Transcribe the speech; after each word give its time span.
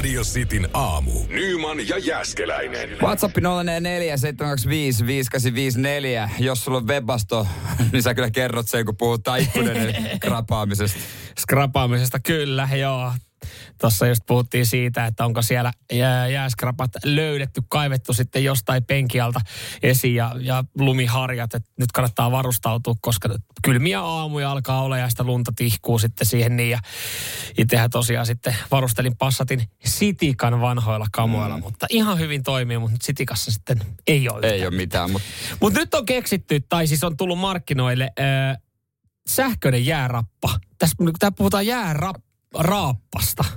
Radio 0.00 0.22
Cityn 0.22 0.68
aamu. 0.74 1.12
Nyman 1.28 1.88
ja 1.88 1.98
Jäskeläinen. 1.98 2.90
WhatsApp 3.02 3.36
0447255854. 3.38 3.42
Jos 6.38 6.64
sulla 6.64 6.78
on 6.78 6.86
webasto, 6.86 7.46
niin 7.92 8.02
sä 8.02 8.14
kyllä 8.14 8.30
kerrot 8.30 8.68
sen, 8.68 8.84
kun 8.84 8.96
puhutaan 8.96 9.40
ikkuneiden 9.40 9.96
krapaamisesta. 10.20 11.00
Skrapaamisesta 11.38 12.18
kyllä, 12.20 12.68
joo. 12.76 13.12
Tuossa 13.80 14.06
just 14.06 14.22
puhuttiin 14.26 14.66
siitä, 14.66 15.06
että 15.06 15.24
onko 15.24 15.42
siellä 15.42 15.72
jää- 15.92 16.28
jääskrapat 16.28 16.90
löydetty, 17.04 17.62
kaivettu 17.68 18.14
sitten 18.14 18.44
jostain 18.44 18.84
penkialta 18.84 19.40
esiin 19.82 20.14
ja, 20.14 20.34
ja 20.40 20.64
lumiharjat. 20.78 21.54
Et 21.54 21.64
nyt 21.78 21.92
kannattaa 21.92 22.30
varustautua, 22.30 22.94
koska 23.00 23.28
kylmiä 23.62 24.00
aamuja 24.00 24.50
alkaa 24.50 24.82
olla 24.82 24.98
ja 24.98 25.10
sitä 25.10 25.24
lunta 25.24 25.52
tihkuu 25.56 25.98
sitten 25.98 26.26
siihen 26.26 26.56
niin. 26.56 26.70
Ja 26.70 26.78
itsehän 27.58 27.90
tosiaan 27.90 28.26
sitten 28.26 28.56
varustelin 28.70 29.16
Passatin 29.16 29.70
Sitikan 29.84 30.60
vanhoilla 30.60 31.06
kamoilla, 31.12 31.56
mm. 31.56 31.62
mutta 31.62 31.86
ihan 31.90 32.18
hyvin 32.18 32.42
toimii, 32.42 32.78
mutta 32.78 32.92
nyt 32.92 33.02
Sitikassa 33.02 33.50
sitten 33.50 33.80
ei 34.06 34.28
ole 34.28 34.46
Ei 34.46 34.66
ole 34.66 34.76
mitään, 34.76 35.10
mutta 35.10 35.28
mutta 35.60 35.80
nyt 35.80 35.94
on 35.94 36.06
keksitty, 36.06 36.60
tai 36.60 36.86
siis 36.86 37.04
on 37.04 37.16
tullut 37.16 37.38
markkinoille 37.38 38.10
äh, 38.20 38.56
sähköinen 39.28 39.86
jäärappa. 39.86 40.58
Tässä 40.78 40.96
kun 40.96 41.12
puhutaan 41.36 41.66
jääraappasta. 41.66 42.29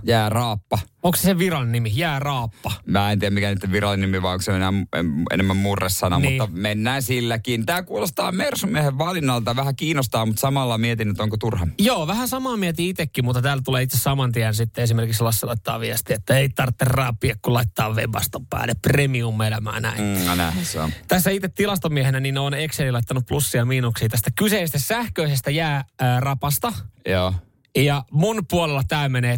Jää 0.03 0.30
raappa. 0.30 0.80
Onko 1.03 1.16
se 1.16 1.22
se 1.22 1.38
virallinen 1.38 1.72
nimi? 1.72 1.91
Jääraappa. 1.95 2.72
Mä 2.86 3.11
en 3.11 3.19
tiedä 3.19 3.33
mikä 3.33 3.49
nyt 3.49 3.72
virallinen 3.72 4.11
nimi, 4.11 4.22
vai 4.22 4.31
onko 4.33 4.41
se 4.41 4.55
enää, 4.55 4.73
em, 4.95 5.08
enemmän 5.31 5.58
murresana, 5.58 6.19
Niin. 6.19 6.41
mutta 6.41 6.58
mennään 6.58 7.02
silläkin. 7.02 7.66
Tämä 7.66 7.83
kuulostaa 7.83 8.31
Mersumiehen 8.31 8.97
valinnalta, 8.97 9.55
vähän 9.55 9.75
kiinnostaa, 9.75 10.25
mutta 10.25 10.39
samalla 10.39 10.77
mietin, 10.77 11.09
että 11.09 11.23
onko 11.23 11.38
turha. 11.38 11.67
Joo, 11.80 12.08
vähän 12.08 12.27
samaa 12.27 12.58
mietin 12.58 12.86
itsekin, 12.86 13.25
mutta 13.25 13.41
täällä 13.41 13.64
tulee 13.66 13.83
itse 13.83 13.97
saman 13.97 14.31
tien 14.31 14.53
sitten 14.53 14.83
esimerkiksi 14.83 15.23
Lasse 15.23 15.45
laittaa 15.45 15.80
viestiä, 15.80 16.16
että 16.16 16.38
ei 16.38 16.49
tarvitse 16.49 16.86
raapia, 16.86 17.36
kun 17.41 17.53
laittaa 17.53 17.94
webaston 17.94 18.45
päälle 18.47 18.73
premium-elämää 18.81 19.80
näin. 19.80 20.02
Mm. 20.02 20.19
Mm, 20.21 20.25
no 20.25 20.36
näin 20.36 20.66
se 20.66 20.80
on. 20.80 20.91
Tässä 21.08 21.30
itse 21.31 21.47
tilastomiehenä 21.49 22.19
niin 22.19 22.38
on 22.38 22.53
Exceli 22.53 22.91
laittanut 22.91 23.25
plussia 23.25 23.61
ja 23.61 23.66
miinuksia 23.66 24.09
tästä 24.09 24.30
kyseisestä 24.36 24.80
sähköisestä 24.80 25.52
jäärapasta. 25.52 26.73
Joo. 27.08 27.33
Ja 27.77 28.03
mun 28.11 28.45
puolella 28.49 28.83
tämä 28.88 29.09
menee 29.09 29.38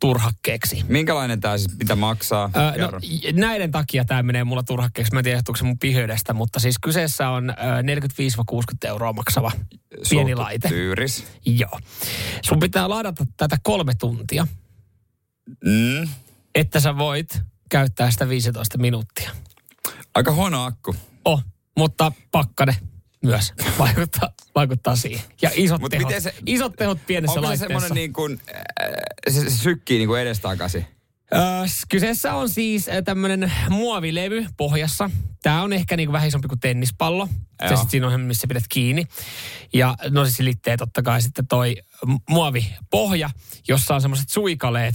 turhakkeeksi. 0.00 0.84
Minkälainen 0.88 1.40
tämä 1.40 1.58
siis, 1.58 1.78
mitä 1.78 1.96
maksaa? 1.96 2.50
Öö, 2.56 2.86
no, 2.86 2.90
näiden 3.32 3.70
takia 3.70 4.04
tämä 4.04 4.22
menee 4.22 4.44
mulla 4.44 4.62
turhakkeeksi. 4.62 5.12
Mä 5.12 5.20
en 5.20 5.24
tiedä, 5.24 5.42
se 5.58 5.64
mun 5.64 5.78
piheydestä, 5.78 6.32
mutta 6.32 6.60
siis 6.60 6.76
kyseessä 6.78 7.28
on 7.28 7.50
ö, 7.50 7.54
45-60 7.54 8.88
euroa 8.88 9.12
maksava 9.12 9.52
pieni 10.10 10.30
Suutu 10.30 10.42
laite. 10.42 10.68
Tyyris. 10.68 11.24
Joo. 11.46 11.80
Sun 12.44 12.60
pitää 12.60 12.88
ladata 12.88 13.26
tätä 13.36 13.56
kolme 13.62 13.92
tuntia, 13.94 14.46
Mm. 15.64 16.08
että 16.54 16.80
sä 16.80 16.98
voit 16.98 17.40
käyttää 17.70 18.10
sitä 18.10 18.28
15 18.28 18.78
minuuttia. 18.78 19.30
Aika 20.14 20.32
huono 20.32 20.64
akku. 20.64 20.94
Oh, 21.24 21.42
mutta 21.78 22.12
pakkane 22.30 22.76
myös 23.24 23.52
vaikuttaa, 23.78 24.32
vaikuttaa 24.54 24.96
siihen. 24.96 25.24
Ja 25.42 25.50
isot, 25.54 25.80
Mut 25.80 25.90
tehot, 25.90 26.06
miten 26.06 26.22
se- 26.22 26.34
isot 26.46 26.72
tehot 26.76 26.98
pienessä 27.06 27.32
Onko 27.32 27.40
se 27.42 27.46
laitteessa. 27.48 27.66
semmoinen 27.68 27.94
niin 27.94 28.12
kuin, 28.12 28.40
äh, 28.56 28.62
se, 29.30 29.50
se 29.50 29.56
sykkii 29.56 29.98
niin 29.98 30.08
kuin 30.08 30.20
edestakaisin? 30.20 30.86
Öö, 31.34 31.40
kyseessä 31.88 32.34
on 32.34 32.48
siis 32.48 32.86
tämmöinen 33.04 33.52
muovilevy 33.68 34.46
pohjassa. 34.56 35.10
Tämä 35.42 35.62
on 35.62 35.72
ehkä 35.72 35.96
niinku 35.96 36.12
vähän 36.12 36.28
isompi 36.28 36.48
kuin 36.48 36.60
tennispallo. 36.60 37.28
Se 37.62 37.74
Joo. 37.74 37.76
sit 37.80 37.90
siinä 37.90 38.08
on, 38.08 38.20
missä 38.20 38.46
pidät 38.46 38.64
kiinni. 38.68 39.06
Ja 39.72 39.96
no 40.10 40.24
se 40.24 40.30
silittää 40.30 40.76
totta 40.76 41.02
kai 41.02 41.22
sitten 41.22 41.46
toi 41.46 41.76
muovipohja, 42.30 43.30
jossa 43.68 43.94
on 43.94 44.00
semmoiset 44.00 44.28
suikaleet, 44.28 44.94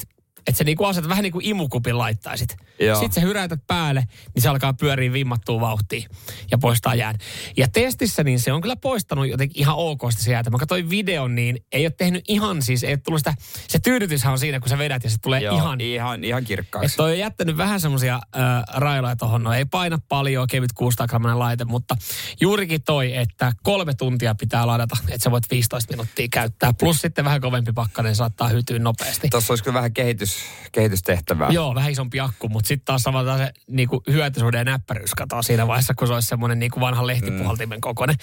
että 0.49 0.57
se 0.57 0.63
niinku 0.63 0.85
asetat 0.85 1.09
vähän 1.09 1.23
niin 1.23 1.31
kuin 1.31 1.45
imukupin 1.45 1.97
laittaisit. 1.97 2.55
Joo. 2.79 2.99
Sitten 2.99 3.21
se 3.21 3.27
hyräytät 3.27 3.59
päälle, 3.67 4.07
niin 4.35 4.41
se 4.41 4.49
alkaa 4.49 4.73
pyöriä 4.73 5.13
vimmattua 5.13 5.61
vauhtiin 5.61 6.05
ja 6.51 6.57
poistaa 6.57 6.95
jään. 6.95 7.15
Ja 7.57 7.67
testissä 7.67 8.23
niin 8.23 8.39
se 8.39 8.53
on 8.53 8.61
kyllä 8.61 8.75
poistanut 8.75 9.27
jotenkin 9.27 9.61
ihan 9.61 9.75
ok 9.75 10.01
sitä 10.09 10.23
se 10.23 10.31
jäätä. 10.31 10.49
Mä 10.49 10.57
katsoin 10.57 10.89
videon, 10.89 11.35
niin 11.35 11.65
ei 11.71 11.85
ole 11.85 11.93
tehnyt 11.97 12.23
ihan 12.27 12.61
siis, 12.61 12.83
ei 12.83 12.97
tullut 12.97 13.19
sitä, 13.19 13.33
se 13.67 13.79
tyydytyshän 13.79 14.31
on 14.33 14.39
siinä, 14.39 14.59
kun 14.59 14.69
sä 14.69 14.77
vedät 14.77 15.03
ja 15.03 15.09
se 15.09 15.17
tulee 15.21 15.41
Joo, 15.41 15.55
ihan 15.55 15.81
ihan, 15.81 16.23
ihan 16.23 16.39
että 16.39 16.47
kirkkaaksi. 16.47 16.97
toi 16.97 17.11
on 17.11 17.19
jättänyt 17.19 17.57
vähän 17.57 17.79
semmoisia 17.79 18.15
äh, 18.15 18.63
railoja 18.73 19.15
tuohon. 19.15 19.43
No 19.43 19.53
ei 19.53 19.65
paina 19.65 19.97
paljon, 20.09 20.47
kevyt 20.47 20.73
600 20.73 21.07
grammanen 21.07 21.39
laite, 21.39 21.65
mutta 21.65 21.95
juurikin 22.41 22.83
toi, 22.83 23.15
että 23.15 23.51
kolme 23.63 23.93
tuntia 23.93 24.35
pitää 24.35 24.67
ladata, 24.67 24.97
että 25.07 25.23
sä 25.23 25.31
voit 25.31 25.51
15 25.51 25.93
minuuttia 25.93 26.27
käyttää. 26.31 26.73
Plus 26.73 27.01
sitten 27.01 27.25
vähän 27.25 27.41
kovempi 27.41 27.71
pakkanen 27.71 28.15
saattaa 28.15 28.47
hytyä 28.47 28.79
nopeasti. 28.79 29.29
Tuossa 29.29 29.51
olisi 29.51 29.63
kyllä 29.63 29.75
vähän 29.75 29.93
kehitys, 29.93 30.37
kehitystehtävää. 30.71 31.49
Joo, 31.49 31.75
vähän 31.75 31.91
isompi 31.91 32.19
akku, 32.19 32.49
mutta 32.49 32.67
sitten 32.67 32.85
taas 32.85 33.01
samalla 33.01 33.37
se 33.37 33.51
niinku, 33.67 34.03
hyötysuhde 34.11 34.57
ja 34.57 34.63
näppäryys 34.63 35.13
katoaa 35.15 35.41
siinä 35.41 35.67
vaiheessa, 35.67 35.93
kun 35.93 36.07
se 36.07 36.13
olisi 36.13 36.27
semmoinen 36.27 36.59
niinku 36.59 36.79
vanhan 36.79 37.07
lehtipuhaltimen 37.07 37.81
kokoinen. 37.81 38.15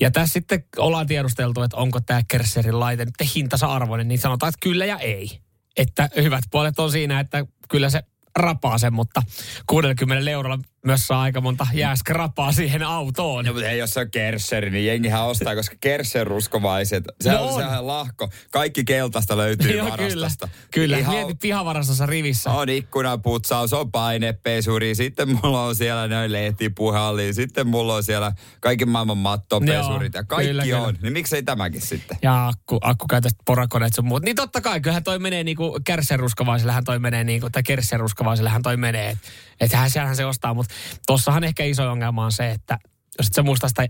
Ja 0.00 0.10
tässä 0.10 0.32
sitten 0.32 0.64
ollaan 0.76 1.06
tiedusteltu, 1.06 1.62
että 1.62 1.76
onko 1.76 2.00
tämä 2.00 2.20
Kerserin 2.28 2.80
laite 2.80 3.04
nyt 3.04 3.34
hintansa 3.34 3.66
arvoinen, 3.66 4.08
niin 4.08 4.18
sanotaan, 4.18 4.48
että 4.48 4.60
kyllä 4.62 4.84
ja 4.84 4.98
ei. 4.98 5.40
Että 5.76 6.08
hyvät 6.16 6.44
puolet 6.50 6.78
on 6.78 6.92
siinä, 6.92 7.20
että 7.20 7.46
kyllä 7.68 7.90
se 7.90 8.02
rapaa 8.36 8.78
sen, 8.78 8.92
mutta 8.92 9.22
60 9.66 10.30
eurolla 10.30 10.58
myös 10.86 11.06
saa 11.06 11.22
aika 11.22 11.40
monta 11.40 11.66
jääskrapaa 11.74 12.52
siihen 12.52 12.82
autoon. 12.82 13.44
No, 13.44 13.52
mutta 13.52 13.68
ei, 13.68 13.78
jos 13.78 13.94
se 13.94 14.00
on 14.00 14.10
Kersseri, 14.10 14.70
niin 14.70 14.86
jengihän 14.86 15.24
ostaa, 15.24 15.54
koska 15.54 15.76
Kerser 15.80 16.26
ruskovaiset, 16.26 17.04
se 17.20 17.30
No 17.32 17.42
on, 17.42 17.48
on. 17.54 17.60
sehän 17.62 17.86
lahko. 17.86 18.28
Kaikki 18.52 18.84
keltaista 18.84 19.36
löytyy 19.36 19.72
Joo, 19.76 19.90
varastosta. 19.90 20.48
kyllä. 20.48 20.86
Kyllä, 20.86 20.98
Ihan 20.98 21.14
mieti 21.14 21.34
pihavarastossa 21.34 22.06
rivissä. 22.06 22.50
on 22.50 22.68
ikkunaputsaus, 22.68 23.72
on 23.72 23.90
painepesuri, 23.92 24.94
sitten 24.94 25.28
mulla 25.28 25.62
on 25.64 25.74
siellä 25.76 26.08
noin 26.08 26.32
lehtipuhalli, 26.32 27.34
sitten 27.34 27.66
mulla 27.66 27.94
on 27.94 28.02
siellä 28.02 28.32
kaikki 28.60 28.84
maailman 28.86 29.18
mattopesurit 29.18 30.14
ja 30.14 30.24
kaikki 30.24 30.48
kyllä, 30.48 30.62
kyllä. 30.64 30.80
on. 30.80 30.96
Niin 31.02 31.12
miksei 31.12 31.42
tämäkin 31.42 31.80
sitten? 31.80 32.18
Ja 32.22 32.48
akku, 32.48 32.78
akkukäytöstä 32.82 33.42
porakoneet 33.46 33.92
sun 33.94 34.06
muut. 34.06 34.22
Niin 34.22 34.36
totta 34.36 34.60
kai, 34.60 34.80
kyllähän 34.80 35.04
toi 35.04 35.18
menee 35.18 35.44
niinku 35.44 35.78
kärsenruskavaisellähän 35.84 36.84
toi 36.84 36.98
menee 36.98 37.24
niinku, 37.24 37.50
tai 37.50 37.62
kärsenruskavaisellähän 37.62 38.62
toi 38.62 38.76
menee. 38.76 39.10
Että 39.10 39.26
et 39.60 39.72
hän 39.72 39.90
siellähän 39.90 40.16
se 40.16 40.24
ostaa, 40.24 40.54
mutta 40.54 40.74
tossahan 41.06 41.44
ehkä 41.44 41.64
iso 41.64 41.90
ongelma 41.90 42.24
on 42.24 42.32
se, 42.32 42.50
että 42.50 42.78
jos 43.18 43.26
et 43.26 43.32
sä 43.34 43.42
muista 43.42 43.68
sitä 43.68 43.86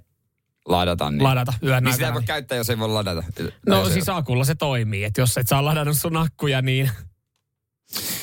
Ladata 0.68 1.10
niin. 1.10 1.22
ladata 1.24 1.54
yön 1.62 1.84
Niin 1.84 1.92
sitä 1.92 2.06
ei 2.06 2.14
voi 2.14 2.22
käyttää, 2.22 2.58
jos 2.58 2.70
ei 2.70 2.78
voi 2.78 2.88
ladata. 2.88 3.22
No 3.66 3.84
ei- 3.84 3.90
siis 3.90 4.08
akulla 4.08 4.44
se 4.44 4.54
toimii, 4.54 5.04
että 5.04 5.20
jos 5.20 5.36
et 5.38 5.48
saa 5.48 5.64
ladannut 5.64 5.96
sun 5.98 6.16
akkuja, 6.16 6.62
niin 6.62 6.90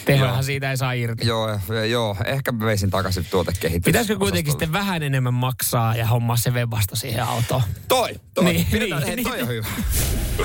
tehojahan 0.05 0.43
siitä 0.43 0.71
ei 0.71 0.77
saa 0.77 0.93
irti. 0.93 1.27
Joo, 1.27 1.59
joo, 1.89 2.17
ehkä 2.25 2.51
mä 2.51 2.65
veisin 2.65 2.89
takaisin 2.89 3.25
tuotekehitys. 3.31 3.85
Pitäisikö 3.85 4.19
kuitenkin 4.19 4.51
sitten 4.53 4.73
vähän 4.73 5.03
enemmän 5.03 5.33
maksaa 5.33 5.95
ja 5.95 6.07
hommaa 6.07 6.37
se 6.37 6.49
webasta 6.49 6.95
siihen 6.95 7.23
autoon? 7.23 7.61
Toi, 7.87 8.09
toi. 8.33 8.43
Niin, 8.43 8.55
Niin, 8.55 8.67
Pidetään, 8.71 9.01
niin, 9.03 9.15
hei, 9.15 9.23
toi 9.23 9.41
on 9.41 9.47
hyvä. 9.47 9.67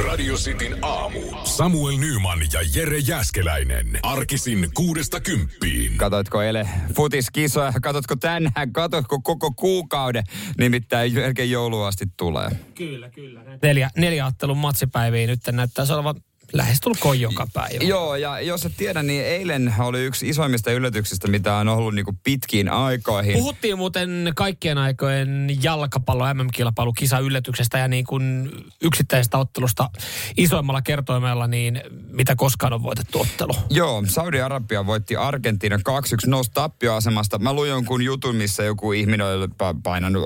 Radio 0.08 0.34
Cityn 0.34 0.78
aamu. 0.82 1.20
Samuel 1.44 1.96
Nyman 1.96 2.38
ja 2.52 2.60
Jere 2.74 2.98
Jäskeläinen. 2.98 3.98
Arkisin 4.02 4.70
kuudesta 4.74 5.20
kymppiin. 5.20 5.96
Katoitko 5.96 6.42
eilen 6.42 6.68
futiskisoja, 6.94 7.72
katotko 7.82 8.16
tänään, 8.16 8.72
katotko 8.72 9.20
koko 9.20 9.52
kuukauden, 9.52 10.24
nimittäin 10.58 11.14
melkein 11.14 11.50
joulua 11.50 11.88
asti 11.88 12.04
tulee. 12.16 12.50
Kyllä, 12.74 13.10
kyllä. 13.10 13.40
Neljä, 13.62 13.90
neljä 13.96 14.26
ottelun 14.26 14.58
matsipäiviä 14.58 15.26
nyt 15.26 15.40
näyttäisi 15.52 15.92
olevan 15.92 16.14
lähestulkoon 16.52 17.20
joka 17.20 17.46
päivä. 17.54 17.84
Joo, 17.84 18.16
ja 18.16 18.40
jos 18.40 18.66
et 18.66 18.72
tiedä, 18.76 19.02
niin 19.02 19.24
eilen 19.24 19.74
oli 19.78 20.04
yksi 20.04 20.28
isoimmista 20.28 20.70
yllätyksistä, 20.72 21.28
mitä 21.28 21.54
on 21.54 21.68
ollut 21.68 21.94
niinku 21.94 22.14
pitkiin 22.24 22.68
aikoihin. 22.68 23.32
Puhuttiin 23.32 23.78
muuten 23.78 24.32
kaikkien 24.36 24.78
aikojen 24.78 25.48
jalkapallo 25.62 26.34
MM-kilpailu 26.34 26.92
kisa 26.92 27.18
yllätyksestä 27.18 27.78
ja 27.78 27.88
niin 27.88 28.04
kuin 28.04 28.50
yksittäisestä 28.82 29.38
ottelusta 29.38 29.90
isoimmalla 30.36 30.82
kertoimella, 30.82 31.46
niin 31.46 31.82
mitä 32.10 32.36
koskaan 32.36 32.72
on 32.72 32.82
voitettu 32.82 33.20
ottelu. 33.20 33.52
Joo, 33.70 34.02
Saudi-Arabia 34.06 34.86
voitti 34.86 35.16
Argentiinan 35.16 35.80
2-1, 35.88 35.92
nousi 36.26 36.50
tappioasemasta. 36.54 37.38
Mä 37.38 37.52
luin 37.52 37.70
jonkun 37.70 38.02
jutun, 38.02 38.36
missä 38.36 38.62
joku 38.62 38.92
ihminen 38.92 39.26
oli 39.26 39.46
pa- 39.46 39.80
painanut 39.82 40.24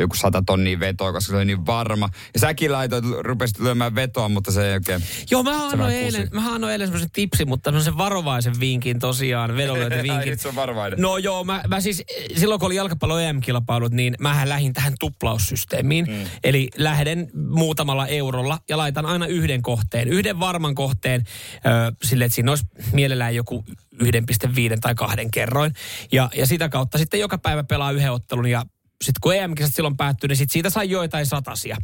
joku 0.00 0.16
sata 0.16 0.42
tonnia 0.46 0.80
vetoa, 0.80 1.12
koska 1.12 1.30
se 1.30 1.36
oli 1.36 1.44
niin 1.44 1.66
varma. 1.66 2.08
Ja 2.34 2.40
säkin 2.40 2.72
laitoit, 2.72 3.04
rupesit 3.20 3.58
lyömään 3.58 3.94
vetoa, 3.94 4.28
mutta 4.28 4.52
se 4.52 4.68
ei 4.68 4.74
oikein... 4.74 5.02
Joo, 5.30 5.42
mä 5.42 5.66
annoin 5.66 5.94
eilen, 5.94 6.28
mä 6.32 6.54
annoin 6.54 6.72
eilen 6.72 6.86
semmoisen 6.86 7.10
tipsin, 7.10 7.48
mutta 7.48 7.70
semmoisen 7.70 7.98
varovaisen 7.98 8.60
vinkin 8.60 8.98
tosiaan, 8.98 9.56
vedonlyöntivinkin. 9.56 10.38
se 10.38 10.48
on 10.48 10.54
varovainen. 10.54 11.00
No 11.00 11.16
joo, 11.16 11.44
mä, 11.44 11.62
mä 11.68 11.80
siis 11.80 12.02
silloin 12.36 12.60
kun 12.60 12.66
oli 12.66 12.76
jalkapallo 12.76 13.18
EM-kilpailut, 13.18 13.92
niin 13.92 14.14
mähän 14.20 14.48
lähdin 14.48 14.72
tähän 14.72 14.94
tuplaussysteemiin. 15.00 16.06
Mm. 16.06 16.24
Eli 16.44 16.68
lähden 16.76 17.30
muutamalla 17.48 18.06
eurolla 18.06 18.58
ja 18.68 18.78
laitan 18.78 19.06
aina 19.06 19.26
yhden 19.26 19.62
kohteen, 19.62 20.08
yhden 20.08 20.40
varman 20.40 20.74
kohteen 20.74 21.24
ö, 21.54 21.92
sille, 22.02 22.24
että 22.24 22.34
siinä 22.34 22.52
olisi 22.52 22.66
mielellään 22.92 23.34
joku 23.34 23.64
1,5 24.02 24.78
tai 24.80 24.94
kahden 24.94 25.30
kerroin. 25.30 25.72
Ja, 26.12 26.30
ja 26.34 26.46
sitä 26.46 26.68
kautta 26.68 26.98
sitten 26.98 27.20
joka 27.20 27.38
päivä 27.38 27.64
pelaa 27.64 27.90
yhden 27.90 28.12
ottelun 28.12 28.50
ja 28.50 28.64
sitten 29.04 29.20
kun 29.20 29.34
EM-kisat 29.34 29.74
silloin 29.74 29.96
päättyi, 29.96 30.28
niin 30.28 30.36
sit 30.36 30.50
siitä 30.50 30.70
sai 30.70 30.90
joitain 30.90 31.26
satasia. 31.26 31.76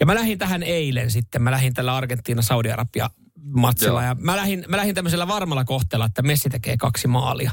Ja 0.00 0.06
mä 0.06 0.14
lähdin 0.14 0.38
tähän 0.38 0.62
eilen 0.62 1.10
sitten. 1.10 1.42
Mä 1.42 1.50
lähdin 1.50 1.74
tällä 1.74 1.96
Argentiina-Saudi-Arabia 1.96 3.10
matsilla. 3.46 4.02
Joo. 4.02 4.08
Ja 4.10 4.16
mä 4.20 4.36
lähdin, 4.36 4.64
mä 4.68 4.76
lähdin 4.76 4.94
tämmöisellä 4.94 5.28
varmalla 5.28 5.64
kohteella, 5.64 6.06
että 6.06 6.22
Messi 6.22 6.50
tekee 6.50 6.76
kaksi 6.76 7.08
maalia. 7.08 7.50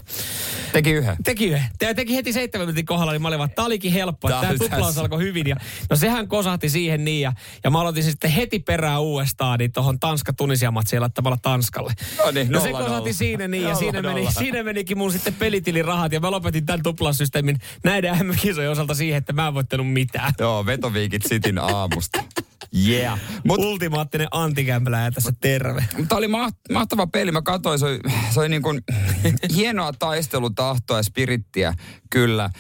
Teki 0.74 0.92
yhden. 0.92 1.16
Teki 1.24 1.46
yhden. 1.46 1.64
Tämä 1.80 1.94
teki 1.94 2.16
heti 2.16 2.34
seitsemän 2.34 2.68
minuutin 2.68 2.86
kohdalla, 2.86 3.12
niin 3.12 3.22
mä 3.22 3.28
olin 3.28 3.40
vaan, 3.40 3.50
että 3.50 3.56
tämä 3.56 3.66
olikin 3.66 3.92
helppo. 3.94 4.30
Tämä 4.30 4.50
oli 4.50 4.58
tuplaus 4.58 4.98
alkoi 4.98 5.24
hyvin. 5.24 5.48
Ja, 5.48 5.56
no 5.90 5.96
sehän 5.96 6.28
kosahti 6.28 6.70
siihen 6.70 7.06
niin. 7.06 7.22
Ja, 7.22 7.34
ja 7.64 7.70
mä 7.70 7.82
aloitin 7.82 8.04
sitten 8.04 8.32
heti 8.32 8.60
perään 8.60 9.02
uudestaan 9.02 9.60
niin 9.60 9.72
tuohon 9.72 10.00
Tanska-Tunisia-matsiin 10.00 11.02
laittamalla 11.02 11.38
Tanskalle. 11.42 11.94
No 12.26 12.32
niin, 12.32 12.52
no 12.52 12.60
se 12.60 12.72
kosahti 12.72 12.92
nolla. 12.94 13.14
siinä 13.14 13.48
niin. 13.48 13.64
Ja 13.64 13.68
Nolla, 13.70 13.80
siinä, 13.80 14.02
meni, 14.02 14.20
nolla. 14.20 14.32
siinä 14.32 14.64
menikin 14.64 14.98
mun 14.98 15.12
sitten 15.12 15.34
pelitilin 15.34 15.86
rahat. 15.86 16.12
Ja 16.12 16.20
mä 16.20 16.32
lopetin 16.32 16.66
tämän 16.66 16.84
tuplaussysteemin 16.84 17.60
näiden 17.84 18.28
MM-kisojen 18.28 18.72
osalta 18.72 18.94
siihen, 18.94 19.18
että 19.18 19.34
mä 19.34 19.48
en 19.48 19.54
voittanut 19.54 19.94
mitään. 19.94 20.34
Joo, 20.40 20.66
vetoviikit 20.66 21.24
Sitin 21.28 21.60
aamusta. 21.60 22.24
Yeah. 22.76 23.20
Mut, 23.48 23.60
Ultimaattinen 23.60 24.28
antikämpelä 24.32 25.02
ja 25.02 25.12
tässä 25.12 25.34
terve. 25.42 25.86
Mutta 25.98 26.16
oli 26.16 26.28
maht- 26.28 26.74
mahtava 26.74 27.08
peli. 27.08 27.32
Mä 27.32 27.42
katsoin, 27.42 27.80
se 27.80 27.86
oli, 27.86 28.00
se 28.34 28.40
oli 28.40 28.50
niin 28.50 28.62
kuin 28.62 28.82
hienoa 29.56 29.94
taistelutahtoa 29.94 30.98
ja 30.98 31.04
spirittiä 31.04 31.74
kyllä 32.10 32.44
äh, 32.44 32.52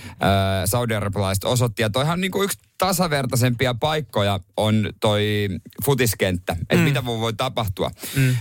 saudi-arabialaiset 0.65 1.44
osoitti. 1.44 1.81
Ja 1.81 1.89
toihan 1.89 2.21
niin 2.21 2.31
kuin 2.31 2.45
yksi 2.45 2.60
tasavertaisempia 2.77 3.73
paikkoja 3.73 4.39
on 4.57 4.89
toi 4.99 5.47
futiskenttä, 5.85 6.53
että 6.61 6.75
mm. 6.75 6.81
mitä 6.81 7.05
voi, 7.05 7.19
voi 7.19 7.33
tapahtua. 7.33 7.91
Mm. 8.15 8.29
Äh, 8.29 8.35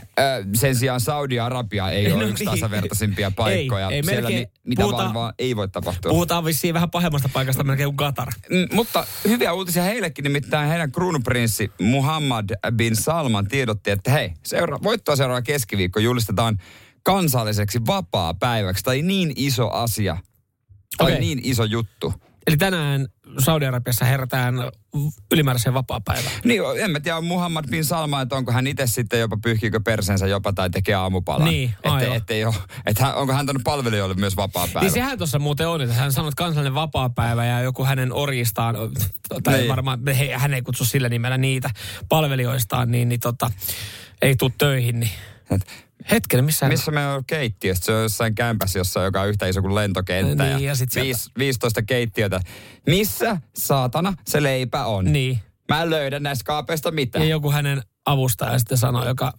sen 0.55 0.76
sijaan 0.76 1.00
Saudi-Arabia 1.00 1.90
ei 1.90 2.08
No 2.08 2.14
ole 2.17 2.25
yksi 2.25 2.44
niin. 2.44 2.50
tasavertaisimpia 2.55 3.31
paikkoja. 3.31 3.90
ei 3.90 4.02
Siellä 4.05 4.20
melkein. 4.29 4.49
mi- 4.64 4.69
mitä 4.69 4.82
Puhutaan- 4.82 5.05
vaan, 5.05 5.14
vaan 5.14 5.34
ei 5.38 5.56
voi 5.56 5.69
tapahtua. 5.69 6.11
Puhutaan 6.11 6.44
vissiin 6.44 6.75
vähän 6.75 6.90
pahemmasta 6.90 7.29
paikasta 7.32 7.64
melkein 7.64 7.96
kuin 7.96 8.08
Qatar. 8.08 8.29
Mm, 8.50 8.76
mutta 8.76 9.06
hyviä 9.29 9.52
uutisia 9.52 9.82
heillekin, 9.82 10.23
nimittäin 10.23 10.69
heidän 10.69 10.93
kruunuprinssi 10.93 11.70
Muhammad 11.81 12.50
bin 12.76 12.96
Salman 12.96 13.49
tiedotti, 13.49 13.90
että 13.90 14.11
hei, 14.11 14.32
seura- 14.43 14.82
voittoa 14.82 15.17
seuraava 15.17 15.43
keskiviikko 15.43 16.00
julistetaan 16.00 16.58
kansalliseksi 17.02 17.81
vapaa-päiväksi. 17.87 18.85
Tai 18.85 19.02
niin 19.02 19.32
iso 19.37 19.70
asia, 19.70 20.17
tai 20.99 21.06
Okei. 21.12 21.20
niin 21.20 21.40
iso 21.43 21.64
juttu. 21.64 22.14
Eli 22.46 22.56
tänään 22.56 23.06
Saudi-Arabiassa 23.38 24.05
herätään 24.05 24.55
ylimääräiseen 25.32 25.75
vapaa-päivään. 25.75 26.34
Niin, 26.44 26.62
en 26.79 26.90
mä 26.90 27.00
tiedä, 27.00 27.20
Muhammad 27.20 27.64
bin 27.70 27.84
Salman, 27.84 28.23
että 28.23 28.37
onko 28.37 28.52
hän 28.52 28.67
itse 28.67 28.87
sitten 28.87 29.20
jopa 29.20 29.37
pyyhkiikö 29.43 29.81
persensä 29.84 30.26
jopa 30.26 30.52
tai 30.52 30.70
tekee 30.70 30.94
aamupalan. 30.94 31.49
Niin, 31.49 31.75
Että 31.84 32.14
ettei 32.14 32.44
ole, 32.44 32.55
että 32.87 33.14
onko 33.14 33.32
hän 33.32 33.40
antanut 33.40 33.64
palvelijoille 33.64 34.14
myös 34.14 34.37
vapaa-päivä. 34.37 34.81
Niin 34.81 34.93
sehän 34.93 35.19
tuossa 35.19 35.38
muuten 35.38 35.69
on, 35.69 35.81
että 35.81 35.94
hän 35.94 36.12
sanoi, 36.12 36.29
että 36.29 36.44
kansallinen 36.44 36.75
vapaa-päivä 36.75 37.46
ja 37.46 37.61
joku 37.61 37.84
hänen 37.84 38.12
orjistaan, 38.12 38.76
tai 39.43 39.56
Niin. 39.58 39.69
varmaan 39.69 40.00
he, 40.19 40.32
hän 40.37 40.55
ei 40.55 40.62
kutsu 40.62 40.85
sillä 40.85 41.08
nimellä 41.08 41.38
niitä 41.38 41.70
palvelijoistaan, 42.08 42.90
niin, 42.90 43.08
niin 43.08 43.20
tota, 43.20 43.50
ei 44.23 44.37
tule 44.37 44.52
töihin. 44.58 45.00
Niin. 45.00 45.12
Et 45.50 45.67
Hetken, 46.10 46.44
missä, 46.44 46.69
Missä 46.69 46.90
me 46.90 47.06
on 47.08 47.25
keittiöstä? 47.26 47.87
Se 47.87 47.93
on 47.93 48.02
jossain 48.02 48.34
kämpässä, 48.34 48.78
jossa 48.78 49.00
on 49.00 49.04
joka 49.06 49.20
on 49.20 49.28
yhtä 49.28 49.46
iso 49.46 49.62
kuin 49.62 49.75
lentokenttä. 49.75 50.44
Niin, 50.44 50.52
ja 50.52 50.58
ja 50.58 50.75
sit 50.75 50.93
sieltä- 50.93 51.06
viis, 51.06 51.31
15 51.38 51.82
keittiötä. 51.82 52.40
Missä, 52.87 53.37
saatana, 53.56 54.14
se 54.26 54.43
leipä 54.43 54.84
on? 54.84 55.12
Niin. 55.12 55.38
Mä 55.69 55.82
en 55.82 55.90
löydä 55.90 56.20
näistä 56.20 56.44
kaapeista 56.44 56.90
mitään. 56.90 57.25
Ja 57.25 57.31
joku 57.31 57.50
hänen 57.50 57.82
avustaja 58.06 58.58
sitten 58.58 58.78
sanoi, 58.78 59.06
joka 59.06 59.32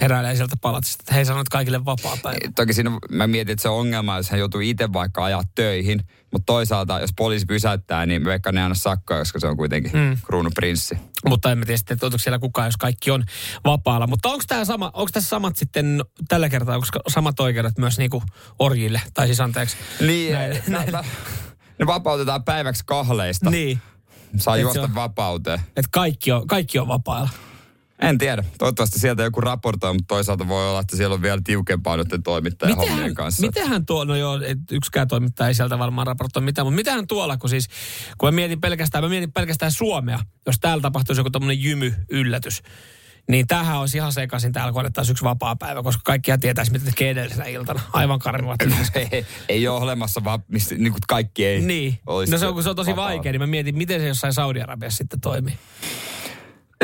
heräilee 0.00 0.36
sieltä 0.36 0.56
palatsista, 0.60 1.02
että 1.02 1.14
hei 1.14 1.24
sanoit 1.24 1.48
kaikille 1.48 1.84
vapaa-päivä. 1.84 2.38
Toki 2.56 2.72
siinä 2.72 2.90
mä 3.10 3.26
mietin, 3.26 3.52
että 3.52 3.62
se 3.62 3.68
on 3.68 3.78
ongelma, 3.80 4.16
jos 4.16 4.30
hän 4.30 4.40
joutuu 4.40 4.60
itse 4.60 4.92
vaikka 4.92 5.24
ajaa 5.24 5.42
töihin. 5.54 6.02
Mutta 6.32 6.46
toisaalta, 6.46 7.00
jos 7.00 7.10
poliisi 7.16 7.46
pysäyttää, 7.46 8.06
niin 8.06 8.24
vaikka 8.24 8.52
ne 8.52 8.60
ei 8.60 8.64
anna 8.64 8.74
sakkoja, 8.74 9.20
koska 9.20 9.40
se 9.40 9.46
on 9.46 9.56
kuitenkin 9.56 9.92
mm. 9.92 10.18
kruunuprinssi. 10.26 10.98
Mutta 11.28 11.52
emme 11.52 11.64
tiedä 11.66 11.76
sitten, 11.78 11.94
että 11.94 12.06
onko 12.06 12.18
siellä 12.18 12.38
kukaan, 12.38 12.66
jos 12.66 12.76
kaikki 12.76 13.10
on 13.10 13.24
vapaalla. 13.64 14.06
Mutta 14.06 14.28
onko 14.28 14.44
tämä 14.48 14.64
sama, 14.64 14.90
onko 14.94 15.10
tässä 15.12 15.28
samat 15.28 15.56
sitten 15.56 16.04
tällä 16.28 16.48
kertaa, 16.48 16.74
onko 16.74 16.86
samat 17.08 17.40
oikeudet 17.40 17.78
myös 17.78 17.98
niinku 17.98 18.22
orjille? 18.58 19.00
Tai 19.14 19.26
siis 19.26 19.40
anteeksi. 19.40 19.76
Niin, 20.00 20.32
Näin- 20.34 20.62
nä, 20.72 20.84
nä, 20.92 21.04
ne 21.78 21.86
vapautetaan 21.86 22.44
päiväksi 22.44 22.82
kahleista. 22.86 23.50
Niin, 23.50 23.80
Saa 24.36 24.56
Et 24.56 24.62
juosta 24.62 24.82
on- 24.82 24.94
vapauteen. 24.94 25.60
että 25.68 25.88
kaikki 25.90 26.32
on, 26.32 26.46
kaikki 26.46 26.78
on 26.78 26.88
vapaalla. 26.88 27.28
En 28.00 28.18
tiedä. 28.18 28.44
Toivottavasti 28.58 28.98
sieltä 28.98 29.22
joku 29.22 29.40
raportoi, 29.40 29.92
mutta 29.92 30.14
toisaalta 30.14 30.48
voi 30.48 30.68
olla, 30.68 30.80
että 30.80 30.96
siellä 30.96 31.14
on 31.14 31.22
vielä 31.22 31.40
tiukempaa 31.44 31.96
noiden 31.96 32.22
toimittajan 32.22 32.76
hommien 32.76 32.96
Mitähän, 32.96 33.14
kanssa. 33.14 33.46
mitähän 33.46 33.86
tuo, 33.86 34.04
no 34.04 34.16
joo, 34.16 34.40
et 34.46 34.58
yksikään 34.70 35.08
toimittaja 35.08 35.48
ei 35.48 35.54
sieltä 35.54 35.78
varmaan 35.78 36.06
raportoi 36.06 36.42
mitään, 36.42 36.66
mutta 36.66 36.76
mitähän 36.76 37.06
tuolla, 37.06 37.36
kun 37.36 37.50
siis, 37.50 37.68
kun 38.18 38.26
mä 38.26 38.30
mietin 38.30 38.60
pelkästään, 38.60 39.04
mä 39.04 39.08
mietin 39.08 39.32
pelkästään 39.32 39.72
Suomea, 39.72 40.18
jos 40.46 40.56
täällä 40.60 40.82
tapahtuisi 40.82 41.20
joku 41.20 41.30
tämmöinen 41.30 41.62
jymy-yllätys, 41.62 42.62
niin 43.28 43.46
tämähän 43.46 43.78
olisi 43.78 43.96
ihan 43.96 44.12
sekaisin 44.12 44.52
täällä, 44.52 44.72
kun 44.72 44.80
annettaisiin 44.80 45.12
yksi 45.12 45.24
vapaa 45.24 45.56
päivä, 45.56 45.82
koska 45.82 46.00
kaikkia 46.04 46.38
tietäisi, 46.38 46.72
mitä 46.72 46.84
tekee 46.84 47.10
edellisenä 47.10 47.44
iltana. 47.44 47.80
Aivan 47.92 48.18
karmivat. 48.18 48.60
ei, 48.94 49.26
ei 49.48 49.68
ole 49.68 49.80
olemassa 49.80 50.24
vaan, 50.24 50.44
mistä 50.48 50.74
niin 50.74 50.92
kuin 50.92 51.02
kaikki 51.08 51.46
ei 51.46 51.60
niin. 51.60 51.98
No 52.30 52.38
se 52.38 52.46
on, 52.46 52.54
kun 52.54 52.62
se 52.62 52.70
on 52.70 52.76
tosi 52.76 52.90
vapaalla. 52.90 53.10
vaikea, 53.10 53.32
niin 53.32 53.40
mä 53.40 53.46
mietin, 53.46 53.78
miten 53.78 54.00
se 54.00 54.08
jossain 54.08 54.32
Saudi-Arabiassa 54.32 54.96
sitten 54.98 55.20
toimii. 55.20 55.58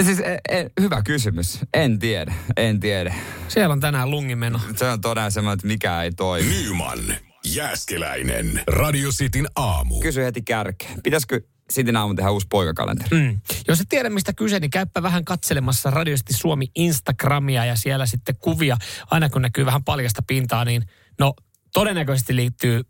Siis, 0.04 0.20
e, 0.20 0.38
e, 0.48 0.66
hyvä 0.81 1.02
kysymys. 1.02 1.58
En 1.75 1.98
tiedä, 1.98 2.34
en 2.56 2.81
tiedä. 2.81 3.14
Siellä 3.48 3.72
on 3.72 3.81
tänään 3.81 4.10
lungimeno. 4.10 4.60
Se 4.76 4.88
on 4.88 5.00
todella 5.00 5.31
semmoinen, 5.31 5.54
että 5.54 5.66
mikä 5.66 6.02
ei 6.02 6.12
toimi. 6.12 6.48
Nyman, 6.48 6.98
Jääskeläinen, 7.44 8.62
Radio 8.66 9.10
Cityn 9.10 9.46
aamu. 9.56 10.00
Kysy 10.00 10.25
heti 10.25 10.43
kärkeen. 10.43 11.02
Pitäisikö 11.02 11.40
Sitin 11.70 11.96
aamun 11.96 12.16
tehdä 12.16 12.31
uusi 12.31 12.46
poikakalenteri? 12.50 13.16
Mm. 13.16 13.38
Jos 13.69 13.81
et 13.81 13.88
tiedä, 13.88 14.10
mistä 14.10 14.32
kyse, 14.32 14.60
niin 14.60 14.70
käyppä 14.70 15.02
vähän 15.02 15.25
katselemassa 15.25 15.90
Radiosti 15.90 16.32
Suomi 16.32 16.70
Instagramia 16.75 17.64
ja 17.64 17.76
siellä 17.76 18.06
sitten 18.06 18.37
kuvia. 18.38 18.76
Aina 19.10 19.31
kun 19.31 19.43
näkyy 19.43 19.66
vähän 19.66 19.84
paljasta 19.84 20.22
pintaa, 20.26 20.64
niin 20.64 20.82
no 21.19 21.34
todennäköisesti 21.72 22.37
liittyy 22.37 22.82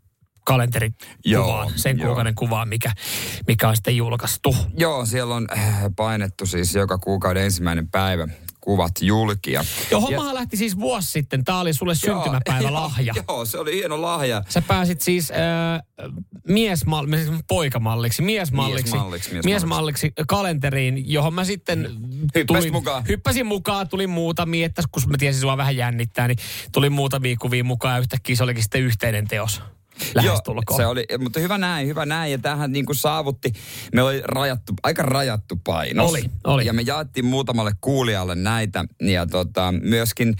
kalenterikuvaan, 0.47 1.17
Joo, 1.25 1.71
sen 1.75 1.97
joo. 1.97 2.07
kuukauden 2.07 2.35
kuvaan, 2.35 2.67
mikä, 2.67 2.91
mikä 3.47 3.69
on 3.69 3.75
sitten 3.75 3.97
julkaistu. 3.97 4.55
Joo, 4.77 5.05
siellä 5.05 5.35
on 5.35 5.47
äh, 5.57 5.83
painettu 5.95 6.45
siis 6.45 6.75
joka 6.75 6.97
kuukauden 6.97 7.43
ensimmäinen 7.43 7.87
päivä 7.87 8.27
kuvat 8.61 8.91
julkia. 9.01 9.65
Joo, 9.91 10.01
hommahan 10.01 10.35
lähti 10.35 10.57
siis 10.57 10.79
vuosi 10.79 11.11
sitten. 11.11 11.43
Tämä 11.43 11.59
oli 11.59 11.73
sulle 11.73 11.95
syntymäpäivä 11.95 12.73
lahja. 12.73 13.13
Joo, 13.17 13.25
joo, 13.27 13.45
se 13.45 13.57
oli 13.57 13.75
hieno 13.75 14.01
lahja. 14.01 14.43
Sä 14.49 14.61
pääsit 14.61 15.01
siis 15.01 15.31
äh, 15.31 15.37
miesmalliksi, 16.47 17.31
poikamalliksi, 17.47 18.21
miesmalliksi, 18.21 18.91
Miesmalliksi, 18.91 19.29
miesmalliksi. 19.33 19.49
miesmalliksi 19.49 20.11
kalenteriin, 20.27 21.11
johon 21.11 21.33
mä 21.33 21.43
sitten 21.43 21.89
Hyppäsit 22.35 22.71
mukaan. 22.71 23.03
Hyppäsin 23.07 23.45
mukaan, 23.45 23.89
tuli 23.89 24.07
muutamia, 24.07 24.65
että 24.65 24.83
kun 24.91 25.03
mä 25.07 25.17
tiesin 25.17 25.41
sua 25.41 25.57
vähän 25.57 25.75
jännittää, 25.75 26.27
niin 26.27 26.37
tuli 26.71 26.89
muutamia 26.89 27.35
kuvia 27.41 27.63
mukaan 27.63 27.95
ja 27.95 27.99
yhtäkkiä 27.99 28.35
se 28.35 28.43
olikin 28.43 28.63
sitten 28.63 28.81
yhteinen 28.81 29.27
teos. 29.27 29.61
Lähestulkoon. 30.15 30.77
se 30.77 30.85
oli, 30.85 31.05
mutta 31.19 31.39
hyvä 31.39 31.57
näin, 31.57 31.87
hyvä 31.87 32.05
näin. 32.05 32.31
Ja 32.31 32.37
tähän 32.37 32.71
niin 32.71 32.85
kuin 32.85 32.95
saavutti, 32.95 33.53
me 33.93 34.03
oli 34.03 34.21
rajattu, 34.23 34.73
aika 34.83 35.03
rajattu 35.03 35.59
painos. 35.63 36.11
Oli, 36.11 36.23
oli. 36.43 36.65
Ja 36.65 36.73
me 36.73 36.81
jaettiin 36.81 37.25
muutamalle 37.25 37.71
kuulijalle 37.81 38.35
näitä 38.35 38.85
ja 39.01 39.25
tota, 39.25 39.73
myöskin 39.81 40.35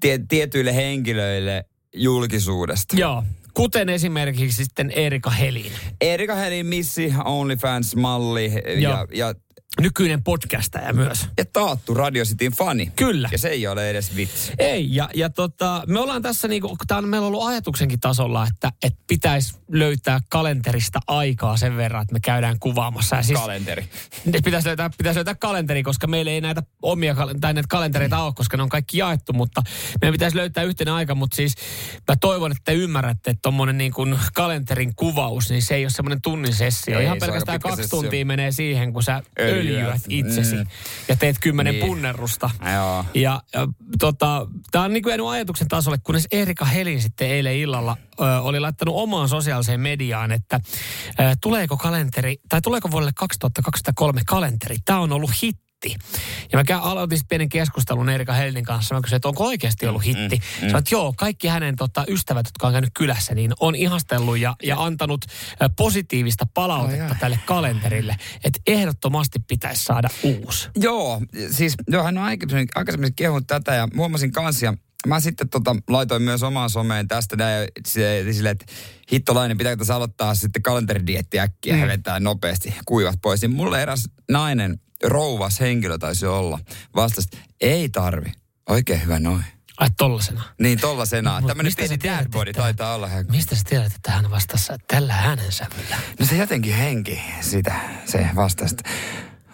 tie, 0.00 0.20
tietyille 0.28 0.74
henkilöille 0.74 1.64
julkisuudesta. 1.94 2.96
Joo, 2.96 3.24
kuten 3.54 3.88
esimerkiksi 3.88 4.64
sitten 4.64 4.90
Erika 4.90 5.30
Helin. 5.30 5.72
Erika 6.00 6.34
Helin 6.34 6.66
missi, 6.66 7.14
OnlyFans-malli 7.24 8.52
ja, 8.66 8.90
Joo. 8.90 9.06
ja 9.14 9.34
nykyinen 9.80 10.22
podcastaja 10.22 10.92
myös. 10.92 11.26
Ja 11.38 11.44
taattu 11.52 11.94
Radio 11.94 12.24
Cityn 12.24 12.52
fani. 12.52 12.92
Kyllä. 12.96 13.28
Ja 13.32 13.38
se 13.38 13.48
ei 13.48 13.66
ole 13.66 13.90
edes 13.90 14.16
vitsi. 14.16 14.52
Ei, 14.58 14.94
ja, 14.94 15.08
ja 15.14 15.30
tota, 15.30 15.82
me 15.86 16.00
ollaan 16.00 16.22
tässä 16.22 16.48
niinku, 16.48 16.76
tää 16.86 16.98
on 16.98 17.08
meillä 17.08 17.26
ollut 17.26 17.46
ajatuksenkin 17.46 18.00
tasolla, 18.00 18.46
että, 18.46 18.72
että 18.82 18.98
pitäisi 19.06 19.54
löytää 19.70 20.20
kalenterista 20.28 21.00
aikaa 21.06 21.56
sen 21.56 21.76
verran, 21.76 22.02
että 22.02 22.12
me 22.12 22.20
käydään 22.20 22.58
kuvaamassa. 22.58 23.16
Ja 23.16 23.22
siis, 23.22 23.40
Kalenteri. 23.40 23.88
pitäisi 24.44 24.68
löytää, 24.68 24.90
pitäisi 24.98 25.16
löytää 25.16 25.34
kalenteri, 25.34 25.82
koska 25.82 26.06
meillä 26.06 26.30
ei 26.30 26.40
näitä 26.40 26.62
omia 26.82 27.16
tai 27.40 27.54
näitä 27.54 27.68
kalentereita 27.68 28.18
ole, 28.22 28.32
koska 28.36 28.56
ne 28.56 28.62
on 28.62 28.68
kaikki 28.68 28.98
jaettu, 28.98 29.32
mutta 29.32 29.62
meidän 30.00 30.12
pitäisi 30.14 30.36
löytää 30.36 30.64
yhteinen 30.64 30.94
aika, 30.94 31.14
mutta 31.14 31.36
siis 31.36 31.54
mä 32.08 32.16
toivon, 32.20 32.52
että 32.52 32.62
te 32.64 32.74
ymmärrätte, 32.74 33.30
että 33.30 33.42
tommonen 33.42 33.78
niin 33.78 33.92
kuin 33.92 34.18
kalenterin 34.34 34.94
kuvaus, 34.96 35.50
niin 35.50 35.62
se 35.62 35.74
ei 35.74 35.84
ole 35.84 35.90
semmoinen 35.90 36.22
tunnin 36.22 36.54
sessio. 36.54 36.98
Ei, 36.98 37.04
Ihan 37.04 37.18
pelkästään 37.18 37.60
kaksi 37.60 37.82
sessio. 37.82 38.00
tuntia 38.00 38.24
menee 38.26 38.52
siihen, 38.52 38.92
kun 38.92 39.02
sä 39.02 39.22
Öljyät. 39.40 39.61
Öljyät 39.68 40.02
itsesi 40.08 40.56
Mm. 40.56 40.66
ja 41.08 41.16
teet 41.16 41.36
kymmenen 41.40 41.74
Niin. 41.74 41.86
punnerusta. 41.86 42.50
Joo. 42.74 43.04
Ja, 43.14 43.42
ja 43.54 43.68
tota, 43.98 44.46
tämä 44.70 44.84
on 44.84 44.92
niin 44.92 45.02
kuin 45.02 45.28
ajatuksen 45.30 45.68
tasolle, 45.68 45.98
kunnes 46.02 46.28
Erika 46.32 46.64
Helin 46.64 47.02
sitten 47.02 47.28
eilen 47.28 47.56
illalla 47.56 47.96
ö, 48.20 48.40
oli 48.40 48.60
laittanut 48.60 48.94
omaan 48.96 49.28
sosiaaliseen 49.28 49.80
mediaan, 49.80 50.32
että 50.32 50.60
ö, 51.20 51.22
tuleeko 51.40 51.76
kalenteri, 51.76 52.36
tai 52.48 52.60
tuleeko 52.62 52.90
vuodelle 52.90 53.12
2023 53.14 54.20
kalenteri. 54.26 54.76
Tämä 54.84 54.98
on 55.00 55.12
ollut 55.12 55.30
hitti. 55.42 55.71
Ja 56.52 56.64
mä 56.70 56.80
aloitin 56.80 57.18
pienen 57.28 57.48
keskustelun 57.48 58.08
Erika 58.08 58.32
Helin 58.32 58.64
kanssa. 58.64 58.94
Mä 58.94 59.00
kysyin, 59.00 59.16
että 59.16 59.28
onko 59.28 59.44
oikeasti 59.44 59.86
ollut 59.86 60.04
hitti. 60.04 60.36
Mm, 60.36 60.42
mm. 60.42 60.60
Sanoin, 60.60 60.76
että 60.76 60.94
joo, 60.94 61.14
kaikki 61.16 61.48
hänen 61.48 61.76
tota, 61.76 62.04
ystävät, 62.08 62.46
jotka 62.46 62.66
on 62.66 62.72
käynyt 62.72 62.90
kylässä, 62.94 63.34
niin 63.34 63.52
on 63.60 63.74
ihastellut 63.74 64.38
ja, 64.38 64.56
ja 64.62 64.82
antanut 64.82 65.24
positiivista 65.76 66.46
palautetta 66.54 67.16
tälle 67.20 67.38
kalenterille. 67.46 68.16
Että 68.44 68.60
ehdottomasti 68.66 69.38
pitäisi 69.48 69.84
saada 69.84 70.08
uusi. 70.22 70.68
Joo, 70.76 71.22
siis 71.50 71.74
joo, 71.88 72.04
hän 72.04 72.18
on 72.18 72.24
aikaisemmin, 72.24 72.68
aikaisemmin 72.74 73.14
kehunut 73.14 73.46
tätä 73.46 73.74
ja 73.74 73.88
huomasin 73.96 74.32
kanssa 74.32 74.64
ja 74.64 74.74
mä 75.06 75.20
sitten 75.20 75.48
tota, 75.48 75.76
laitoin 75.88 76.22
myös 76.22 76.42
omaan 76.42 76.70
someen 76.70 77.08
tästä 77.08 77.36
näin, 77.36 77.68
silleen, 77.86 78.52
että 78.52 78.72
hittolainen, 79.12 79.58
pitääkö 79.58 79.78
tässä 79.78 79.94
aloittaa 79.94 80.34
sitten 80.34 80.62
kalenteridietti 80.62 81.40
äkkiä 81.40 81.76
mm. 81.76 81.86
vetää 81.86 82.20
nopeasti 82.20 82.74
kuivat 82.84 83.18
pois. 83.22 83.40
Niin 83.40 83.50
mulle 83.50 83.82
eräs 83.82 84.08
nainen, 84.30 84.80
rouvas 85.04 85.60
henkilö 85.60 85.98
taisi 85.98 86.26
olla, 86.26 86.58
vastasi, 86.96 87.28
ei 87.60 87.88
tarvi. 87.88 88.32
Oikein 88.68 89.02
hyvä 89.02 89.18
noin. 89.18 89.44
Ai 89.78 89.88
tollasena. 89.96 90.42
Niin 90.60 90.80
tollasena. 90.80 91.40
Mut 91.40 91.48
Tämmöinen 91.48 91.72
pieni 91.76 91.94
että- 91.94 92.52
taitaa 92.54 92.94
olla 92.94 93.08
hän. 93.08 93.26
Mistä 93.30 93.56
sä 93.56 93.62
tiedät, 93.68 93.92
että 93.94 94.10
hän 94.12 94.30
vastasi 94.30 94.72
tällä 94.88 95.14
äänensävyllä? 95.14 95.96
No 96.20 96.26
se 96.26 96.36
jotenkin 96.36 96.74
henki 96.74 97.20
sitä, 97.40 97.74
se 98.06 98.26
vastasi. 98.36 98.76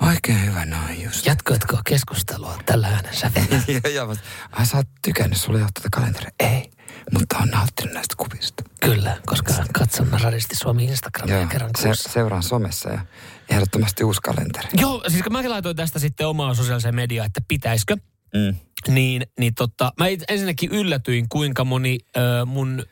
Oikein 0.02 0.46
hyvä 0.46 0.64
noin 0.66 1.02
just. 1.02 1.26
Jatkoitko 1.26 1.78
keskustelua 1.86 2.58
tällä 2.66 2.88
äänensävyllä? 2.88 3.62
ja, 3.84 3.90
ja 4.00 4.08
vasta, 4.08 4.24
ai 4.52 4.66
sä 4.66 4.76
oot 4.76 4.86
tykännyt, 5.02 5.38
sulla 5.40 5.58
ei 5.58 5.62
ole 5.62 5.70
tätä 5.74 5.88
kalenteria. 5.92 6.30
Ei, 6.40 6.70
mutta 7.12 7.38
on 7.38 7.48
nauttinut 7.48 7.94
näistä 7.94 8.14
kuvista. 8.18 8.62
Kyllä, 8.80 9.16
koska 9.26 9.52
katson 9.72 10.08
Radisti 10.22 10.56
Suomi 10.56 10.84
Instagramia 10.84 11.46
kerran 11.46 11.70
se, 11.78 11.88
kuussa. 11.88 12.10
seuraan 12.12 12.42
somessa 12.42 12.90
ja 12.90 13.00
ehdottomasti 13.50 14.04
uusi 14.04 14.20
kalenteri. 14.22 14.68
Joo, 14.80 15.04
siis 15.08 15.22
kun 15.22 15.32
mäkin 15.32 15.50
laitoin 15.50 15.76
tästä 15.76 15.98
sitten 15.98 16.26
omaa 16.28 16.54
sosiaaliseen 16.54 16.94
mediaan, 16.94 17.26
että 17.26 17.40
pitäisikö, 17.48 17.96
Mm. 18.34 18.56
niin, 18.94 19.26
niin 19.38 19.54
tota, 19.54 19.92
mä 19.98 20.06
ensinnäkin 20.28 20.70
yllätyin, 20.72 21.28
kuinka 21.28 21.64
moni 21.64 21.98
ö, 22.16 22.44
mun 22.44 22.82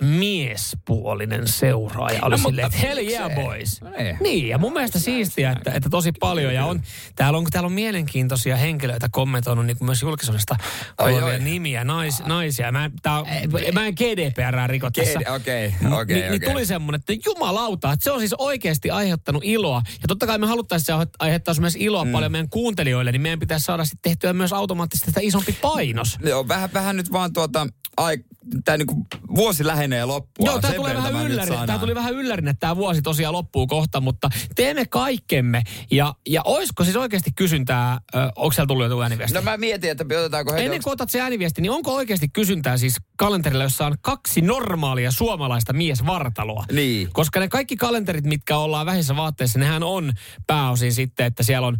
miespuolinen 0.00 1.48
seuraaja 1.48 2.18
oli 2.22 2.30
No, 2.36 2.42
silleen, 2.48 2.66
että 2.66 2.78
hell 2.78 2.98
yeah 2.98 3.34
boys. 3.34 3.80
No 3.80 3.90
niin. 3.90 4.16
Niin, 4.20 4.48
ja 4.48 4.58
mun 4.58 4.72
mielestä 4.72 4.98
siistiä, 4.98 5.50
että, 5.50 5.70
että 5.74 5.90
tosi 5.90 6.12
paljon. 6.20 6.54
Ja 6.54 6.64
on, 6.66 6.82
täällä, 7.16 7.38
on, 7.38 7.44
täällä 7.50 7.66
on 7.66 7.72
mielenkiintoisia 7.72 8.56
henkilöitä 8.56 9.08
kommentoinut 9.12 9.66
niin 9.66 9.78
kuin 9.78 9.86
myös 9.86 10.02
julkisuudesta 10.02 10.56
Oi, 11.00 11.12
olevia 11.12 11.34
oi. 11.34 11.38
nimiä, 11.40 11.84
nais, 11.84 12.22
naisia. 12.24 12.72
Mä, 12.72 12.90
tää, 13.02 13.20
on- 13.20 13.26
mä 13.72 13.86
en 13.86 13.94
GDPR 13.94 14.70
riko 14.70 14.90
tässä. 14.90 15.18
Okei, 15.18 15.34
okei, 15.36 15.74
Ni- 15.80 15.94
okei. 15.96 16.16
niin, 16.20 16.30
niin 16.30 16.42
tuli 16.52 16.66
semmoinen, 16.66 17.00
että 17.00 17.28
jumalauta, 17.30 17.92
että 17.92 18.04
se 18.04 18.10
on 18.10 18.20
siis 18.20 18.34
oikeasti 18.38 18.90
aiheuttanut 18.90 19.44
iloa. 19.44 19.82
Ja 20.02 20.08
totta 20.08 20.26
kai 20.26 20.38
me 20.38 20.46
haluttaisiin, 20.46 20.86
se 20.86 21.06
aiheuttaa 21.18 21.54
myös 21.60 21.76
iloa 21.78 22.04
mm. 22.04 22.12
paljon 22.12 22.32
meidän 22.32 22.48
kuuntelijoille, 22.48 23.12
niin 23.12 23.22
meidän 23.22 23.38
pitäisi 23.38 23.64
saada 23.64 23.84
sitten 23.84 24.00
tehtyä 24.10 24.32
myös 24.32 24.52
automaattisesti 24.52 25.10
sitä 25.10 25.20
isompi 25.22 25.52
painos. 25.62 26.18
Joo, 26.24 26.48
vähän, 26.48 26.70
vähän 26.74 26.96
nyt 26.96 27.12
vaan 27.12 27.32
tuota, 27.32 27.66
ai, 27.96 28.18
tää 28.64 28.76
niinku 28.76 29.06
vuosi 29.34 29.66
lähenee 29.66 30.04
loppua. 30.04 30.46
Joo, 30.46 30.60
tämä 30.60 30.74
tulee 30.74 30.94
vähän 30.94 31.12
mä 31.12 31.22
nyt 31.22 31.32
yllärin. 31.32 31.52
sanon. 31.52 31.66
Tämä 31.66 31.78
tuli 31.78 31.94
vähän 31.94 32.14
yllärin, 32.14 32.48
että 32.48 32.60
tämä 32.60 32.76
vuosi 32.76 33.02
tosiaan 33.02 33.32
loppuu 33.32 33.66
kohta, 33.66 34.00
mutta 34.00 34.30
teemme 34.54 34.86
kaikkemme. 34.86 35.62
Ja, 35.90 36.14
ja 36.28 36.42
olisiko 36.44 36.84
siis 36.84 36.96
oikeasti 36.96 37.30
kysyntää, 37.36 38.00
ö, 38.14 38.18
onko 38.36 38.52
siellä 38.52 38.66
tullut 38.66 38.90
joku 38.90 39.02
ääniviesti? 39.02 39.34
No 39.34 39.42
mä 39.42 39.56
mietin, 39.56 39.90
että 39.90 40.04
otetaanko 40.04 40.52
heti... 40.52 40.64
Ennen 40.64 40.82
kuin 40.82 40.92
otat 40.92 41.10
se 41.10 41.20
ääniviesti, 41.20 41.62
niin 41.62 41.72
onko 41.72 41.94
oikeasti 41.94 42.28
kysyntää 42.28 42.76
siis 42.76 42.96
kalenterilla, 43.16 43.64
jossa 43.64 43.86
on 43.86 43.96
kaksi 44.00 44.40
normaalia 44.40 45.10
suomalaista 45.10 45.72
miesvartaloa? 45.72 46.64
Niin. 46.72 47.08
Koska 47.12 47.40
ne 47.40 47.48
kaikki 47.48 47.76
kalenterit, 47.76 48.24
mitkä 48.24 48.56
ollaan 48.56 48.86
vähissä 48.86 49.16
vaatteissa, 49.16 49.58
nehän 49.58 49.82
on 49.82 50.12
pääosin 50.46 50.92
sitten, 50.92 51.26
että 51.26 51.42
siellä 51.42 51.66
on 51.66 51.76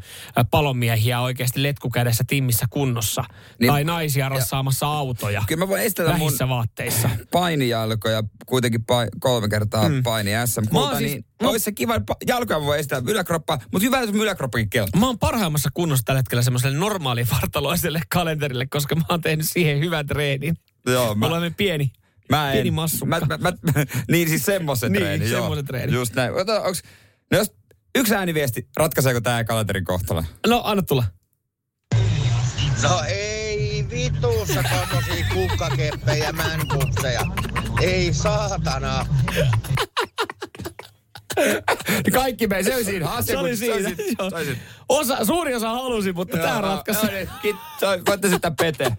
palomiehiä 0.51 1.21
oikeasti 1.21 1.63
letkukädessä 1.63 2.25
timmissä 2.27 2.67
kunnossa. 2.71 3.25
Niin. 3.59 3.73
Tai 3.73 3.85
naisia 3.85 4.29
rassaamassa 4.29 4.87
autoja 4.87 5.45
Kyllä 5.47 5.65
mä 5.65 5.69
voin 5.69 5.83
estää 5.83 6.19
mun 6.19 6.33
vaatteissa. 6.57 7.11
painijalkoja 7.31 8.23
kuitenkin 8.47 8.81
pa- 8.81 9.19
kolme 9.21 9.49
kertaa 9.49 9.89
mm. 9.89 10.03
paini 10.03 10.31
SM 10.47 10.61
Mä 10.61 10.71
kulta, 10.71 10.99
siis- 10.99 11.13
niin 11.13 11.25
mä- 11.43 11.49
olisi 11.49 11.65
se 11.65 11.73
kiva, 11.73 11.95
jalkoja 12.27 12.61
voi 12.61 12.79
estää 12.81 13.03
yläkroppaa, 13.09 13.59
mutta 13.73 13.85
hyvä, 13.87 14.01
jos 14.01 14.11
yläkroppakin 14.11 14.71
keltaa. 14.71 15.01
Mä 15.01 15.07
oon 15.07 15.19
parhaimmassa 15.19 15.69
kunnossa 15.75 16.03
tällä 16.05 16.19
hetkellä 16.19 16.43
semmoiselle 16.43 16.79
normaalivartaloiselle 16.79 18.01
kalenterille, 18.13 18.67
koska 18.67 18.95
mä 18.95 19.03
oon 19.09 19.21
tehnyt 19.21 19.47
siihen 19.49 19.81
hyvän 19.81 20.07
treenin. 20.07 20.57
Joo, 20.87 21.15
Mä 21.15 21.27
olemme 21.27 21.51
pieni, 21.57 21.93
Mä 22.31 22.49
en. 22.49 22.53
pieni 22.53 22.71
massukka. 22.71 23.07
Mä, 23.07 23.21
mä, 23.27 23.37
mä, 23.39 23.53
niin 24.11 24.29
siis 24.29 24.45
semmoisen 24.45 24.93
Niin, 24.93 25.01
treeni, 25.03 25.31
joo. 25.31 25.41
semmoisen 25.41 25.65
treeni. 25.65 25.93
Just 25.93 26.15
näin. 26.15 26.33
Ota, 26.35 26.61
onks, 26.63 26.83
no 27.31 27.39
jos 27.39 27.53
yksi 27.95 28.15
ääniviesti, 28.15 28.69
ratkaiseeko 28.77 29.21
tämä 29.21 29.45
kalenterin 29.45 29.85
kohtalo? 29.85 30.25
No, 30.47 30.61
anna 30.65 30.83
tulla. 30.83 31.05
No 32.83 33.03
ei 33.09 33.24
vitussa 33.95 34.63
tommosia 34.63 35.25
kukkakeppejä 35.33 36.33
mänkukseja. 36.33 37.21
Ei 37.81 38.15
saatana. 38.15 39.07
Kaikki 42.13 42.47
me, 42.47 42.63
se 42.63 42.75
oli 42.75 42.85
siinä. 42.85 43.23
Se 43.23 43.39
oli 43.39 43.57
Se 43.57 43.73
oli 43.73 43.83
siinä. 43.85 44.15
Joo. 44.19 44.31
Osa, 44.89 45.25
suuri 45.25 45.55
osa 45.55 45.69
halusi, 45.71 46.13
mutta 46.13 46.37
tämä 46.37 46.61
ratkaisi. 46.61 47.07
No 47.07 47.13
niin, 47.13 47.29
kit, 47.43 47.57
voitte 48.09 48.29
sitä 48.29 48.51
Pete. 48.51 48.97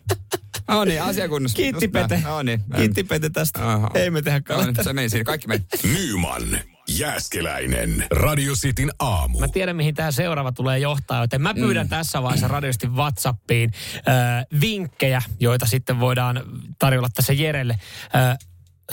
No 0.67 0.85
niin, 0.85 1.01
asiakunnossa. 1.01 1.55
Kiitti. 1.55 1.87
Pete. 1.87 2.21
No 2.25 2.41
niin. 2.43 2.63
Kiitti 2.75 3.03
Pete 3.03 3.29
tästä. 3.29 3.71
Aha. 3.73 3.91
Ei 3.93 4.09
me 4.09 4.21
tehdä 4.21 4.37
No 4.37 4.55
niin, 4.55 4.59
kalenteri. 4.59 4.83
se 4.83 4.93
meni 4.93 5.09
siinä, 5.09 5.23
kaikki 5.23 5.47
meni. 5.47 5.65
Nyman, 5.83 6.41
Jääskeläinen, 6.89 8.05
Radio 8.11 8.53
Cityn 8.53 8.91
aamu. 8.99 9.39
Mä 9.39 9.47
tiedän, 9.47 9.75
mihin 9.75 9.95
tämä 9.95 10.11
seuraava 10.11 10.51
tulee 10.51 10.79
johtaa, 10.79 11.21
joten 11.21 11.41
mä 11.41 11.53
pyydän 11.53 11.85
mm. 11.85 11.89
tässä 11.89 12.23
vaiheessa 12.23 12.47
radiosti 12.47 12.87
WhatsAppiin 12.87 13.71
äh, 13.95 14.45
vinkkejä, 14.61 15.21
joita 15.39 15.65
sitten 15.65 15.99
voidaan 15.99 16.43
tarjolla 16.79 17.07
tässä 17.13 17.33
Jerelle. 17.33 17.79
Äh, 18.15 18.37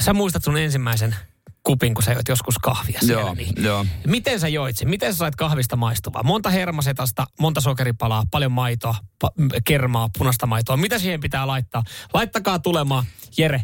sä 0.00 0.12
muistat 0.12 0.44
sun 0.44 0.56
ensimmäisen 0.56 1.16
kupin, 1.62 1.94
kun 1.94 2.02
sä 2.02 2.12
joit 2.12 2.28
joskus 2.28 2.58
kahvia 2.58 3.00
siellä. 3.00 3.22
Joo, 3.22 3.34
niin. 3.34 3.64
joo. 3.64 3.86
Miten 4.06 4.40
sä 4.40 4.48
joit 4.48 4.76
sen? 4.76 4.90
Miten 4.90 5.12
sä 5.12 5.18
sait 5.18 5.36
kahvista 5.36 5.76
maistuvaa? 5.76 6.22
Monta 6.22 6.50
hermasetasta, 6.50 7.26
monta 7.40 7.60
sokeripalaa, 7.60 8.22
paljon 8.30 8.52
maitoa, 8.52 8.94
pa- 9.24 9.32
m- 9.36 9.48
kermaa, 9.64 10.08
punaista 10.18 10.46
maitoa. 10.46 10.76
Mitä 10.76 10.98
siihen 10.98 11.20
pitää 11.20 11.46
laittaa? 11.46 11.82
Laittakaa 12.14 12.58
tulemaan. 12.58 13.04
Jere, 13.38 13.62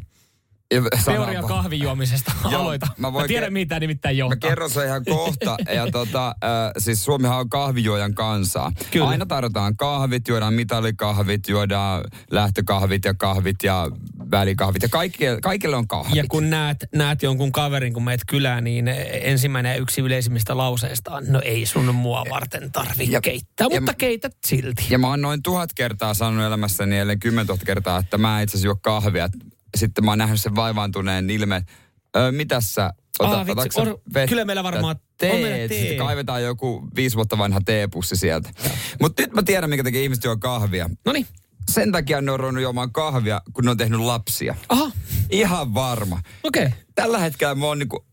teoria 1.04 1.42
kahvijuomisesta. 1.42 2.32
Aloita. 2.44 2.86
mä 2.86 3.08
Mä, 3.08 3.12
voin 3.12 3.24
mä 3.24 3.28
tiedän, 3.28 3.48
ke- 3.48 3.50
mitä 3.52 3.80
nimittäin 3.80 4.16
Mä 4.16 4.18
johtaa. 4.18 4.50
kerron 4.50 4.70
sen 4.70 4.86
ihan 4.86 5.04
kohta. 5.04 5.56
Ja 5.74 5.90
tota, 5.92 6.28
äh, 6.28 6.34
siis 6.78 7.04
Suomihan 7.04 7.38
on 7.38 7.48
kahvijuojan 7.48 8.14
kansaa. 8.14 8.72
Kyllä. 8.90 9.08
Aina 9.08 9.26
tarjotaan 9.26 9.76
kahvit, 9.76 10.28
juodaan 10.28 10.54
mitalikahvit, 10.54 11.48
juodaan 11.48 12.04
lähtökahvit 12.30 13.04
ja 13.04 13.14
kahvit 13.14 13.56
ja 13.62 13.88
välikahvit. 14.30 14.82
Ja 14.82 14.88
kaikille, 14.88 15.40
kaikille 15.40 15.76
on 15.76 15.88
kahvit. 15.88 16.14
Ja 16.16 16.24
kun 16.28 16.50
näet, 16.50 16.76
näet 16.94 17.22
jonkun 17.22 17.52
kaverin, 17.52 17.92
kun 17.94 18.04
meet 18.04 18.20
kylään, 18.26 18.64
niin 18.64 18.88
ensimmäinen 19.22 19.70
ja 19.70 19.76
yksi 19.76 20.00
yleisimmistä 20.00 20.56
lauseista 20.56 21.10
on, 21.10 21.24
no 21.28 21.40
ei 21.44 21.66
sun 21.66 21.94
mua 21.94 22.24
varten 22.30 22.72
tarvi 22.72 23.10
Ja- 23.10 23.20
keittää, 23.20 23.66
ja- 23.70 23.80
mutta 23.80 23.94
keität 23.94 24.36
silti. 24.46 24.86
Ja 24.90 24.98
mä 24.98 25.08
oon 25.08 25.20
noin 25.20 25.42
tuhat 25.42 25.70
kertaa 25.74 26.14
sanonut 26.14 26.46
elämässäni, 26.46 26.98
ellei 26.98 27.16
kymmentuhatta 27.16 27.66
kertaa, 27.66 27.98
että 27.98 28.18
mä 28.18 28.40
itse 28.40 28.52
asiassa 28.52 28.66
juo 28.66 28.76
kahvia. 28.82 29.28
Sitten 29.76 30.04
mä 30.04 30.10
oon 30.10 30.18
nähnyt 30.18 30.40
sen 30.40 30.54
vaivaantuneen 30.56 31.30
ilmeen. 31.30 31.62
Öö, 32.16 32.32
mitäs 32.32 32.74
sä, 32.74 32.92
ota, 33.18 33.38
Aa, 33.38 33.46
vitsi, 33.46 33.80
on- 33.80 33.98
vettä? 34.14 34.26
kyllä 34.28 34.44
meillä 34.44 34.62
varmaan- 34.62 34.96
teet, 35.18 35.34
on 35.34 35.40
meillä 35.40 35.68
tee. 35.68 35.80
Sitten 35.80 35.98
kaivetaan 35.98 36.42
joku 36.42 36.88
viisi 36.96 37.16
vuotta 37.16 37.38
vanha 37.38 37.60
teepussi 37.66 38.16
sieltä. 38.16 38.50
Mutta 39.00 39.22
nyt 39.22 39.32
mä 39.32 39.42
tiedän, 39.42 39.70
minkä 39.70 39.84
takia 39.84 40.00
ihmiset 40.02 40.24
juo 40.24 40.36
kahvia. 40.36 40.90
No 41.04 41.12
niin. 41.12 41.26
Sen 41.70 41.92
takia 41.92 42.20
ne 42.20 42.32
on 42.32 42.40
ruvennut 42.40 42.62
juomaan 42.62 42.92
kahvia, 42.92 43.40
kun 43.52 43.64
ne 43.64 43.70
on 43.70 43.76
tehnyt 43.76 44.00
lapsia. 44.00 44.54
Aha, 44.68 44.90
Ihan 45.30 45.74
varma. 45.74 46.20
okei. 46.42 46.66
Okay. 46.66 46.78
Tällä 46.94 47.18
hetkellä 47.18 47.54
mä 47.54 47.66
oon 47.66 47.78
niinku 47.78 48.06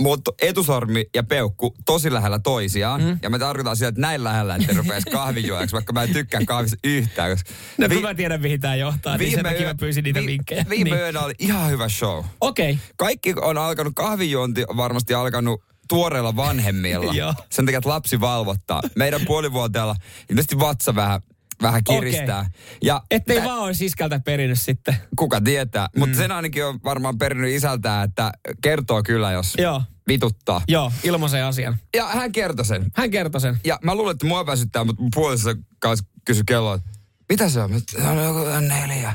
mutta 0.00 0.30
etusormi 0.42 1.04
ja 1.14 1.22
peukku 1.22 1.74
tosi 1.86 2.12
lähellä 2.12 2.38
toisiaan. 2.38 3.02
Mm. 3.02 3.18
Ja 3.22 3.30
me 3.30 3.38
tarkoitan 3.38 3.76
sitä, 3.76 3.88
että 3.88 4.00
näin 4.00 4.24
lähellä, 4.24 4.54
että 4.54 4.72
rupeaisi 4.76 5.10
kahvijuojaksi, 5.20 5.72
vaikka 5.72 5.92
mä 5.92 6.02
en 6.02 6.12
tykkää 6.12 6.40
kahvista 6.46 6.76
yhtään. 6.84 7.30
Koska 7.30 7.50
No 7.78 7.88
vi- 7.88 8.00
mä 8.02 8.14
tiedän, 8.14 8.40
mihin 8.40 8.60
tämä 8.60 8.74
johtaa, 8.74 9.16
niin 9.16 9.30
sen 9.34 9.44
takia 9.44 9.66
mä 9.66 9.74
pyysin 9.74 10.04
niitä 10.04 10.20
vi- 10.20 10.26
vinkkejä. 10.26 10.64
Viime 10.68 10.90
niin. 10.90 11.00
yönä 11.00 11.20
oli 11.20 11.34
ihan 11.38 11.70
hyvä 11.70 11.88
show. 11.88 12.24
Okei. 12.40 12.72
Okay. 12.72 12.84
Kaikki 12.96 13.34
on 13.40 13.58
alkanut, 13.58 13.92
kahvijuonti 13.96 14.64
on 14.68 14.76
varmasti 14.76 15.14
alkanut 15.14 15.62
tuoreilla 15.88 16.36
vanhemmilla. 16.36 17.34
Sen 17.50 17.66
takia, 17.66 17.78
että 17.78 17.88
lapsi 17.88 18.20
valvottaa. 18.20 18.82
Meidän 18.96 19.20
puolivuotiaalla 19.26 19.96
ilmeisesti 20.30 20.58
vatsa 20.58 20.94
vähän, 20.94 21.20
vähän 21.62 21.84
kiristää. 21.84 22.40
Okei. 22.40 22.78
Ja 22.82 23.02
Ettei 23.10 23.38
tä- 23.38 23.44
vaan 23.44 23.58
olisi 23.58 23.84
iskeltä 23.84 24.20
perinyt 24.24 24.60
sitten. 24.60 24.96
Kuka 25.16 25.40
tietää. 25.40 25.88
Mm. 25.94 26.00
Mutta 26.00 26.16
sen 26.16 26.32
ainakin 26.32 26.64
on 26.64 26.80
varmaan 26.84 27.18
perinnyt 27.18 27.54
isältään, 27.54 28.08
että 28.08 28.32
kertoo 28.62 29.02
kyllä, 29.02 29.32
jos 29.32 29.54
Joo. 29.58 29.82
Vituttaa. 30.08 30.62
Joo, 30.68 30.92
ilmaisen 31.02 31.44
asian. 31.44 31.76
Ja 31.96 32.06
hän 32.06 32.32
kertoi 32.32 32.64
sen. 32.64 32.86
Hän 32.96 33.10
kertoi 33.10 33.40
sen. 33.40 33.60
Ja 33.64 33.78
mä 33.82 33.94
luulen, 33.94 34.12
että 34.12 34.26
mua 34.26 34.46
väsyttää, 34.46 34.84
mutta 34.84 35.02
mun 35.02 35.10
puolisossa 35.14 35.58
kanssa 35.78 36.06
kysyi 36.24 36.44
kelloa, 36.46 36.74
että 36.74 36.90
mitä 37.28 37.48
se 37.48 37.60
on? 37.60 37.80
Se 37.90 38.02
on 38.02 38.24
joku 38.24 38.40
neljä. 38.60 39.14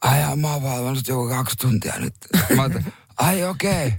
Ai 0.00 0.36
mä 0.36 0.52
oon 0.52 0.62
valvonut 0.62 1.08
joku 1.08 1.28
kaksi 1.28 1.56
tuntia 1.56 1.94
nyt. 1.98 2.14
Mä 2.56 2.62
oon, 2.62 2.84
ai 3.18 3.44
okei. 3.44 3.86
Okay. 3.86 3.98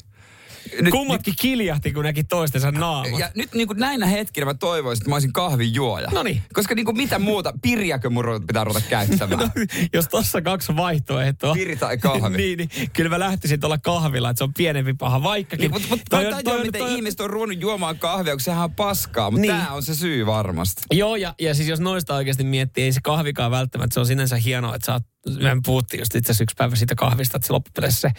Nyt, 0.81 0.91
Kummatkin 0.91 1.33
kiljahti, 1.41 1.91
kun 1.93 2.03
näki 2.03 2.23
toistensa 2.23 2.71
naamat. 2.71 3.19
ja 3.19 3.31
nyt 3.35 3.53
niin 3.53 3.67
kuin 3.67 3.79
näinä 3.79 4.05
hetkinä 4.05 4.45
mä 4.45 4.53
toivoisin, 4.53 5.01
että 5.01 5.09
mä 5.09 5.15
olisin 5.15 5.33
kahvijuoja. 5.33 6.09
Noniin. 6.11 6.41
Koska 6.53 6.75
niin 6.75 6.85
kuin 6.85 6.97
mitä 6.97 7.19
muuta, 7.19 7.53
piriäkö 7.61 8.09
mun 8.09 8.25
pitää 8.47 8.63
ruveta 8.63 8.85
käyttämään? 8.89 9.51
Jos 9.93 10.07
tossa 10.07 10.41
kaksi 10.41 10.75
vaihtoehtoa. 10.75 11.53
Piri 11.53 11.75
tai 11.75 11.97
kahvi. 11.97 12.37
niin, 12.37 12.57
niin, 12.57 12.69
kyllä 12.93 13.09
mä 13.09 13.19
lähtisin 13.19 13.59
tuolla 13.59 13.77
kahvilla, 13.77 14.29
että 14.29 14.37
se 14.37 14.43
on 14.43 14.53
pienempi 14.53 14.93
paha, 14.93 15.23
vaikkakin. 15.23 15.63
Niin, 15.63 15.71
mutta 15.71 15.87
mut, 15.89 16.01
Toi 16.09 16.43
toi, 16.43 16.63
miten 16.65 16.81
toi 16.81 16.93
ihmiset 16.95 17.19
on 17.19 17.29
ruvennut 17.29 17.61
juomaan 17.61 17.99
kahvia, 17.99 18.33
kun 18.33 18.41
sehän 18.41 18.63
on 18.63 18.75
paskaa. 18.75 19.31
Mutta 19.31 19.41
Niin. 19.41 19.51
niin. 19.51 19.61
tämä 19.65 19.75
on 19.75 19.83
se 19.83 19.95
syy 19.95 20.25
varmasti. 20.25 20.81
Joo, 20.91 21.15
ja, 21.15 21.35
ja 21.41 21.53
siis 21.53 21.67
jos 21.67 21.79
noista 21.79 22.15
oikeasti 22.15 22.43
miettii, 22.43 22.83
ei 22.83 22.91
se 22.91 22.99
kahvikaan 23.03 23.51
välttämättä, 23.51 23.93
se 23.93 23.99
on 23.99 24.05
sinänsä 24.05 24.35
hienoa, 24.35 24.75
että 24.75 24.85
sä 24.85 24.93
oot, 24.93 25.03
me 25.27 25.49
puhuttiin 25.65 26.01
just 26.01 26.15
itse 26.15 26.31
yksi 26.43 26.55
päivä 26.57 26.75
siitä 26.75 26.95
kahvista, 26.95 27.37
että 27.37 27.47
se 27.47 27.53
loppupeleissä 27.53 27.99
se 27.99 28.11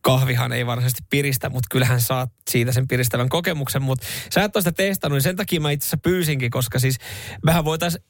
kahvihan 0.00 0.52
ei 0.52 0.66
varsinaisesti 0.66 1.02
piristä, 1.10 1.50
mutta 1.50 1.66
kyllähän 1.70 2.00
saat 2.00 2.30
siitä 2.50 2.72
sen 2.72 2.88
piristävän 2.88 3.28
kokemuksen, 3.28 3.82
mutta 3.82 4.06
sä 4.34 4.44
et 4.44 4.56
ole 4.56 4.62
sitä 4.62 4.72
testannut, 4.72 5.16
niin 5.16 5.22
sen 5.22 5.36
takia 5.36 5.60
mä 5.60 5.70
itse 5.70 5.84
asiassa 5.84 5.96
pyysinkin, 5.96 6.50
koska 6.50 6.78
siis 6.78 6.98
mehän 7.44 7.64
voitaisiin 7.64 8.04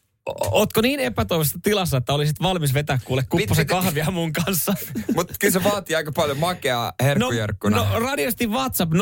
Ootko 0.50 0.80
niin 0.80 1.00
epätoivoisessa 1.00 1.58
tilassa, 1.62 1.96
että 1.96 2.12
olisit 2.12 2.42
valmis 2.42 2.74
vetää 2.74 2.98
kuule 3.04 3.22
kupposen 3.28 3.66
kahvia 3.66 4.10
mun 4.10 4.32
kanssa? 4.32 4.74
Mutta 5.14 5.34
kyllä 5.40 5.52
se 5.52 5.64
vaatii 5.64 5.96
aika 5.96 6.12
paljon 6.12 6.38
makeaa 6.38 6.92
herkkujerkkuna. 7.02 7.76
No, 7.76 7.86
no 7.92 7.98
radiosti 8.00 8.46
WhatsApp 8.46 8.92
0447255854. 8.92 8.96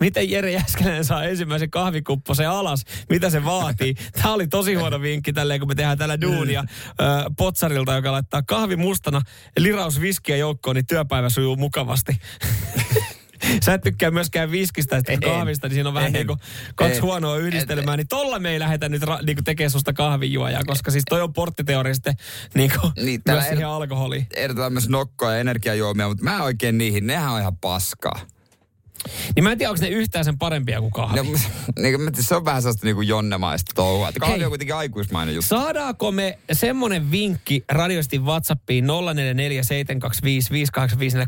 Miten 0.00 0.30
Jere 0.30 0.52
Jäskeläinen 0.52 1.04
saa 1.04 1.24
ensimmäisen 1.24 1.70
kahvikupposen 1.70 2.50
alas? 2.50 2.84
Mitä 3.10 3.30
se 3.30 3.44
vaatii? 3.44 3.94
Tämä 4.22 4.34
oli 4.34 4.46
tosi 4.46 4.74
huono 4.74 5.00
vinkki 5.00 5.32
tälleen, 5.32 5.60
kun 5.60 5.68
me 5.68 5.74
tehdään 5.74 5.98
täällä 5.98 6.20
duunia 6.20 6.64
ö, 6.88 7.04
Potsarilta, 7.36 7.94
joka 7.94 8.12
laittaa 8.12 8.42
kahvi 8.42 8.76
mustana, 8.76 9.22
liraus 9.58 10.00
viskiä 10.00 10.36
joukkoon, 10.36 10.76
niin 10.76 10.86
työpäivä 10.86 11.28
sujuu 11.28 11.56
mukavasti. 11.56 12.16
Sä 13.64 13.74
et 13.74 13.80
tykkää 13.82 14.10
myöskään 14.10 14.50
viskistä 14.50 14.96
ja 14.96 15.18
kahvista, 15.24 15.68
niin 15.68 15.74
siinä 15.74 15.88
on 15.88 15.94
vähän 15.94 16.06
En. 16.06 16.12
niin 16.12 16.26
kuin 16.26 16.38
kaksi 16.74 16.96
En. 16.96 17.02
huonoa 17.02 17.36
yhdistelmää. 17.36 17.96
Niin 17.96 18.08
tolla 18.08 18.38
me 18.38 18.50
ei 18.50 18.58
lähdetä 18.58 18.88
nyt 18.88 19.02
ra- 19.02 19.24
niin 19.26 19.36
kuin 19.36 19.44
tekemään 19.44 19.70
susta 19.70 19.92
kahvijuojaa, 19.92 20.62
koska 20.66 20.90
siis 20.90 21.04
toi 21.08 21.22
on 21.22 21.32
porttiteoria 21.32 21.94
sitten 21.94 22.14
niin 22.54 22.70
kuin 22.80 22.92
Niin, 23.04 23.20
myös 23.28 23.44
siihen 23.44 23.58
er- 23.58 23.64
alkoholiin. 23.66 24.26
Ehdotetaan 24.36 24.72
myös 24.72 24.88
nokkoa 24.88 25.32
ja 25.32 25.40
energiajuomia, 25.40 26.08
mutta 26.08 26.24
mä 26.24 26.42
oikein 26.42 26.78
niihin. 26.78 27.06
Nehän 27.06 27.32
on 27.32 27.40
ihan 27.40 27.56
paskaa. 27.56 28.20
Niin 29.36 29.44
mä 29.44 29.52
en 29.52 29.58
tiedä, 29.58 29.70
onko 29.70 29.82
ne 29.82 29.88
yhtään 29.88 30.24
sen 30.24 30.38
parempia 30.38 30.80
kuin 30.80 30.92
kahvi. 30.92 31.16
No, 31.16 31.22
niin, 31.82 32.10
se 32.20 32.36
on 32.36 32.44
vähän 32.44 32.62
sellaista 32.62 32.86
niin 32.86 32.94
kuin 32.94 33.08
jonnemaista 33.08 33.72
touhua. 33.74 34.10
Kahvi 34.20 34.34
Hei. 34.34 34.44
on 34.44 34.50
kuitenkin 34.50 34.74
aikuismainen 34.76 35.34
juttu. 35.34 35.48
Saadaanko 35.48 36.12
me 36.12 36.38
semmonen 36.52 37.10
vinkki 37.10 37.64
radiosti 37.68 38.18
WhatsAppiin 38.18 38.84
0447255854? 38.84 38.88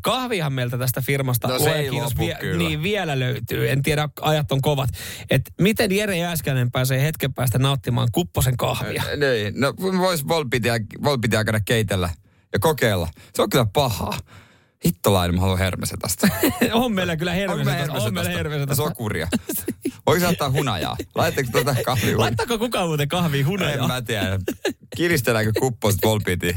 Kahvihan 0.02 0.52
meiltä 0.52 0.78
tästä 0.78 1.00
firmasta 1.00 1.48
No 1.48 1.58
se 1.58 1.72
ei 1.72 1.90
lopu 1.90 2.28
kyllä. 2.40 2.68
Niin 2.68 2.82
vielä 2.82 3.18
löytyy. 3.18 3.70
En 3.70 3.82
tiedä, 3.82 4.08
ajat 4.20 4.52
on 4.52 4.60
kovat. 4.60 4.90
Et 5.30 5.42
miten 5.60 5.96
Jere 5.96 6.16
Jääskäinen 6.18 6.70
pääsee 6.70 7.02
hetken 7.02 7.34
päästä 7.34 7.58
nauttimaan 7.58 8.08
kupposen 8.12 8.56
kahvia? 8.56 9.02
Niin, 9.16 9.60
no 9.60 9.74
vois 9.98 10.28
Volpitia, 10.28 10.74
Volpitia 11.04 11.44
käydä 11.44 11.60
keitellä 11.64 12.10
ja 12.52 12.58
kokeilla. 12.58 13.08
Se 13.34 13.42
on 13.42 13.50
kyllä 13.50 13.66
pahaa. 13.72 14.18
Hittolainen, 14.84 15.34
mä 15.34 15.40
haluan 15.40 15.58
hermesetasta. 15.58 16.28
on 16.72 16.92
meillä 16.92 17.16
kyllä 17.16 17.30
Onko 17.30 17.40
hermesetasta. 17.40 17.72
hermesetasta? 17.78 18.08
On 18.08 18.14
meillä 18.14 18.30
Ja 18.30 18.36
hermesetasta. 18.36 18.82
sokuria. 18.84 19.28
Voiko 20.06 20.20
se 20.20 20.26
ottaa 20.28 20.50
hunajaa? 20.50 20.96
Laittaako 21.14 21.50
tuota 21.52 21.74
kahvia? 21.84 22.18
Laittaako 22.18 22.58
kukaan 22.58 22.86
muuten 22.88 23.08
kahvia 23.08 23.40
En 23.40 23.46
hunajaa? 23.46 23.88
mä 23.88 24.02
tiedä. 24.02 24.38
Kiristelläänkö 24.96 25.52
kupposet 25.60 26.00
Volpitin 26.04 26.56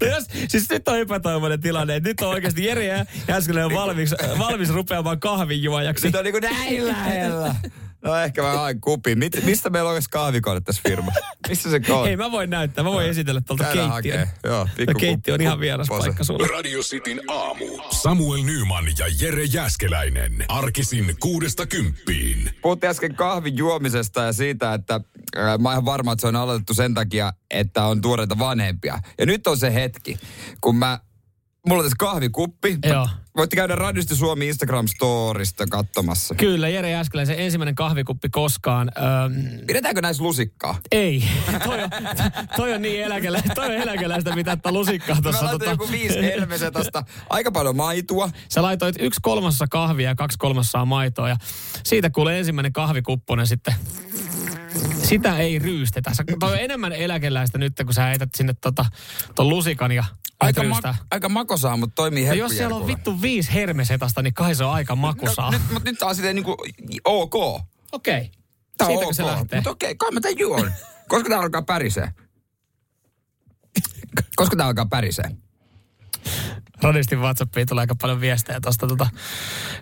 No 0.00 0.06
jos, 0.06 0.24
siis 0.48 0.70
nyt 0.70 0.88
on 0.88 0.98
epätoivoinen 0.98 1.60
tilanne, 1.60 2.00
nyt 2.00 2.20
on 2.20 2.28
oikeasti 2.28 2.64
Jere 2.64 3.06
Jääskeläinen 3.28 3.66
on 3.66 3.82
valmis, 3.84 4.14
valmis 4.38 4.68
rupeamaan 4.70 5.20
kahvinjuojaksi. 5.20 6.06
Nyt 6.06 6.14
on 6.14 6.24
niinku 6.24 6.40
näin 6.40 6.86
lähellä. 6.86 7.54
No 8.04 8.16
ehkä 8.16 8.42
mä 8.42 8.52
haen 8.52 8.80
kupin. 8.80 9.18
Mit, 9.18 9.44
mistä 9.44 9.70
meillä 9.70 9.88
on 9.90 9.94
edes 9.96 10.08
kahvikone 10.08 10.60
tässä 10.60 10.82
firmassa? 10.88 11.20
Missä 11.48 11.70
se 11.70 11.92
on? 11.92 12.08
Ei, 12.08 12.16
mä 12.16 12.30
voin 12.30 12.50
näyttää. 12.50 12.84
Mä 12.84 12.90
voin 12.90 13.08
esitellä 13.08 13.40
tuolta 13.40 13.64
keittiön. 13.64 13.88
hakee. 13.88 14.28
Joo, 14.44 14.64
Tuo 14.64 14.74
pikku 14.76 14.98
keittiö 15.00 15.34
on 15.34 15.40
ihan 15.40 15.60
vieras 15.60 15.88
kuppose. 15.88 16.08
paikka 16.08 16.24
sulle. 16.24 16.46
Radio 16.46 16.80
Cityn 16.80 17.20
aamu. 17.28 17.64
Samuel 17.90 18.42
Nyman 18.42 18.84
ja 18.98 19.06
Jere 19.20 19.44
Jäskeläinen. 19.44 20.44
Arkisin 20.48 21.16
kuudesta 21.20 21.66
kymppiin. 21.66 22.50
Puhuttiin 22.62 22.90
äsken 22.90 23.14
kahvin 23.14 23.56
juomisesta 23.56 24.22
ja 24.22 24.32
siitä, 24.32 24.74
että 24.74 24.94
äh, 24.94 25.58
mä 25.58 25.68
oon 25.68 25.72
ihan 25.74 25.84
varma, 25.84 26.12
että 26.12 26.20
se 26.20 26.26
on 26.26 26.36
aloitettu 26.36 26.74
sen 26.74 26.94
takia, 26.94 27.32
että 27.50 27.84
on 27.84 28.00
tuoreita 28.00 28.38
vanhempia. 28.38 28.98
Ja 29.18 29.26
nyt 29.26 29.46
on 29.46 29.56
se 29.56 29.74
hetki, 29.74 30.18
kun 30.60 30.76
mä, 30.76 31.00
mulla 31.66 31.80
on 31.80 31.84
tässä 31.84 31.96
kahvikuppi. 31.98 32.78
Joo. 32.86 33.08
Voitte 33.36 33.56
käydä 33.56 33.74
Radiosti 33.76 34.16
Suomi 34.16 34.50
Instagram-storista 34.52 35.66
katsomassa. 35.70 36.34
Kyllä, 36.34 36.68
Jere 36.68 36.90
Jääskeläinen, 36.90 37.36
se 37.36 37.44
ensimmäinen 37.44 37.74
kahvikuppi 37.74 38.28
koskaan. 38.28 38.90
Öm, 38.96 39.66
Pidetäänkö 39.66 40.00
näissä 40.00 40.22
lusikkaa? 40.22 40.78
ei, 40.92 41.24
toi 41.64 41.82
on, 41.82 41.90
toi 42.56 42.74
on 42.74 42.82
niin 42.82 43.02
eläkelä, 43.04 43.42
toi 43.54 43.64
on 43.66 43.72
eläkeläistä, 43.72 44.34
mitä 44.34 44.52
että 44.52 44.72
lusikkaa 44.72 45.14
Mä 45.16 45.22
tuossa. 45.22 45.44
laitan 45.44 45.68
joku 45.68 45.88
viisi 45.90 46.22
helmesetasta. 46.22 47.04
Aika 47.30 47.52
paljon 47.52 47.76
maitua. 47.76 48.30
Sä 48.48 48.62
laitoit 48.62 48.96
yksi 48.98 49.20
kolmasosa 49.22 49.66
kahvia 49.70 50.08
ja 50.08 50.14
kaksi 50.14 50.38
kolmasosaa 50.38 50.84
maitoa 50.84 51.28
ja 51.28 51.36
siitä 51.84 52.10
kuulee 52.10 52.38
ensimmäinen 52.38 52.72
kahvikupponen 52.72 53.46
sitten. 53.46 53.74
Sitä 55.02 55.38
ei 55.38 55.58
ryystetä. 55.58 56.14
Sä, 56.14 56.24
toi 56.40 56.52
on 56.52 56.58
enemmän 56.58 56.92
eläkeläistä 56.92 57.58
nyt, 57.58 57.72
kun 57.84 57.94
sä 57.94 58.04
heität 58.04 58.28
sinne 58.34 58.54
tota, 58.60 58.84
ton 59.34 59.48
lusikan 59.48 59.92
ja 59.92 60.04
Aika, 60.40 60.62
ma- 60.64 60.94
aika 61.10 61.28
makosaa, 61.28 61.76
mutta 61.76 61.94
toimii 61.94 62.26
No 62.26 62.32
jos 62.34 62.52
siellä 62.52 62.76
on 62.76 62.86
vittu 62.86 63.22
viisi 63.22 63.54
hermesetasta, 63.54 64.22
niin 64.22 64.34
kai 64.34 64.54
se 64.54 64.64
on 64.64 64.72
aika 64.72 64.96
makusaa. 64.96 65.50
No, 65.50 65.58
nyt, 65.58 65.70
mutta 65.72 65.90
nyt 65.90 66.02
on 66.02 66.14
silleen 66.14 66.34
niinku 66.34 66.56
ok. 67.04 67.34
Okei. 67.92 68.30
Tää 68.78 68.86
on 68.88 68.92
Siitäkö 68.92 69.06
ok. 69.06 69.14
se 69.14 69.24
lähtee? 69.26 69.58
Mutta 69.58 69.70
okei, 69.70 69.94
kai 69.94 70.10
mä 70.10 70.20
tän 70.20 70.38
juon. 70.38 70.72
Koska 71.08 71.28
tää 71.28 71.38
alkaa 71.38 71.62
pärisee? 71.62 72.12
Koska 74.36 74.56
tää 74.56 74.66
alkaa 74.66 74.86
pärisee? 74.86 75.30
Radistin 76.82 77.20
WhatsAppiin 77.20 77.66
tulee 77.66 77.82
aika 77.82 77.94
paljon 78.00 78.20
viestejä 78.20 78.60
tuosta, 78.60 78.86
tota, 78.86 79.06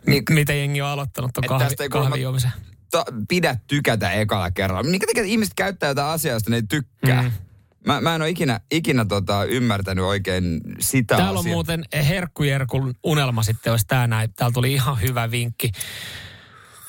Niin- 0.07 0.23
miten 0.31 0.59
jengi 0.59 0.83
on 0.83 0.89
aloittanut 0.89 1.31
tuon 1.35 1.45
kahvi, 1.49 1.65
tästä 1.65 1.83
ei 1.83 1.89
kahvijuomisen. 1.89 2.51
Ta- 2.91 3.05
pidä 3.29 3.57
tykätä 3.67 4.13
ekalla 4.13 4.51
kerralla. 4.51 4.83
Minkä 4.91 5.07
takia 5.07 5.23
ihmiset 5.25 5.55
käyttää 5.55 5.89
jotain 5.89 6.09
asiaa, 6.13 6.33
josta 6.35 6.51
ne 6.51 6.57
ei 6.57 6.63
tykkää? 6.63 7.23
Mm. 7.23 7.31
Mä, 7.87 8.01
mä 8.01 8.15
en 8.15 8.23
ole 8.23 8.31
ikinä, 8.31 8.61
ikinä 8.71 9.05
tota, 9.05 9.45
ymmärtänyt 9.45 10.05
oikein 10.05 10.61
sitä 10.81 11.17
Täällä 11.17 11.31
on 11.33 11.39
asiaa. 11.39 11.55
muuten 11.55 11.85
Herkkujerkun 12.09 12.95
unelma 13.05 13.43
sitten, 13.43 13.71
olisi 13.71 13.87
tää 13.87 14.07
näin. 14.07 14.33
Täällä 14.37 14.55
tuli 14.55 14.73
ihan 14.73 15.01
hyvä 15.01 15.31
vinkki 15.31 15.73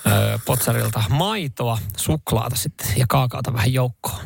öö, 0.07 0.37
Potsarilta. 0.45 1.03
Maitoa, 1.09 1.77
suklaata 1.97 2.55
sitten 2.55 2.87
ja 2.95 3.05
kaakaota 3.09 3.53
vähän 3.53 3.73
joukkoon. 3.73 4.21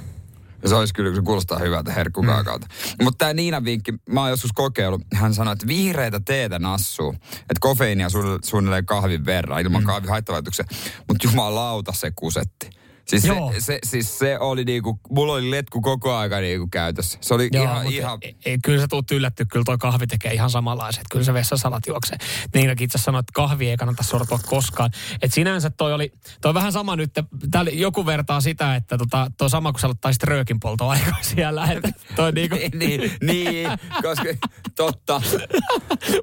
Se 0.66 0.76
olisi 0.76 0.94
kyllä, 0.94 1.16
se 1.16 1.22
kuulostaa 1.22 1.60
hyvältä 1.60 1.94
herkkukaakaalta. 1.94 2.68
Mm. 2.70 3.04
Mutta 3.04 3.18
tämä 3.18 3.34
Niinan 3.34 3.66
vinkki, 3.66 3.94
mä 4.10 4.22
oon 4.22 4.30
joskus 4.30 4.52
kokeillut. 4.54 5.02
Hän 5.14 5.34
sanoi, 5.34 5.54
että 5.54 5.68
vihreitä 5.68 6.20
teetä 6.26 6.60
nassuu. 6.60 7.16
Että 7.34 7.60
kofeiinia 7.60 8.08
suunnilleen 8.46 8.86
kahvin 8.86 9.26
verran 9.26 9.62
ilman 9.62 9.82
mm. 9.82 9.86
kahvin 9.86 10.10
haittavaikutuksia. 10.10 10.66
Mutta 11.08 11.28
jumalauta 11.28 11.94
se 11.94 12.12
kusetti. 12.16 12.70
Siis 13.08 13.26
Joo. 13.26 13.54
se, 13.54 13.62
se, 13.62 13.80
siis 13.84 14.20
se 14.20 14.40
oli 14.40 14.66
niinku, 14.66 15.00
mulla 15.10 15.34
oli 15.34 15.52
letku 15.52 15.82
koko 15.82 16.16
aika 16.16 16.40
niinku 16.40 16.68
käytössä. 16.72 17.18
Se 17.22 17.34
oli 17.34 17.50
Joo, 17.52 17.64
ihan, 17.64 17.88
ihan 17.88 18.18
Ei, 18.22 18.36
ei, 18.46 18.58
kyllä 18.64 18.82
sä 18.82 18.88
tuut 18.88 19.12
yllättyä, 19.12 19.46
kyllä 19.52 19.64
toi 19.66 19.78
kahvi 19.78 20.08
tekee 20.08 20.34
ihan 20.34 20.50
samanlaiset. 20.50 21.04
Kyllä 21.12 21.26
se 21.26 21.34
vessasalat 21.34 21.88
juoksee. 21.88 22.18
Niinkäkin 22.54 22.86
itse 22.86 22.98
sanoit, 22.98 23.24
että 23.24 23.34
kahvi 23.34 23.70
ei 23.70 23.78
kannata 23.78 24.04
sortua 24.04 24.40
koskaan. 24.46 24.92
Et 25.22 25.34
sinänsä 25.34 25.70
toi 25.70 25.94
oli, 25.94 26.14
toi 26.42 26.54
vähän 26.54 26.72
sama 26.72 26.96
nyt, 26.96 27.12
täällä 27.52 27.72
joku 27.74 28.06
vertaa 28.06 28.42
sitä, 28.42 28.76
että 28.76 28.98
tota, 28.98 29.32
toi 29.38 29.50
sama 29.50 29.72
kun 29.72 29.80
sä 29.80 29.88
aloittaisit 29.88 30.24
röökin 30.24 30.60
poltoaikaa 30.60 31.18
siellä. 31.22 31.66
Että 31.66 31.90
toi 32.16 32.32
niinku, 32.36 32.56
niin, 32.74 33.12
niin, 33.22 33.70
koska 34.02 34.50
totta. 34.76 35.22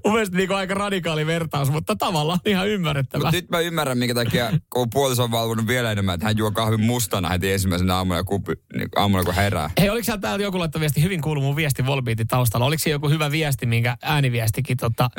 mun 0.04 0.12
mielestä 0.12 0.36
niinku 0.36 0.54
aika 0.54 0.74
radikaali 0.74 1.26
vertaus, 1.26 1.70
mutta 1.70 1.96
tavallaan 1.96 2.40
ihan 2.44 2.68
ymmärrettävä. 2.68 3.24
Mutta 3.24 3.36
nyt 3.36 3.50
mä 3.50 3.60
ymmärrän, 3.60 3.98
minkä 3.98 4.14
takia, 4.14 4.50
kun 4.70 4.90
puoliso 4.90 5.24
on 5.24 5.30
valvonut 5.30 5.66
vielä 5.66 5.92
enemmän, 5.92 6.14
että 6.14 6.26
hän 6.26 6.38
juo 6.38 6.50
kahvin 6.70 6.86
mustana 6.86 7.28
heti 7.28 7.52
ensimmäisenä 7.52 7.96
aamuna, 7.96 8.24
kupi, 8.24 8.52
niin 8.76 8.88
aamulla 8.96 9.24
kun 9.24 9.34
herää. 9.34 9.70
Hei, 9.80 9.90
oliko 9.90 10.04
siellä 10.04 10.20
täällä 10.20 10.42
joku 10.42 10.58
laittoi 10.58 10.80
viesti, 10.80 11.02
hyvin 11.02 11.20
kuuluu 11.20 11.42
mun 11.42 11.56
viesti 11.56 11.86
Volbeatin 11.86 12.26
taustalla. 12.26 12.66
Oliko 12.66 12.78
se 12.78 12.90
joku 12.90 13.08
hyvä 13.08 13.30
viesti, 13.30 13.66
minkä 13.66 13.96
ääniviestikin, 14.02 14.76
tota, 14.76 15.10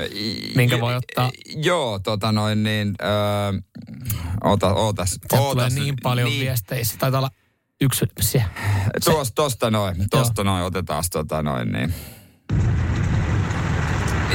minkä 0.55 0.79
voi 0.79 0.95
ottaa? 0.95 1.31
Joo, 1.55 1.99
tota 1.99 2.31
noin 2.31 2.63
niin, 2.63 2.95
öö, 3.03 3.61
ota, 4.43 4.73
ootas. 4.73 5.09
Sieltä 5.09 5.27
tulee 5.29 5.47
ootas, 5.47 5.73
niin 5.73 5.95
paljon 6.03 6.29
niin. 6.29 6.41
viesteissä. 6.41 6.97
Taitaa 6.97 7.19
olla 7.19 7.29
yksi 7.81 8.05
se. 8.19 8.43
Tuosta, 9.05 9.35
tosta 9.35 9.71
noin, 9.71 9.95
tosta 10.11 10.43
noin, 10.43 10.63
otetaan 10.63 11.03
tota 11.11 11.43
noin 11.43 11.71
niin. 11.71 11.93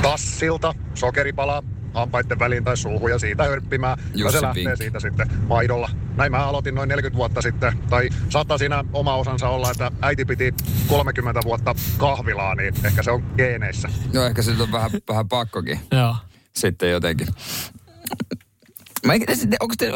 tassilta, 0.02 0.74
sokeripala 0.94 1.62
hampaiden 1.96 2.38
väliin 2.38 2.64
tai 2.64 2.76
suuhun 2.76 3.10
ja 3.10 3.18
siitä 3.18 3.44
hörppimään. 3.44 3.98
ja 4.14 4.32
se 4.32 4.42
lähtee 4.42 4.64
Pink. 4.64 4.76
siitä 4.76 5.00
sitten 5.00 5.30
maidolla. 5.48 5.90
Näin 6.16 6.32
mä 6.32 6.46
aloitin 6.46 6.74
noin 6.74 6.88
40 6.88 7.16
vuotta 7.16 7.42
sitten. 7.42 7.78
Tai 7.90 8.08
saattaa 8.28 8.58
siinä 8.58 8.84
oma 8.92 9.14
osansa 9.14 9.48
olla, 9.48 9.70
että 9.70 9.90
äiti 10.02 10.24
piti 10.24 10.54
30 10.88 11.40
vuotta 11.44 11.74
kahvilaa, 11.98 12.54
niin 12.54 12.74
ehkä 12.84 13.02
se 13.02 13.10
on 13.10 13.24
geeneissä. 13.36 13.88
No 14.12 14.24
ehkä 14.24 14.42
se 14.42 14.50
on 14.50 14.72
vähän, 14.72 14.90
vähän 15.08 15.28
pakkokin 15.28 15.80
Joo. 15.92 16.16
sitten 16.56 16.90
jotenkin. 16.90 17.28
Mä 19.06 19.14
en, 19.14 19.22
onko 19.60 19.74
te, 19.78 19.90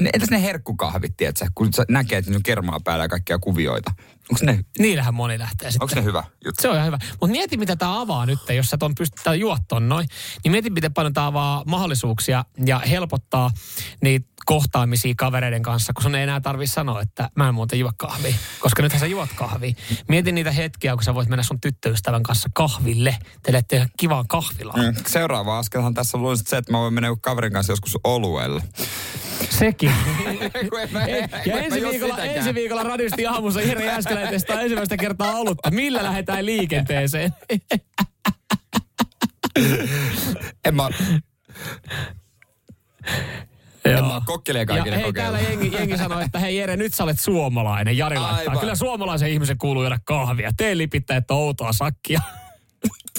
ne, 0.00 0.10
entäs 0.14 0.30
ne 0.30 0.42
herkkukahvit, 0.42 1.16
tiedätkö, 1.16 1.46
kun 1.54 1.72
sä 1.72 1.84
näkee, 1.88 2.18
että 2.18 2.30
ne 2.30 2.36
on 2.36 2.42
kermaa 2.42 2.80
päällä 2.84 3.04
ja 3.04 3.08
kaikkia 3.08 3.38
kuvioita. 3.38 3.92
Onko 4.30 4.44
ne, 4.46 4.64
Niillähän 4.78 5.14
moni 5.14 5.38
lähtee 5.38 5.70
sitten. 5.70 5.84
onko 5.84 5.94
ne 6.00 6.04
hyvä 6.04 6.24
juttu? 6.44 6.62
Se 6.62 6.68
on 6.68 6.74
ihan 6.74 6.86
hyvä. 6.86 6.98
Mutta 7.10 7.26
mieti, 7.32 7.56
mitä 7.56 7.76
tämä 7.76 8.00
avaa 8.00 8.26
nyt, 8.26 8.38
jos 8.56 8.66
sä 8.66 8.78
ton 8.78 8.94
pystyt 8.94 9.20
tää 9.24 9.34
juot 9.34 9.60
ton 9.68 9.88
noin. 9.88 10.08
Niin 10.44 10.52
mieti, 10.52 10.70
miten 10.70 10.94
paljon 10.94 11.12
tämä 11.12 11.26
avaa 11.26 11.62
mahdollisuuksia 11.66 12.44
ja 12.66 12.78
helpottaa 12.78 13.50
niitä 14.02 14.32
kohtaamisia 14.46 15.14
kavereiden 15.16 15.62
kanssa, 15.62 15.92
kun 15.92 16.02
sun 16.02 16.14
ei 16.14 16.22
enää 16.22 16.40
tarvi 16.40 16.66
sanoa, 16.66 17.00
että 17.00 17.30
mä 17.36 17.48
en 17.48 17.54
muuten 17.54 17.78
juo 17.78 17.92
kahvia. 17.96 18.34
Koska 18.60 18.82
nythän 18.82 19.00
sä 19.00 19.06
juot 19.06 19.30
kahvia. 19.36 19.74
Mieti 20.08 20.32
niitä 20.32 20.50
hetkiä, 20.50 20.94
kun 20.94 21.02
sä 21.04 21.14
voit 21.14 21.28
mennä 21.28 21.42
sun 21.42 21.60
tyttöystävän 21.60 22.22
kanssa 22.22 22.48
kahville. 22.54 23.16
Te 23.42 23.52
lähdette 23.52 23.86
kivaan 23.96 24.28
kahvilaan. 24.28 24.80
Mm. 24.80 24.94
Seuraava 25.06 25.58
askelhan 25.58 25.94
tässä 25.94 26.18
on 26.18 26.38
se, 26.38 26.56
että 26.56 26.72
mä 26.72 26.78
voin 26.78 26.94
mennä 26.94 27.08
kaverin 27.20 27.52
kanssa 27.52 27.72
joskus 27.72 27.98
oluelle. 28.04 28.62
Sekin. 29.58 29.92
En 30.82 30.92
mä- 30.92 31.06
ja 31.06 31.16
en 31.16 31.30
mä 31.30 31.58
ensi 31.58 31.80
viikolla, 31.82 32.18
ensi 32.18 32.54
viikolla 32.54 32.82
radisti 32.82 33.26
aamussa 33.26 33.60
Jere 33.60 33.84
Jääskeläinen 33.84 34.30
testaa 34.32 34.60
ensimmäistä 34.60 34.96
kertaa 34.96 35.32
olutta. 35.34 35.70
Millä 35.70 36.02
lähdetään 36.02 36.46
liikenteeseen? 36.46 37.34
En 40.64 40.74
mä, 40.74 40.88
en 43.84 43.92
Joo. 43.92 44.02
mä 44.08 44.20
kokkeile 44.26 44.60
Ja 44.60 44.66
kaikille 44.66 44.96
hei, 44.96 45.12
täällä 45.12 45.40
jengi, 45.40 45.72
jengi 45.72 45.98
sanoi, 45.98 46.24
että 46.24 46.38
hei 46.38 46.56
Jere, 46.56 46.76
nyt 46.76 46.94
sä 46.94 47.04
olet 47.04 47.20
suomalainen. 47.20 47.98
Jari 47.98 48.18
laittaa. 48.18 48.38
Aivan. 48.38 48.58
Kyllä 48.58 48.74
suomalaisen 48.74 49.30
ihmisen 49.30 49.58
kuuluu 49.58 49.82
juoda 49.82 49.98
kahvia. 50.04 50.50
Tee 50.56 50.76
lipittää, 50.76 51.16
että 51.16 51.34
outoa 51.34 51.72
sakkia. 51.72 52.20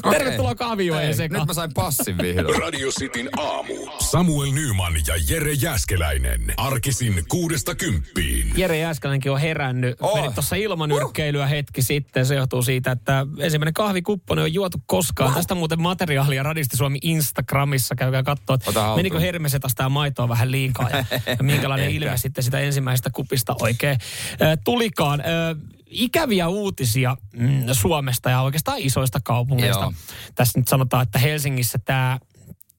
Okei. 0.04 0.20
Tervetuloa 0.20 0.56
Hei, 1.00 1.14
sekaan. 1.14 1.42
Nyt 1.42 1.48
mä 1.48 1.54
sain 1.54 1.74
passin 1.74 2.18
vihdoin. 2.18 2.60
Radio 2.60 2.90
Cityn 2.92 3.30
aamu. 3.40 3.74
Samuel 4.00 4.52
Nyman 4.52 4.94
ja 5.08 5.16
Jere 5.30 5.54
Jäskeläinen. 5.54 6.54
Arkisin 6.58 7.24
kuudesta 7.28 7.76
kymppiin. 7.76 8.54
Jere 8.56 8.78
Jääskeläinenkin 8.78 9.32
on 9.32 9.40
herännyt. 9.40 10.02
Oh. 10.02 10.10
Oh. 10.10 10.22
Meni 10.22 10.34
tuossa 10.34 10.56
ilmanyrkkeilyä 10.56 11.48
hetki 11.48 11.82
sitten. 11.82 12.26
Se 12.26 12.36
johtuu 12.36 12.62
siitä, 12.62 12.92
että 12.92 13.26
ensimmäinen 13.40 13.74
kahvikupponen 13.74 14.44
on 14.44 14.54
juotu 14.54 14.78
koskaan. 14.86 15.34
Tästä 15.34 15.56
muuten 15.56 15.82
materiaalia 15.82 16.44
Radisti 16.44 16.78
Suomi 16.78 16.98
Instagramissa. 17.02 17.96
Käykää 17.96 18.24
katsoa, 18.24 18.54
että 18.54 18.96
menikö 18.96 19.20
Hermesetas 19.20 19.76
tämä 19.76 19.90
maitoa 19.90 20.30
vähän 20.30 20.52
liikaa 20.52 20.90
ja, 20.90 21.06
ja 21.26 21.44
minkälainen 21.54 21.92
ilme 21.92 22.18
sitten 22.18 22.44
sitä 22.44 22.60
ensimmäisestä 22.60 23.10
kupista 23.14 23.56
oikein 23.62 23.98
ö, 24.42 24.58
tulikaan. 24.64 25.22
Ö, 25.22 25.56
ikäviä 25.94 26.48
uutisia 26.48 27.18
mm, 27.34 27.64
Suomesta 27.72 28.30
ja 28.30 28.42
oikeastaan 28.42 28.78
isoista 28.80 29.20
kaupungeista. 29.24 29.84
Joo. 29.84 29.94
Tässä 30.36 30.60
nyt 30.60 30.68
sanotaan, 30.68 31.04
että 31.04 31.20
Helsingissä 31.20 31.80
tämä 31.86 32.20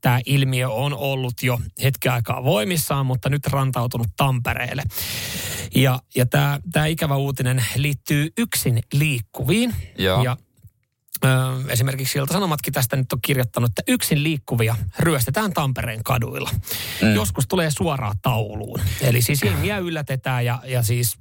tämä 0.04 0.20
ilmiö 0.26 0.70
on 0.70 0.94
ollut 0.94 1.42
jo 1.42 1.60
hetken 1.82 2.12
aikaa 2.12 2.44
voimissaan, 2.44 3.06
mutta 3.06 3.28
nyt 3.28 3.46
rantautunut 3.46 4.06
Tampereelle. 4.16 4.82
Ja, 5.74 5.98
ja 6.14 6.26
tämä, 6.26 6.60
tämä 6.72 6.86
ikävä 6.86 7.16
uutinen 7.16 7.64
liittyy 7.76 8.32
yksin 8.38 8.82
liikkuviin. 8.92 9.74
Joo. 9.98 10.24
Ja 10.24 10.36
ö, 11.24 11.28
esimerkiksi 11.68 12.18
Ilta 12.18 12.32
Sanomatkin 12.32 12.72
tästä 12.72 12.96
nyt 12.96 13.12
on 13.12 13.18
kirjoittanut, 13.22 13.70
että 13.70 13.92
yksin 13.92 14.22
liikkuvia 14.22 14.76
ryöstetään 14.98 15.52
Tampereen 15.52 16.04
kaduilla. 16.04 16.50
Mm. 17.02 17.14
Joskus 17.14 17.46
tulee 17.48 17.70
suoraan 17.70 18.16
tauluun. 18.22 18.80
Eli 19.00 19.22
siis 19.22 19.42
jengiä 19.42 19.78
yllätetään 19.78 20.44
ja, 20.44 20.62
ja 20.66 20.82
siis 20.82 21.16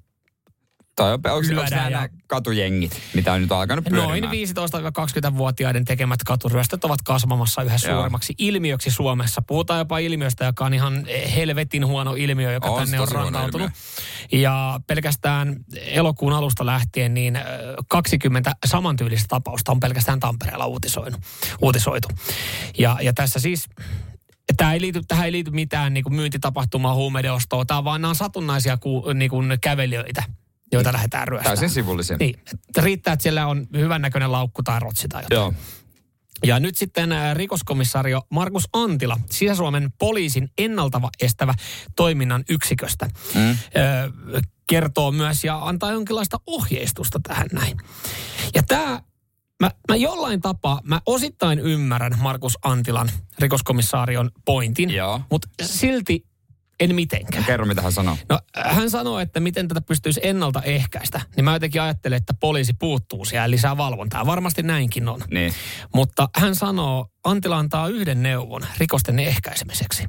Tai 0.96 1.14
onko, 1.14 1.34
onko 1.34 1.48
Lyödään 1.50 1.92
nämä 1.92 2.04
ja- 2.04 2.10
katujengit, 2.28 3.02
mitä 3.14 3.34
on 3.34 3.42
nyt 3.42 3.52
alkanut 3.52 3.86
pyörimään? 3.86 4.22
Noin 4.22 4.48
15-20-vuotiaiden 4.48 5.86
tekemät 5.86 6.24
katuryöstöt 6.24 6.86
ovat 6.86 7.02
kasvamassa 7.02 7.62
yhä 7.62 7.78
Joo. 7.84 7.96
suuremmaksi 7.96 8.34
ilmiöksi 8.38 8.92
Suomessa. 8.92 9.42
Puhutaan 9.48 9.80
jopa 9.80 9.98
ilmiöstä, 9.98 10.46
joka 10.46 10.66
on 10.66 10.74
ihan 10.74 11.06
helvetin 11.36 11.86
huono 11.86 12.14
ilmiö, 12.14 12.52
joka 12.52 12.70
On 12.70 12.80
tänne 12.80 13.00
on 13.00 13.08
rantautunut. 13.08 13.72
Ja 14.32 14.80
pelkästään 14.88 15.56
elokuun 15.76 16.34
alusta 16.34 16.66
lähtien 16.66 17.14
niin 17.14 17.36
ö, 17.36 17.42
20 17.88 18.56
samantyylistä 18.66 19.28
tapausta 19.28 19.72
on 19.72 19.80
pelkästään 19.80 20.20
Tampereella 20.20 20.66
uutisoitu. 21.62 22.08
Ja, 22.78 22.98
ja 23.02 23.14
tässä 23.14 23.40
siis 23.40 23.70
Tämä 24.58 24.74
ei 24.74 24.82
liity, 24.82 25.02
tähän 25.08 25.26
ei 25.26 25.32
liity 25.32 25.52
mitään 25.52 25.94
niin 25.94 26.04
kuin 26.04 26.16
myyntitapahtumaa, 26.16 26.94
huumeiden 26.94 27.34
ostoa. 27.34 27.66
Tämä 27.66 27.78
on 27.78 27.84
vaan 27.84 28.02
nämä 28.02 28.10
on 28.10 28.16
satunnaisia 28.16 28.78
ku, 28.78 29.12
niin 29.14 29.30
kuin 29.30 29.58
kävelijöitä, 29.62 30.24
joita 30.74 30.94
lähdetään 30.94 31.28
ryöstämään. 31.28 31.58
Täysin 31.58 31.74
sivullisen. 31.74 32.18
Niin, 32.20 32.40
että 32.54 32.82
riittää, 32.82 33.14
että 33.14 33.24
siellä 33.24 33.48
on 33.48 33.68
hyvännäköinen 33.78 34.32
laukku 34.32 34.64
tai 34.64 34.80
rotsi 34.80 35.08
tai 35.08 35.24
jotain. 35.24 35.38
Joo. 35.38 35.54
Ja 36.46 36.60
nyt 36.60 36.78
sitten 36.78 37.12
ä, 37.12 37.34
rikoskomissario 37.34 38.22
Markus 38.30 38.70
Antila, 38.74 39.20
Sisä-Suomen 39.30 39.94
poliisin 40.00 40.50
ennaltava 40.58 41.10
estävä 41.22 41.54
toiminnan 41.96 42.44
yksiköstä, 42.50 43.10
mm. 43.36 43.50
ö, 43.50 43.56
kertoo 44.68 45.12
myös 45.12 45.44
ja 45.44 45.68
antaa 45.68 45.92
jonkinlaista 45.92 46.38
ohjeistusta 46.48 47.20
tähän 47.28 47.48
näin. 47.52 47.78
Ja 48.56 48.64
tämä, 48.64 49.02
mä, 49.60 49.72
mä 49.90 49.96
jollain 49.96 50.42
tapaa, 50.42 50.82
mä 50.84 51.02
osittain 51.06 51.60
ymmärrän 51.60 52.18
Markus 52.20 52.58
Antilan 52.64 53.12
rikoskomissaarion 53.40 54.32
pointin, 54.46 54.90
Joo. 54.90 55.22
mutta 55.32 55.48
silti 55.62 56.26
en 56.80 56.96
mitenkään. 56.96 57.46
Kerro, 57.46 57.66
mitä 57.66 57.82
hän 57.82 57.92
sanoo. 57.92 58.18
No 58.30 58.40
hän 58.56 58.90
sanoo, 58.90 59.20
että 59.20 59.40
miten 59.40 59.68
tätä 59.68 59.82
pystyisi 59.82 60.20
ennaltaehkäistä. 60.24 61.22
Niin 61.36 61.46
mä 61.46 61.54
jotenkin 61.54 61.82
ajattelen, 61.82 62.18
että 62.18 62.34
poliisi 62.34 62.74
puuttuu 62.74 63.26
siellä 63.26 63.52
lisää 63.52 63.78
valvontaa. 63.78 64.26
Varmasti 64.26 64.64
näinkin 64.64 65.10
on. 65.10 65.22
Niin. 65.32 65.54
Mutta 65.96 66.30
hän 66.36 66.56
sanoo, 66.56 67.08
Antila 67.24 67.58
antaa 67.58 67.88
yhden 67.88 68.24
neuvon 68.24 68.62
rikosten 68.78 69.20
ehkäisemiseksi. 69.20 70.04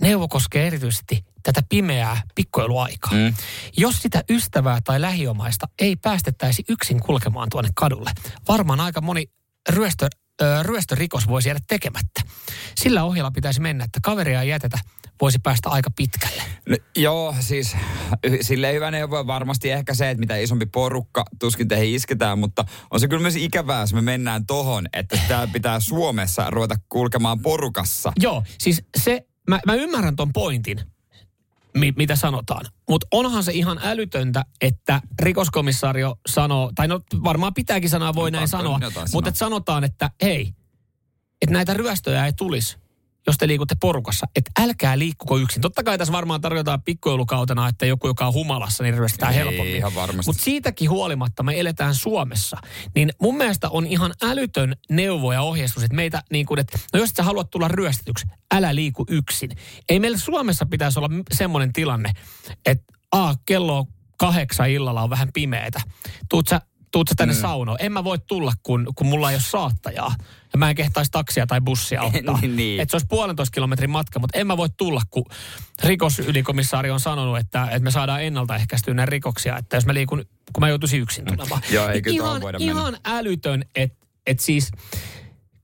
Neuvo 0.00 0.28
koskee 0.28 0.66
erityisesti 0.66 1.24
tätä 1.42 1.62
pimeää 1.68 2.22
pikkuiluaikaa. 2.34 3.12
Mm. 3.12 3.34
Jos 3.76 4.02
sitä 4.02 4.24
ystävää 4.30 4.78
tai 4.84 5.00
lähiomaista 5.00 5.66
ei 5.78 5.96
päästettäisi 5.96 6.64
yksin 6.68 7.00
kulkemaan 7.00 7.48
tuonne 7.50 7.70
kadulle, 7.74 8.10
varmaan 8.48 8.80
aika 8.80 9.00
moni 9.00 9.30
ryöstö, 9.68 10.08
ö, 10.42 10.62
ryöstörikos 10.62 11.28
voisi 11.28 11.48
jäädä 11.48 11.60
tekemättä. 11.68 12.22
Sillä 12.80 13.04
ohjalla 13.04 13.30
pitäisi 13.30 13.60
mennä, 13.60 13.84
että 13.84 14.00
kaveria 14.02 14.42
ei 14.42 14.48
jätetä, 14.48 14.78
voisi 15.20 15.38
päästä 15.38 15.68
aika 15.68 15.90
pitkälle. 15.96 16.42
No, 16.68 16.76
joo, 16.96 17.34
siis 17.40 17.76
silleen 18.40 18.74
hyvä 18.74 18.90
neuvo 18.90 19.26
varmasti 19.26 19.70
ehkä 19.70 19.94
se, 19.94 20.10
että 20.10 20.20
mitä 20.20 20.36
isompi 20.36 20.66
porukka 20.66 21.24
tuskin 21.38 21.68
teihin 21.68 21.94
isketään, 21.94 22.38
mutta 22.38 22.64
on 22.90 23.00
se 23.00 23.08
kyllä 23.08 23.22
myös 23.22 23.36
ikävää, 23.36 23.80
jos 23.80 23.94
me 23.94 24.00
mennään 24.00 24.46
tohon, 24.46 24.86
että 24.92 25.18
täällä 25.28 25.52
pitää 25.52 25.80
Suomessa 25.80 26.50
ruveta 26.50 26.76
kulkemaan 26.88 27.40
porukassa. 27.42 28.12
Joo, 28.20 28.42
siis 28.58 28.82
se, 28.96 29.26
mä, 29.48 29.60
mä 29.66 29.74
ymmärrän 29.74 30.16
ton 30.16 30.32
pointin, 30.32 30.80
mi, 31.74 31.92
mitä 31.96 32.16
sanotaan. 32.16 32.66
Mutta 32.88 33.06
onhan 33.10 33.44
se 33.44 33.52
ihan 33.52 33.80
älytöntä, 33.82 34.44
että 34.60 35.00
rikoskomissario 35.22 36.16
sanoo, 36.28 36.72
tai 36.74 36.88
no 36.88 37.00
varmaan 37.24 37.54
pitääkin 37.54 37.90
sanoa, 37.90 38.14
voi 38.14 38.30
No, 38.30 38.38
näin 38.38 38.50
pakko 38.50 38.68
sanoa, 38.68 38.80
mutta 39.12 39.28
että 39.28 39.38
sanotaan, 39.38 39.84
että 39.84 40.10
hei, 40.22 40.54
että 41.42 41.52
näitä 41.52 41.74
ryöstöjä 41.74 42.26
ei 42.26 42.32
tulisi, 42.32 42.78
jos 43.26 43.38
te 43.38 43.48
liikutte 43.48 43.76
porukassa, 43.80 44.26
että 44.36 44.50
älkää 44.60 44.98
liikkuko 44.98 45.38
yksin. 45.38 45.62
Totta 45.62 45.84
kai 45.84 45.98
tässä 45.98 46.12
varmaan 46.12 46.40
tarkoitetaan 46.40 46.82
pikkujoulukautena, 46.82 47.68
että 47.68 47.86
joku, 47.86 48.06
joka 48.06 48.26
on 48.26 48.32
humalassa, 48.32 48.84
niin 48.84 48.94
ryöstetään 48.94 49.32
Ei, 49.32 49.38
helpommin. 49.38 49.76
ihan 49.76 49.94
varmasti. 49.94 50.28
Mutta 50.28 50.42
siitäkin 50.42 50.90
huolimatta 50.90 51.42
me 51.42 51.60
eletään 51.60 51.94
Suomessa. 51.94 52.56
Niin 52.94 53.10
mun 53.22 53.36
mielestä 53.36 53.68
on 53.68 53.86
ihan 53.86 54.12
älytön 54.22 54.76
neuvo 54.90 55.32
ja 55.32 55.42
ohjeistus, 55.42 55.82
että 55.82 55.96
meitä 55.96 56.22
niin 56.30 56.46
kuin, 56.46 56.60
että 56.60 56.78
no 56.92 57.00
jos 57.00 57.10
sä 57.10 57.22
haluat 57.22 57.50
tulla 57.50 57.68
ryöstetyksi, 57.68 58.26
älä 58.54 58.74
liiku 58.74 59.04
yksin. 59.08 59.50
Ei 59.88 60.00
meillä 60.00 60.18
Suomessa 60.18 60.66
pitäisi 60.66 60.98
olla 60.98 61.10
semmoinen 61.32 61.72
tilanne, 61.72 62.12
että 62.66 62.84
a, 63.12 63.34
kello 63.46 63.78
on 63.78 63.86
kahdeksan 64.18 64.70
illalla 64.70 65.02
on 65.02 65.10
vähän 65.10 65.28
pimeätä. 65.32 65.80
Tuut 66.28 66.48
sä, 66.48 66.60
tuut 66.90 67.08
sä 67.08 67.14
tänne 67.16 67.34
mm. 67.34 67.40
saunoon. 67.40 67.76
En 67.80 67.92
mä 67.92 68.04
voi 68.04 68.18
tulla, 68.18 68.52
kun, 68.62 68.86
kun 68.94 69.06
mulla 69.06 69.30
ei 69.30 69.34
ole 69.34 69.42
saattajaa. 69.42 70.14
Ja 70.52 70.58
mä 70.58 70.70
en 70.70 70.76
kehtaisi 70.76 71.10
taksia 71.10 71.46
tai 71.46 71.60
bussia 71.60 72.02
ottaa. 72.12 72.40
Niin, 72.40 72.56
niin. 72.56 72.80
Että 72.80 72.90
se 72.90 72.96
olisi 72.96 73.06
puolentoista 73.06 73.54
kilometrin 73.54 73.90
matka, 73.90 74.18
mutta 74.18 74.38
en 74.38 74.46
mä 74.46 74.56
voi 74.56 74.68
tulla, 74.76 75.02
kun 75.10 75.24
rikosylikomissaario 75.84 76.94
on 76.94 77.00
sanonut, 77.00 77.38
että, 77.38 77.64
että 77.64 77.80
me 77.80 77.90
saadaan 77.90 78.22
ennaltaehkäistyä 78.22 78.94
näitä 78.94 79.10
rikoksia, 79.10 79.56
että 79.56 79.76
jos 79.76 79.86
mä 79.86 79.94
liikun, 79.94 80.18
kun 80.52 80.60
mä 80.60 80.68
joutuisin 80.68 81.00
yksin 81.00 81.24
tulemaan. 81.24 81.62
Joo, 81.70 81.88
ei 81.88 82.00
Niin 82.00 82.14
ihan, 82.14 82.40
voida 82.40 82.58
mennä. 82.58 82.72
ihan 82.72 82.96
älytön, 83.04 83.64
että 83.74 84.06
et 84.26 84.40
siis 84.40 84.70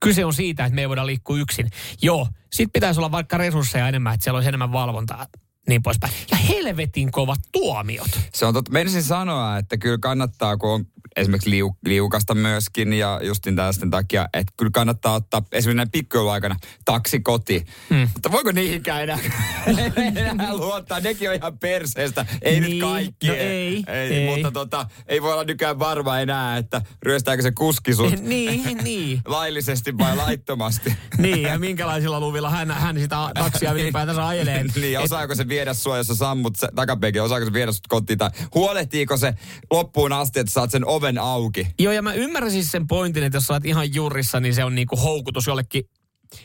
kyse 0.01 0.25
on 0.25 0.35
siitä, 0.35 0.65
että 0.65 0.75
me 0.75 0.81
ei 0.81 0.89
voida 0.89 1.07
liikkua 1.07 1.39
yksin. 1.39 1.71
Joo, 2.03 2.29
sit 2.53 2.73
pitäisi 2.73 3.01
olla 3.01 3.13
vaikka 3.13 3.39
resursseja 3.39 3.89
enemmän, 3.89 4.15
että 4.15 4.25
siellä 4.25 4.37
olisi 4.37 4.49
enemmän 4.49 4.73
valvontaa 4.73 5.27
niin 5.69 5.83
poispäin. 5.83 6.13
Ja 6.31 6.37
helvetin 6.37 7.13
kovat 7.13 7.41
tuomiot. 7.53 8.21
Se 8.35 8.47
on 8.47 8.55
totta. 8.55 8.73
Meinasin 8.73 9.03
sanoa, 9.03 9.59
että 9.59 9.77
kyllä 9.77 9.99
kannattaa, 9.99 10.57
kun 10.57 10.71
on 10.71 10.87
esimerkiksi 11.17 11.51
liu, 11.51 11.77
liukasta 11.87 12.35
myöskin 12.35 12.93
ja 12.93 13.21
justin 13.23 13.57
tällaisten 13.57 13.91
takia, 13.91 14.29
että 14.33 14.53
kyllä 14.57 14.71
kannattaa 14.75 15.15
ottaa 15.15 15.43
esimerkiksi 15.53 15.77
näin 15.77 15.91
pikkujouluaikana 15.91 16.57
taksi 16.85 17.21
koti. 17.21 17.65
Hmm. 17.91 18.09
Mutta 18.15 18.33
voiko 18.33 18.53
niihinkään 18.53 19.03
enää, 19.03 19.19
enää 20.31 20.57
luottaa? 20.57 21.01
Nekin 21.01 21.29
on 21.31 21.35
ihan 21.35 21.59
perseestä. 21.59 22.27
Ei 22.43 22.61
Niin, 22.61 22.71
nyt 22.71 22.81
kaikki. 22.81 23.27
no 23.29 23.35
ei, 23.35 23.85
ei. 23.89 24.27
Mutta 24.27 24.51
tota, 24.51 24.87
ei 25.07 25.23
voi 25.23 25.33
olla 25.33 25.45
nykyään 25.45 25.79
varma 25.79 26.19
enää, 26.19 26.57
että 26.57 26.83
ryöstääkö 27.03 27.43
se 27.43 27.51
kuski 27.53 27.95
sut 27.95 28.21
niin, 28.23 28.79
niin. 28.85 29.21
laillisesti 29.27 29.99
vai 29.99 30.17
laittomasti. 30.17 30.95
Niin, 31.19 31.43
ja 31.43 31.59
minkälaisilla 31.59 32.21
luvilla 32.21 32.51
hän, 32.51 32.71
hän 32.71 32.99
sitä 33.01 33.31
taksia 33.35 33.73
ylipäätänsä 33.73 34.27
ajelee. 34.27 34.65
niin, 34.81 34.99
osaako 35.01 35.35
se 35.35 35.49
viedä 35.49 35.75
sua, 35.75 35.97
jos 35.97 36.07
sä 36.07 36.15
sammut 36.15 36.55
takapenkillä, 36.75 37.25
osaako 37.25 37.45
se 37.47 37.53
viedä 37.53 37.73
sut 37.73 37.87
kotiin, 37.89 38.19
tai 38.19 38.31
huolehtiiko 38.55 39.17
se 39.17 39.35
loppuun 39.71 40.13
asti, 40.13 40.41
että 40.41 40.53
saat 40.53 40.71
sen 40.71 40.87
oven 40.97 41.19
auki? 41.19 41.67
Joo, 41.79 41.93
ja 41.93 42.03
mä 42.03 42.13
ymmärrän 42.13 42.51
siis 42.51 42.71
sen 42.71 42.87
pointin, 42.87 43.25
että 43.25 43.37
jos 43.37 43.47
sä 43.47 43.53
oot 43.53 43.65
ihan 43.65 43.95
jurissa, 43.95 44.41
niin 44.41 44.55
se 44.55 44.65
on 44.65 44.75
niinku 44.75 44.97
houkutus 44.97 45.47
jollekin 45.47 45.85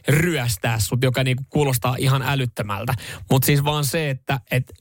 ryöstää 0.07 0.79
sut, 0.79 1.03
joka 1.03 1.23
niinku 1.23 1.43
kuulostaa 1.49 1.95
ihan 1.99 2.21
älyttömältä. 2.21 2.93
Mutta 3.31 3.45
siis 3.45 3.63
vaan 3.63 3.85
se, 3.85 4.09
että 4.09 4.39
et, 4.51 4.73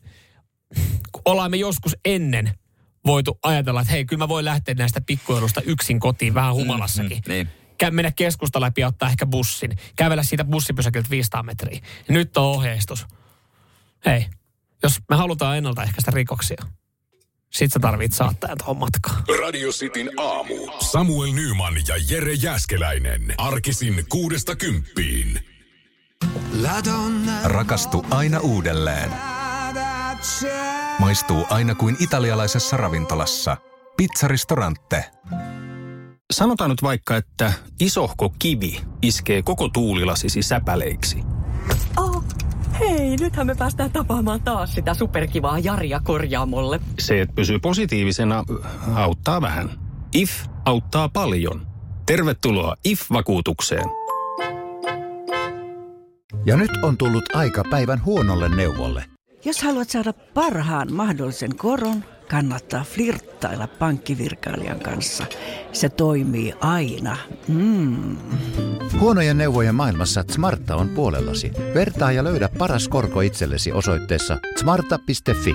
ollaan 1.24 1.50
me 1.50 1.56
joskus 1.56 1.96
ennen 2.04 2.50
voitu 3.06 3.38
ajatella, 3.42 3.80
että 3.80 3.92
hei, 3.92 4.04
kyllä 4.04 4.24
mä 4.24 4.28
voin 4.28 4.44
lähteä 4.44 4.74
näistä 4.74 5.00
pikkujoulusta 5.00 5.60
yksin 5.60 6.00
kotiin 6.00 6.34
vähän 6.34 6.54
humalassakin. 6.54 7.18
Mm, 7.26 7.32
niin. 7.32 7.48
Kä- 7.84 7.90
mennä 7.90 8.12
keskusta 8.16 8.60
läpi 8.60 8.80
ja 8.80 8.88
ottaa 8.88 9.08
ehkä 9.08 9.26
bussin. 9.26 9.76
Kävellä 9.96 10.22
siitä 10.22 10.44
bussipysäkiltä 10.44 11.10
500 11.10 11.42
metriä. 11.42 11.80
Nyt 12.08 12.36
on 12.36 12.44
ohjeistus. 12.44 13.06
Hei, 14.06 14.26
jos 14.82 14.98
me 15.08 15.16
halutaan 15.16 15.56
ennaltaehkäistä 15.56 16.10
rikoksia, 16.10 16.64
sit 17.50 17.72
sä 17.72 17.78
tarvit 17.80 18.12
saattajan 18.12 18.58
tuohon 18.58 18.78
matkaan. 18.78 19.24
Radio 19.40 19.70
Cityn 19.70 20.10
aamu. 20.16 20.54
Samuel 20.92 21.32
Nyman 21.32 21.74
ja 21.88 21.94
Jere 22.10 22.32
Jäskeläinen. 22.32 23.34
Arkisin 23.38 24.04
kuudesta 24.08 24.56
kymppiin. 24.56 25.40
Rakastu 27.44 28.06
aina 28.10 28.40
uudelleen. 28.40 29.10
Maistuu 30.98 31.46
aina 31.50 31.74
kuin 31.74 31.96
italialaisessa 32.00 32.76
ravintolassa. 32.76 33.56
Pizzaristorante. 33.96 35.04
Sanotaan 36.32 36.70
nyt 36.70 36.82
vaikka, 36.82 37.16
että 37.16 37.52
isohko 37.80 38.34
kivi 38.38 38.80
iskee 39.02 39.42
koko 39.42 39.68
tuulilasisi 39.68 40.42
säpäleiksi. 40.42 41.18
Oh, 41.96 42.09
hei, 42.80 43.16
nythän 43.16 43.46
me 43.46 43.54
päästään 43.54 43.90
tapaamaan 43.90 44.40
taas 44.40 44.74
sitä 44.74 44.94
superkivaa 44.94 45.58
Jaria 45.58 46.00
korjaamolle. 46.04 46.80
Se, 46.98 47.20
että 47.20 47.34
pysyy 47.34 47.58
positiivisena, 47.58 48.44
auttaa 48.94 49.40
vähän. 49.40 49.70
IF 50.14 50.30
auttaa 50.64 51.08
paljon. 51.08 51.66
Tervetuloa 52.06 52.74
IF-vakuutukseen. 52.84 53.84
Ja 56.46 56.56
nyt 56.56 56.70
on 56.82 56.96
tullut 56.96 57.36
aika 57.36 57.64
päivän 57.70 58.04
huonolle 58.04 58.48
neuvolle. 58.48 59.04
Jos 59.44 59.62
haluat 59.62 59.90
saada 59.90 60.12
parhaan 60.12 60.92
mahdollisen 60.92 61.56
koron, 61.56 62.04
kannattaa 62.30 62.84
flirttailla 62.84 63.66
pankkivirkailijan 63.66 64.80
kanssa. 64.80 65.26
Se 65.72 65.88
toimii 65.88 66.54
aina. 66.60 67.16
Mm. 67.48 68.16
Huonojen 69.00 69.38
neuvojen 69.38 69.74
maailmassa 69.74 70.24
Smarta 70.30 70.76
on 70.76 70.88
puolellasi. 70.88 71.52
Vertaa 71.74 72.12
ja 72.12 72.24
löydä 72.24 72.48
paras 72.58 72.88
korko 72.88 73.20
itsellesi 73.20 73.72
osoitteessa 73.72 74.38
smarta.fi. 74.60 75.54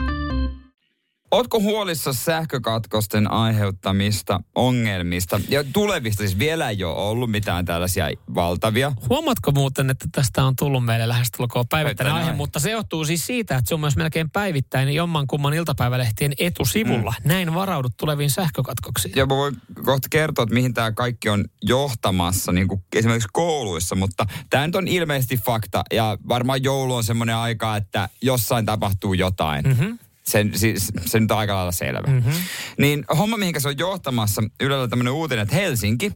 Ootko 1.36 1.60
huolissa 1.60 2.14
sähkökatkosten 2.14 3.32
aiheuttamista 3.32 4.40
ongelmista 4.56 5.42
ja 5.50 5.64
tulevista? 5.74 6.18
Siis 6.18 6.40
vielä 6.40 6.70
ei 6.70 6.84
ole 6.84 6.96
ollut 6.96 7.32
mitään 7.32 7.66
tällaisia 7.66 8.10
valtavia. 8.36 8.92
Huomaatko 9.10 9.52
muuten, 9.52 9.90
että 9.90 10.06
tästä 10.12 10.44
on 10.44 10.56
tullut 10.56 10.86
meille 10.86 11.08
lähestulkoon 11.08 11.66
päivittäinen 11.68 11.86
Päivittäinen 11.86 12.14
aihe, 12.14 12.30
aihe. 12.30 12.38
mutta 12.38 12.60
se 12.60 12.72
johtuu 12.72 13.06
siis 13.06 13.26
siitä, 13.26 13.58
että 13.58 13.70
se 13.70 13.74
on 13.74 13.80
myös 13.80 13.96
melkein 13.96 14.30
päivittäin 14.30 14.90
jomman 14.90 15.28
kumman 15.28 15.54
iltapäivälehtien 15.54 16.34
etusivulla. 16.40 17.14
Mm. 17.24 17.28
Näin 17.28 17.54
varaudut 17.54 17.94
tuleviin 17.98 18.32
sähkökatkoksiin. 18.32 19.14
Ja 19.16 19.26
mä 19.26 19.36
voin 19.36 19.56
kohta 19.86 20.08
kertoa, 20.12 20.44
että 20.44 20.56
mihin 20.56 20.74
tämä 20.74 20.92
kaikki 20.92 21.30
on 21.30 21.46
johtamassa, 21.62 22.52
niin 22.52 22.68
kuin 22.68 22.84
esimerkiksi 22.96 23.30
kouluissa, 23.34 23.96
mutta 23.96 24.26
tämä 24.50 24.68
nyt 24.68 24.76
on 24.76 24.88
ilmeisesti 24.88 25.38
fakta 25.38 25.84
ja 25.94 26.18
varmaan 26.28 26.64
joulu 26.64 26.96
on 26.96 27.04
semmoinen 27.04 27.36
aika, 27.36 27.76
että 27.76 28.10
jossain 28.22 28.66
tapahtuu 28.66 29.14
jotain. 29.14 29.66
Mm-hmm. 29.66 29.98
Sen, 30.30 30.52
siis, 30.56 30.92
se 31.06 31.20
nyt 31.20 31.32
on 31.32 31.38
aika 31.38 31.56
lailla 31.56 31.72
selvä. 31.72 32.08
Mm-hmm. 32.08 32.34
Niin 32.78 33.06
homma, 33.18 33.38
mihinkä 33.38 33.60
se 33.60 33.68
on 33.68 33.78
johtamassa, 33.78 34.44
Ylellä 34.62 34.88
tämmöinen 34.88 35.14
uutinen, 35.14 35.44
että 35.44 35.56
Helsinki 35.56 36.12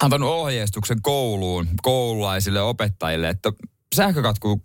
antanut 0.00 0.30
ohjeistuksen 0.30 1.02
kouluun, 1.02 1.68
koululaisille, 1.82 2.62
opettajille, 2.62 3.28
että 3.28 3.52
sähkökatku, 3.94 4.62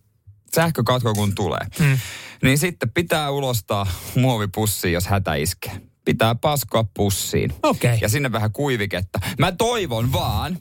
sähkökatko 0.55 1.13
kun 1.13 1.35
tulee, 1.35 1.67
mm. 1.79 1.99
niin 2.43 2.57
sitten 2.57 2.91
pitää 2.91 3.31
ulostaa 3.31 3.87
muovipussiin, 4.15 4.93
jos 4.93 5.07
hätä 5.07 5.35
iskee. 5.35 5.81
Pitää 6.05 6.35
paskoa 6.35 6.85
pussiin. 6.93 7.53
Okay. 7.63 7.97
Ja 8.01 8.09
sinne 8.09 8.31
vähän 8.31 8.51
kuiviketta. 8.51 9.19
Mä 9.39 9.51
toivon 9.51 10.13
vaan, 10.13 10.59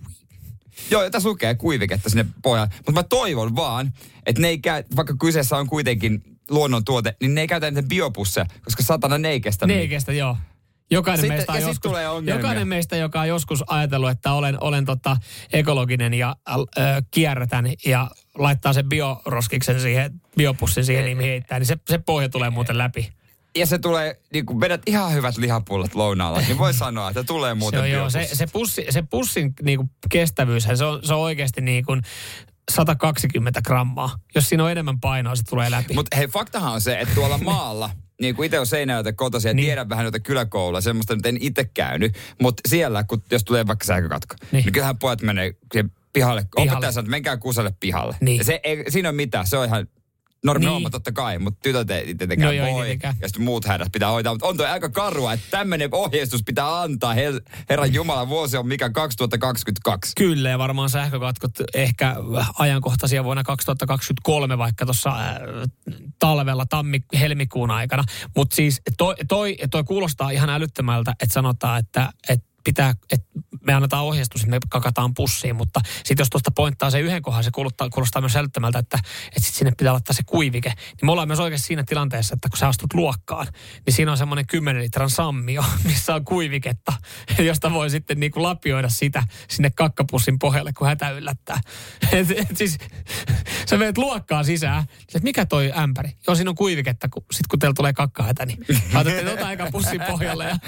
Joo, 0.90 1.10
tässä 1.10 1.28
lukee 1.28 1.54
kuiviketta 1.54 2.10
sinne 2.10 2.26
pohjalle. 2.42 2.74
Mutta 2.76 2.92
mä 2.92 3.02
toivon 3.02 3.56
vaan, 3.56 3.92
että 4.26 4.42
ne 4.42 4.48
ei 4.48 4.58
käy, 4.58 4.84
vaikka 4.96 5.16
kyseessä 5.20 5.56
on 5.56 5.66
kuitenkin 5.66 6.33
luonnontuote, 6.50 7.16
niin 7.20 7.34
ne 7.34 7.40
ei 7.40 7.46
käytä 7.46 7.70
niitä 7.70 7.88
biopusseja, 7.88 8.46
koska 8.64 8.82
satana 8.82 9.18
ne 9.18 9.28
ei 9.28 9.40
kestä. 9.40 9.66
Ne 9.66 9.74
ei 9.74 9.88
kestä, 9.88 10.12
joo. 10.12 10.36
Jokainen, 10.90 11.20
Sitten- 11.20 11.36
meistä 11.36 11.52
on 11.52 11.60
joskus, 11.60 11.92
jokainen 12.24 12.68
meistä, 12.68 12.96
joka 12.96 13.20
on 13.20 13.28
joskus 13.28 13.64
ajatellut, 13.66 14.10
että 14.10 14.32
olen, 14.32 14.62
olen 14.62 14.84
tota 14.84 15.16
ekologinen 15.52 16.14
ja 16.14 16.36
äh, 16.48 16.58
kierrätän 17.10 17.72
ja 17.86 18.10
laittaa 18.38 18.72
sen 18.72 18.88
bioroskiksen 18.88 19.80
siihen, 19.80 20.20
biopussin 20.36 20.84
siihen, 20.84 21.04
niin 21.04 21.20
heittää, 21.20 21.58
niin 21.58 21.66
se, 21.66 21.76
se 21.88 21.98
pohja 21.98 22.28
tulee 22.28 22.50
muuten 22.50 22.78
läpi. 22.78 23.12
Ja 23.56 23.66
se 23.66 23.78
tulee, 23.78 24.20
niin 24.32 24.46
kun 24.46 24.60
vedät 24.60 24.82
ihan 24.86 25.12
hyvät 25.12 25.36
lihapullat 25.36 25.94
lounaalla, 25.94 26.40
niin 26.40 26.58
voi 26.58 26.74
sanoa, 26.84 27.08
että 27.08 27.24
tulee 27.24 27.54
muuten 27.54 27.80
Se, 27.80 27.84
on, 27.84 27.90
joo, 27.90 28.10
se, 28.10 28.28
se, 28.32 28.46
pussi, 28.46 28.86
se 28.90 29.02
pussin 29.02 29.54
niin 29.62 29.78
kuin 29.78 29.90
kestävyys, 30.10 30.68
se 30.74 30.84
on, 30.84 31.00
se 31.02 31.14
on 31.14 31.20
oikeasti 31.20 31.60
niin 31.60 31.84
kuin 31.84 32.02
120 32.72 33.62
grammaa. 33.62 34.18
Jos 34.34 34.48
siinä 34.48 34.64
on 34.64 34.70
enemmän 34.70 35.00
painoa, 35.00 35.36
se 35.36 35.42
tulee 35.42 35.70
läpi. 35.70 35.94
Mutta 35.94 36.16
hei, 36.16 36.28
faktahan 36.28 36.72
on 36.72 36.80
se, 36.80 37.00
että 37.00 37.14
tuolla 37.14 37.38
maalla, 37.38 37.90
niin 38.20 38.34
kuin 38.34 38.46
itse 38.46 38.60
on 38.60 38.66
Seinäjoelta 38.66 39.12
kotoisin 39.12 39.48
ja 39.48 39.54
Niin. 39.54 39.66
tiedän 39.66 39.88
vähän 39.88 40.04
noita 40.04 40.20
kyläkouluja, 40.20 40.80
semmoista 40.80 41.16
nyt 41.16 41.26
en 41.26 41.36
itse 41.40 41.64
käynyt, 41.64 42.16
mutta 42.42 42.62
siellä, 42.68 43.04
kun, 43.04 43.22
jos 43.30 43.44
tulee 43.44 43.66
vaikka 43.66 43.84
sähkökatko, 43.84 44.34
niin, 44.40 44.48
Niin. 44.62 44.72
kyllähän 44.72 44.98
pojat 44.98 45.22
menee 45.22 45.54
pihalle. 45.72 45.90
Pihalle. 46.12 46.46
Opettaja 46.56 46.92
sanoo, 46.92 47.02
että 47.04 47.10
menkää 47.10 47.36
kusalle 47.36 47.74
pihalle. 47.80 48.16
Niin. 48.20 48.38
Ja 48.38 48.44
se 48.44 48.60
ei, 48.62 48.84
siinä 48.90 49.08
on 49.08 49.14
mitään, 49.14 49.46
se 49.46 49.56
on 49.58 49.66
ihan 49.66 49.86
normi 50.44 50.64
Niin. 50.66 50.78
niin. 50.78 50.90
totta 50.90 51.12
kai, 51.12 51.38
mutta 51.38 51.60
tytöt 51.62 51.90
ei 51.90 52.14
tietenkään 52.14 52.56
No 52.56 52.66
ei 52.66 52.72
voi. 52.72 52.82
tietenkään. 52.82 53.14
Ja 53.20 53.28
sitten 53.28 53.44
muut 53.44 53.64
hädät 53.64 53.92
pitää 53.92 54.10
hoitaa, 54.10 54.32
mutta 54.32 54.46
on 54.46 54.56
toi 54.56 54.66
aika 54.66 54.88
karua, 54.88 55.32
että 55.32 55.46
tämmöinen 55.50 55.88
ohjeistus 55.92 56.42
pitää 56.46 56.80
antaa, 56.80 57.14
Herran 57.70 57.94
Jumala, 57.94 58.28
vuosi 58.28 58.56
on 58.56 58.68
mikä 58.68 58.90
2022. 58.90 60.12
Kyllä, 60.16 60.48
ja 60.48 60.58
varmaan 60.58 60.90
sähkökatkot 60.90 61.52
ehkä 61.74 62.16
ajankohtaisia 62.58 63.24
vuonna 63.24 63.42
2023, 63.42 64.58
vaikka 64.58 64.84
tuossa 64.84 65.10
äh, 65.10 65.36
talvella 66.18 66.66
tammi-helmikuun 66.66 67.70
aikana. 67.70 68.04
Mutta 68.36 68.56
siis 68.56 68.82
toi, 68.98 69.14
toi, 69.28 69.56
toi 69.70 69.84
kuulostaa 69.84 70.30
ihan 70.30 70.50
älyttömältä, 70.50 71.14
että 71.22 71.32
sanotaan, 71.34 71.78
että, 71.80 72.10
että 72.28 72.53
pitää, 72.64 72.94
että 73.12 73.26
me 73.66 73.74
annetaan 73.74 74.04
ohjeistus, 74.04 74.40
että 74.40 74.50
me 74.50 74.58
kakataan 74.68 75.14
pussiin, 75.14 75.56
mutta 75.56 75.80
sitten 75.96 76.22
jos 76.22 76.30
tuosta 76.30 76.50
pointtaa 76.50 76.90
se 76.90 77.00
yhden 77.00 77.22
kohdan, 77.22 77.44
se 77.44 77.50
kuulostaa, 77.50 77.90
kuulostaa 77.90 78.22
myös 78.22 78.36
älyttömältä, 78.36 78.78
että, 78.78 78.98
että 79.26 79.40
sit 79.40 79.54
sinne 79.54 79.72
pitää 79.78 79.92
laittaa 79.92 80.14
se 80.14 80.22
kuivike. 80.26 80.68
Niin 80.68 81.06
me 81.06 81.12
ollaan 81.12 81.28
myös 81.28 81.40
oikeasti 81.40 81.66
siinä 81.66 81.84
tilanteessa, 81.86 82.34
että 82.34 82.48
kun 82.48 82.58
sä 82.58 82.68
astut 82.68 82.94
luokkaan, 82.94 83.46
niin 83.86 83.94
siinä 83.94 84.10
on 84.10 84.18
semmoinen 84.18 84.46
10 84.46 84.82
litran 84.82 85.10
sammio, 85.10 85.64
missä 85.84 86.14
on 86.14 86.24
kuiviketta, 86.24 86.92
josta 87.38 87.72
voi 87.72 87.90
sitten 87.90 88.20
niin 88.20 88.32
kuin 88.32 88.42
lapioida 88.42 88.88
sitä 88.88 89.22
sinne 89.48 89.70
kakkapussin 89.70 90.38
pohjalle, 90.38 90.72
kun 90.72 90.86
hätä 90.86 91.10
yllättää. 91.10 91.60
Et, 92.12 92.30
et 92.30 92.56
siis, 92.56 92.78
sä 93.66 93.76
menet 93.76 93.98
luokkaan 93.98 94.44
sisään, 94.44 94.82
että 94.82 95.18
mikä 95.22 95.46
toi 95.46 95.72
ämpäri? 95.76 96.10
Joo, 96.26 96.34
siinä 96.34 96.50
on 96.50 96.56
kuiviketta, 96.56 97.08
kun, 97.08 97.24
sit 97.32 97.46
kun 97.46 97.58
teillä 97.58 97.74
tulee 97.74 97.92
kakkahätä, 97.92 98.46
niin 98.46 98.58
ajattelin, 98.94 99.28
että 99.28 99.46
aika 99.46 99.68
pussin 99.72 100.00
pohjalle. 100.10 100.44
Ja... 100.44 100.58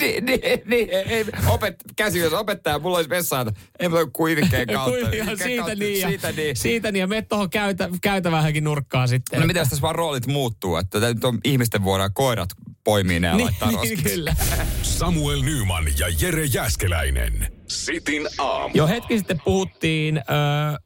niin, 0.00 0.24
niin, 0.26 0.40
niin, 0.64 0.83
ei, 0.90 1.24
opet, 1.48 1.74
käsi, 1.96 2.18
jos 2.18 2.32
opettaja, 2.32 2.78
mulla 2.78 2.96
olisi 2.96 3.10
vessaan, 3.10 3.52
ei 3.78 3.86
ole 3.86 4.06
kuivikkeen 4.12 4.66
kautta. 4.66 4.90
Kuivikkeen 4.90 5.38
siitä, 5.38 5.62
kautta, 5.62 5.78
niin, 5.78 6.00
ja, 6.00 6.08
siitä 6.08 6.32
niin. 6.32 6.56
siitä 6.56 6.92
niin, 6.92 7.00
ja 7.00 7.06
menet 7.06 7.28
tuohon 7.28 7.50
käytä, 7.50 7.88
käytävähänkin 8.02 8.64
nurkkaan 8.64 9.08
sitten. 9.08 9.40
No 9.40 9.46
miten 9.46 9.68
tässä 9.68 9.82
vaan 9.82 9.94
roolit 9.94 10.26
muuttuu, 10.26 10.76
että 10.76 11.00
nyt 11.00 11.24
on 11.24 11.38
ihmisten 11.44 11.84
vuoroja 11.84 12.10
koirat 12.10 12.48
poimii 12.84 13.20
ne 13.20 13.26
ja 13.26 13.34
Niin, 13.36 13.44
laittaa 13.44 13.70
niin, 13.70 14.02
kyllä. 14.02 14.36
Samuel 14.82 15.42
Nyman 15.42 15.84
ja 15.98 16.06
Jere 16.20 16.44
Jäskeläinen. 16.44 17.52
Sitin 17.68 18.28
aamu. 18.38 18.70
Jo 18.74 18.86
hetki 18.86 19.18
sitten 19.18 19.40
puhuttiin 19.44 20.16
äh, 20.16 20.24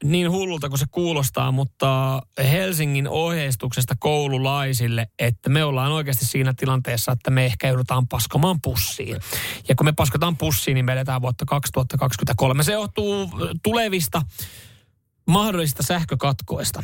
niin 0.05 0.31
hullulta 0.31 0.69
kuin 0.69 0.79
se 0.79 0.85
kuulostaa, 0.91 1.53
mutta 1.53 2.23
Helsingin 2.51 3.09
ohjeistuksesta 3.09 3.95
koululaisille, 3.99 5.07
että 5.19 5.51
me 5.51 5.65
ollaan 5.65 5.93
oikeasti 5.93 6.25
siinä 6.25 6.55
tilanteessa, 6.57 7.13
että 7.13 7.31
me 7.31 7.47
ehkä 7.47 7.69
joudutaan 7.69 8.09
paskomaan 8.09 8.61
pussiin. 8.61 9.17
Ja 9.69 9.75
kun 9.75 9.87
me 9.87 9.93
paskotaan 9.93 10.37
pussiin, 10.37 10.75
niin 10.75 10.85
me 10.85 10.93
eletään 10.93 11.23
vuotta 11.23 11.45
2023. 11.45 12.63
Se 12.63 12.73
johtuu 12.73 13.31
tulevista 13.63 14.23
mahdollisista 15.27 15.83
sähkökatkoista. 15.83 16.83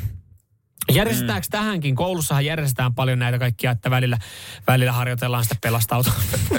Järjestetäänkö 0.93 1.47
mm. 1.47 1.51
tähänkin? 1.51 1.95
Koulussahan 1.95 2.45
järjestetään 2.45 2.95
paljon 2.95 3.19
näitä 3.19 3.39
kaikkia, 3.39 3.71
että 3.71 3.91
välillä, 3.91 4.19
välillä 4.67 4.93
harjoitellaan 4.93 5.45
sitä 5.45 5.57
pelastautua. 5.61 6.13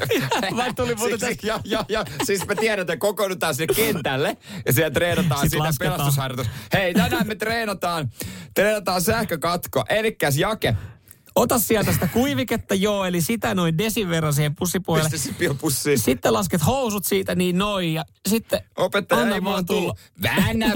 Vai 0.57 0.73
tuli 0.73 0.95
muuten 0.95 1.19
Siis, 1.19 1.43
ja, 1.43 1.59
ja, 1.65 1.85
ja, 1.89 2.05
siis 2.23 2.47
me 2.47 2.55
tiedetään, 2.55 2.79
että 2.95 2.97
kokoonnutaan 2.97 3.55
sinne 3.55 3.73
kentälle 3.75 4.37
ja 4.65 4.73
siellä 4.73 4.91
treenataan 4.91 5.41
Sit 5.41 5.51
sitä 5.51 5.63
lasketaan. 5.63 5.93
pelastusharjoitus. 5.97 6.47
Hei, 6.73 6.93
tänään 6.93 7.27
me 7.27 7.35
treenataan, 7.35 8.09
treenataan 8.53 9.01
sähkökatko. 9.01 9.83
Elikkäs 9.89 10.37
Jake, 10.37 10.75
Ota 11.35 11.59
sieltä 11.59 11.93
sitä 11.93 12.07
kuiviketta, 12.07 12.75
joo, 12.75 13.05
eli 13.05 13.21
sitä 13.21 13.55
noin 13.55 13.77
desin 13.77 14.09
verran 14.09 14.33
siihen 14.33 14.55
pussipuolelle. 14.55 15.09
pussiin. 15.61 15.99
Sitten 15.99 16.33
lasket 16.33 16.65
housut 16.65 17.05
siitä 17.05 17.35
niin 17.35 17.57
noin 17.57 17.93
ja 17.93 18.05
sitten 18.29 18.61
Opettaja 18.77 19.21
anna 19.21 19.35
ei 19.35 19.43
vaan 19.43 19.65
tulla. 19.65 19.81
tullut. 19.81 19.99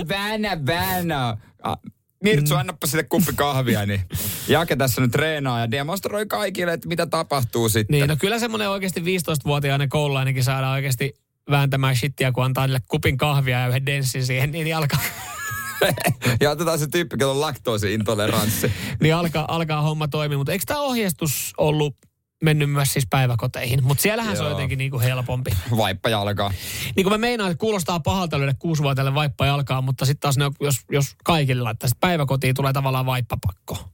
Väännä, 0.10 0.58
väännä. 0.66 1.38
Ah, 1.64 1.78
Mirtsu, 2.24 2.54
Mm. 2.54 2.60
annappa 2.60 2.88
sille 2.88 3.04
kuppi 3.04 3.34
kahvia, 3.36 3.86
niin 3.86 4.02
Jake 4.48 4.76
tässä 4.76 5.02
nyt 5.02 5.12
treenaa 5.12 5.60
ja 5.60 5.72
demonstroi 5.72 6.26
kaikille, 6.26 6.74
että 6.74 6.88
mitä 6.88 7.06
tapahtuu 7.06 7.70
sitten. 7.70 7.94
Niin, 7.94 8.08
no 8.08 8.16
kyllä 8.20 8.40
semmoinen 8.40 8.70
oikeasti 8.70 9.02
15-vuotiainen 9.02 9.90
koululainenkin 9.90 10.44
saadaan 10.44 10.74
oikeasti 10.74 11.14
vääntämään 11.50 11.96
shittiä, 11.96 12.32
kun 12.32 12.46
antaa 12.46 12.68
niille 12.68 12.82
kupin 12.88 13.18
kahvia 13.18 13.60
ja 13.60 13.68
yhden 13.68 13.86
denssin 13.86 14.26
siihen, 14.26 14.52
niin 14.52 14.76
alkaa, 14.76 15.00
Ja 16.42 16.52
otetaan 16.52 16.80
se 16.80 16.88
tyyppi, 16.88 17.16
jolla 17.20 17.34
on 17.34 17.42
laktoosiintoleranssi. 17.42 18.72
niin 19.02 19.16
alkaa, 19.16 19.46
alkaa 19.56 19.82
homma 19.82 20.08
toimia. 20.08 20.38
Mutta 20.38 20.52
eikö 20.52 20.64
tämä 20.68 20.80
ohjeistus 20.82 21.54
ollut 21.58 21.96
mennyt 22.44 22.72
myös 22.72 22.94
siis 22.94 23.08
päiväkoteihin? 23.10 23.84
Mutta 23.84 24.02
siellähän 24.02 24.36
se 24.36 24.42
on 24.42 24.46
Joo. 24.46 24.52
jotenkin 24.52 24.78
niinku 24.78 25.00
helpompi. 25.00 25.52
Vaippa 25.78 26.10
jalkaa. 26.10 26.54
Niin 26.96 27.04
kuin 27.04 27.14
mä 27.14 27.18
meinaan, 27.18 27.52
että 27.52 27.60
kuulostaa 27.62 28.00
pahalta 28.00 28.40
löydä 28.40 28.54
kuusivuotiaille 28.60 29.14
vaippa 29.14 29.46
jalkaa, 29.46 29.82
mutta 29.82 30.06
sitten 30.06 30.20
taas 30.22 30.38
ne, 30.38 30.46
jos, 30.62 30.76
jos 30.92 31.16
kaikille 31.24 31.64
laittaisi 31.64 31.96
päiväkotiin, 32.00 32.56
tulee 32.56 32.74
tavallaan 32.74 33.06
vaippapakko. 33.06 33.90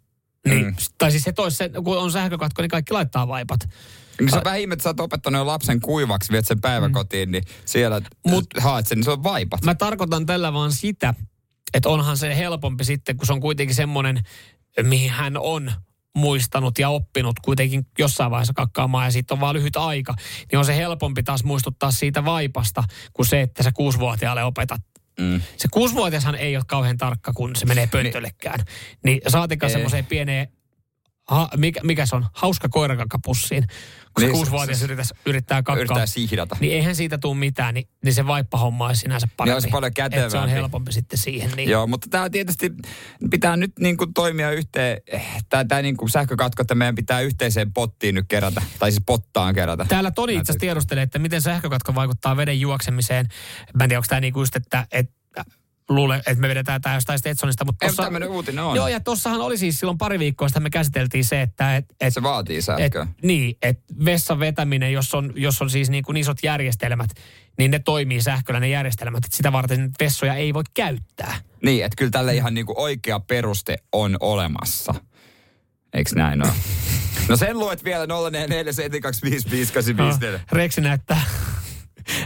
Niin, 0.47 0.65
Mm. 0.65 0.75
Tai 0.97 1.11
siis 1.11 1.23
se 1.23 1.31
toisi 1.31 1.57
sen, 1.57 1.71
kun 1.83 1.97
on 1.97 2.11
sähkökatko, 2.11 2.61
niin 2.61 2.69
kaikki 2.69 2.93
laittaa 2.93 3.27
vaipat. 3.27 3.59
Niin 4.19 4.29
se 4.29 4.37
on 4.37 4.43
vähän 4.43 4.59
ihme, 4.59 4.73
että 4.73 4.83
sä 4.83 4.89
oot 4.89 4.99
opettanut 4.99 5.39
jo 5.39 5.47
lapsen 5.47 5.81
kuivaksi, 5.81 6.31
viet 6.31 6.45
sen 6.47 6.61
päiväkotiin, 6.61 7.31
niin 7.31 7.43
siellä 7.65 8.01
Mut, 8.27 8.45
haet 8.57 8.87
sen, 8.87 8.95
niin 8.97 9.03
se 9.05 9.11
on 9.11 9.23
vaipat. 9.23 9.63
Mä 9.63 9.75
tarkoitan 9.75 10.25
tällä 10.25 10.53
vaan 10.53 10.71
sitä, 10.71 11.13
että 11.73 11.89
onhan 11.89 12.17
se 12.17 12.37
helpompi 12.37 12.83
sitten, 12.83 13.17
kun 13.17 13.27
se 13.27 13.33
on 13.33 13.41
kuitenkin 13.41 13.75
semmoinen, 13.75 14.23
mihin 14.83 15.11
hän 15.11 15.37
on 15.37 15.71
muistanut 16.15 16.79
ja 16.79 16.89
oppinut 16.89 17.39
kuitenkin 17.39 17.87
jossain 17.99 18.31
vaiheessa 18.31 18.53
kakkaamaan 18.53 19.05
ja 19.05 19.11
siitä 19.11 19.33
on 19.33 19.39
vaan 19.39 19.55
lyhyt 19.55 19.75
aika, 19.75 20.15
niin 20.51 20.59
on 20.59 20.65
se 20.65 20.77
helpompi 20.77 21.23
taas 21.23 21.43
muistuttaa 21.43 21.91
siitä 21.91 22.25
vaipasta 22.25 22.83
kuin 23.13 23.25
se, 23.25 23.41
että 23.41 23.63
sä 23.63 23.71
kuusivuotiaalle 23.71 24.43
opetat. 24.43 24.81
Mm. 25.19 25.41
Se 25.57 25.67
kuusivuotiashan 25.71 26.35
ei 26.35 26.55
ole 26.55 26.63
kauhean 26.67 26.97
tarkka, 26.97 27.33
kun 27.33 27.55
se 27.55 27.65
menee 27.65 27.87
pöntöllekään. 27.87 28.59
Niin 29.03 29.21
saatika 29.27 29.65
Ei. 29.65 29.71
semmoiseen 29.71 30.05
pieneen, 30.05 30.47
ha, 31.29 31.49
mikä, 31.57 31.79
mikä 31.83 32.05
se 32.05 32.15
on, 32.15 32.25
hauska 32.33 32.69
koirakakkapussiin. 32.69 33.67
Kun 34.15 34.21
se 34.21 34.25
Niin, 34.27 34.33
kuusivuotias 34.35 34.79
se- 34.79 34.85
yrittää, 34.85 35.05
yrittää 35.25 35.63
kakkaa. 35.63 35.75
Yrittää 35.75 36.05
sihdata. 36.05 36.57
Niin 36.59 36.73
eihän 36.73 36.95
siitä 36.95 37.17
tule 37.17 37.35
mitään, 37.37 37.73
niin, 37.73 37.87
niin 38.03 38.13
se 38.13 38.27
vaippahomma 38.27 38.87
olisi 38.87 38.99
sinänsä 39.01 39.27
parempi. 39.37 39.53
olisi 39.55 39.67
paljon 39.67 39.87
Että 39.97 40.09
se 40.11 40.17
on 40.17 40.29
kätevämpi. 40.31 40.51
helpompi 40.51 40.91
sitten 40.93 41.19
siihen. 41.19 41.51
Niin. 41.55 41.69
Joo, 41.69 41.87
mutta 41.87 42.07
tämä 42.09 42.29
tietysti 42.29 42.71
pitää 43.31 43.57
nyt 43.57 43.71
niin 43.79 43.97
kuin 43.97 44.13
toimia 44.13 44.51
yhteen, 44.51 45.01
tämä, 45.49 45.65
tämä 45.65 45.81
niin 45.81 45.97
kuin 45.97 46.09
sähkökatko, 46.09 46.61
että 46.61 46.75
meidän 46.75 46.95
pitää 46.95 47.21
yhteiseen 47.21 47.73
pottiin 47.73 48.15
nyt 48.15 48.25
kerätä, 48.27 48.61
tai 48.79 48.91
siis 48.91 49.03
pottaan 49.05 49.55
kerätä. 49.55 49.85
Täällä 49.89 50.11
Toni 50.11 50.33
itse 50.33 50.41
asiassa 50.41 50.59
tiedustelee, 50.59 51.03
että 51.03 51.19
miten 51.19 51.41
sähkökatko 51.41 51.95
vaikuttaa 51.95 52.37
veden 52.37 52.59
juoksemiseen. 52.59 53.25
Mä 53.77 53.83
en 53.83 53.89
tiedä, 53.89 53.99
onko 53.99 54.07
tämä 54.09 54.21
niinku 54.21 54.39
just, 54.39 54.55
että, 54.55 54.87
että 54.91 55.13
luulen, 55.89 56.19
että 56.19 56.35
me 56.41 56.47
vedetään 56.47 56.81
tämä 56.81 56.95
jostain 56.95 57.19
Stetsonista. 57.19 57.65
Mutta 57.65 57.85
Ei, 57.85 57.89
tossa, 57.89 58.03
tämmöinen 58.03 58.29
uutinen 58.29 58.63
on. 58.63 58.75
Joo, 58.75 58.87
ja 58.87 58.99
tossahan 58.99 59.41
oli 59.41 59.57
siis 59.57 59.79
silloin 59.79 59.97
pari 59.97 60.19
viikkoa 60.19 60.49
sitten 60.49 60.63
me 60.63 60.69
käsiteltiin 60.69 61.25
se, 61.25 61.41
että... 61.41 61.75
Et, 61.75 61.85
et, 62.01 62.13
Se 62.13 62.23
vaatii 62.23 62.57
et, 62.57 62.65
sähköä. 62.65 63.07
niin, 63.21 63.57
että 63.61 63.83
vessan 64.05 64.39
vetäminen, 64.39 64.93
jos 64.93 65.13
on, 65.13 65.33
jos 65.35 65.61
on 65.61 65.69
siis 65.69 65.89
niin 65.89 66.03
kuin 66.03 66.17
isot 66.17 66.37
järjestelmät, 66.43 67.09
niin 67.57 67.71
ne 67.71 67.79
toimii 67.79 68.21
sähköllä 68.21 68.59
ne 68.59 68.69
järjestelmät. 68.69 69.25
Että 69.25 69.37
sitä 69.37 69.51
varten 69.51 69.91
vessoja 69.99 70.35
ei 70.35 70.53
voi 70.53 70.63
käyttää. 70.73 71.35
Niin, 71.63 71.85
että 71.85 71.95
kyllä 71.95 72.11
tällä 72.11 72.31
ihan 72.31 72.53
niin 72.53 72.65
kuin 72.65 72.79
oikea 72.79 73.19
peruste 73.19 73.77
on 73.91 74.17
olemassa. 74.19 74.93
Eiks 75.93 76.13
näin 76.13 76.43
ole? 76.45 76.51
No 77.29 77.37
sen 77.37 77.59
luet 77.59 77.83
vielä 77.83 78.05
0447255854. 78.05 78.07
No, 80.31 80.39
Reksi 80.51 80.81
näyttää, 80.81 81.21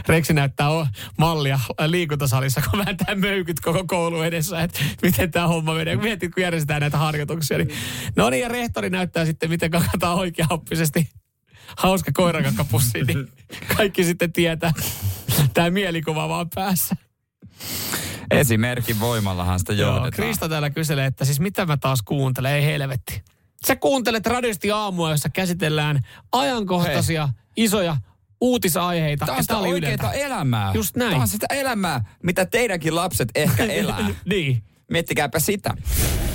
Reksi 0.08 0.32
näyttää 0.32 0.70
o- 0.70 0.86
mallia 1.18 1.60
liikuntasalissa, 1.86 2.62
kun 2.70 2.84
vääntää 2.84 3.14
möykyt 3.14 3.60
koko 3.60 3.84
koulu 3.86 4.22
edessä, 4.22 4.60
että 4.62 4.80
miten 5.02 5.30
tämä 5.30 5.46
homma 5.46 5.74
menee. 5.74 5.96
Mietit, 5.96 6.34
kun 6.34 6.42
järjestetään 6.42 6.80
näitä 6.80 6.98
harjoituksia. 6.98 7.58
Niin. 7.58 7.70
No 8.16 8.30
niin, 8.30 8.42
ja 8.42 8.48
rehtori 8.48 8.90
näyttää 8.90 9.24
sitten, 9.24 9.50
miten 9.50 9.70
kakataan 9.70 10.16
oikeaoppisesti 10.16 11.08
hauska 11.76 12.10
koirakakkapussi, 12.14 13.04
niin 13.04 13.28
kaikki 13.76 14.04
sitten 14.04 14.32
tietää. 14.32 14.72
Tämä 15.54 15.70
mielikuva 15.70 16.28
vaan 16.28 16.50
päässä. 16.54 16.96
Esimerkin 18.30 19.00
voimallahan 19.00 19.58
sitä 19.58 19.72
Joo, 19.72 19.88
johdetaan. 19.88 20.10
Krista 20.10 20.48
täällä 20.48 20.70
kyselee, 20.70 21.06
että 21.06 21.24
siis 21.24 21.40
mitä 21.40 21.66
mä 21.66 21.76
taas 21.76 22.02
kuuntelen, 22.02 22.52
ei 22.52 22.64
helvetti. 22.64 23.22
Sä 23.66 23.76
kuuntelet 23.76 24.26
radiosti 24.26 24.70
aamua, 24.70 25.10
jossa 25.10 25.28
käsitellään 25.28 26.00
ajankohtaisia, 26.32 27.28
isoja 27.56 27.96
uutisaiheita. 28.40 29.26
Tämä 29.26 29.36
on 29.38 29.44
sitä 29.44 29.58
oikeaa 29.58 30.12
elämää. 30.12 30.70
Just 30.74 30.96
näin. 30.96 31.10
Tämä 31.10 31.22
on 31.22 31.28
sitä 31.28 31.46
elämää, 31.50 32.04
mitä 32.22 32.46
teidänkin 32.46 32.94
lapset 32.94 33.28
ehkä 33.34 33.64
elää. 33.82 34.08
niin. 34.24 34.62
Miettikääpä 34.90 35.40
sitä. 35.40 35.74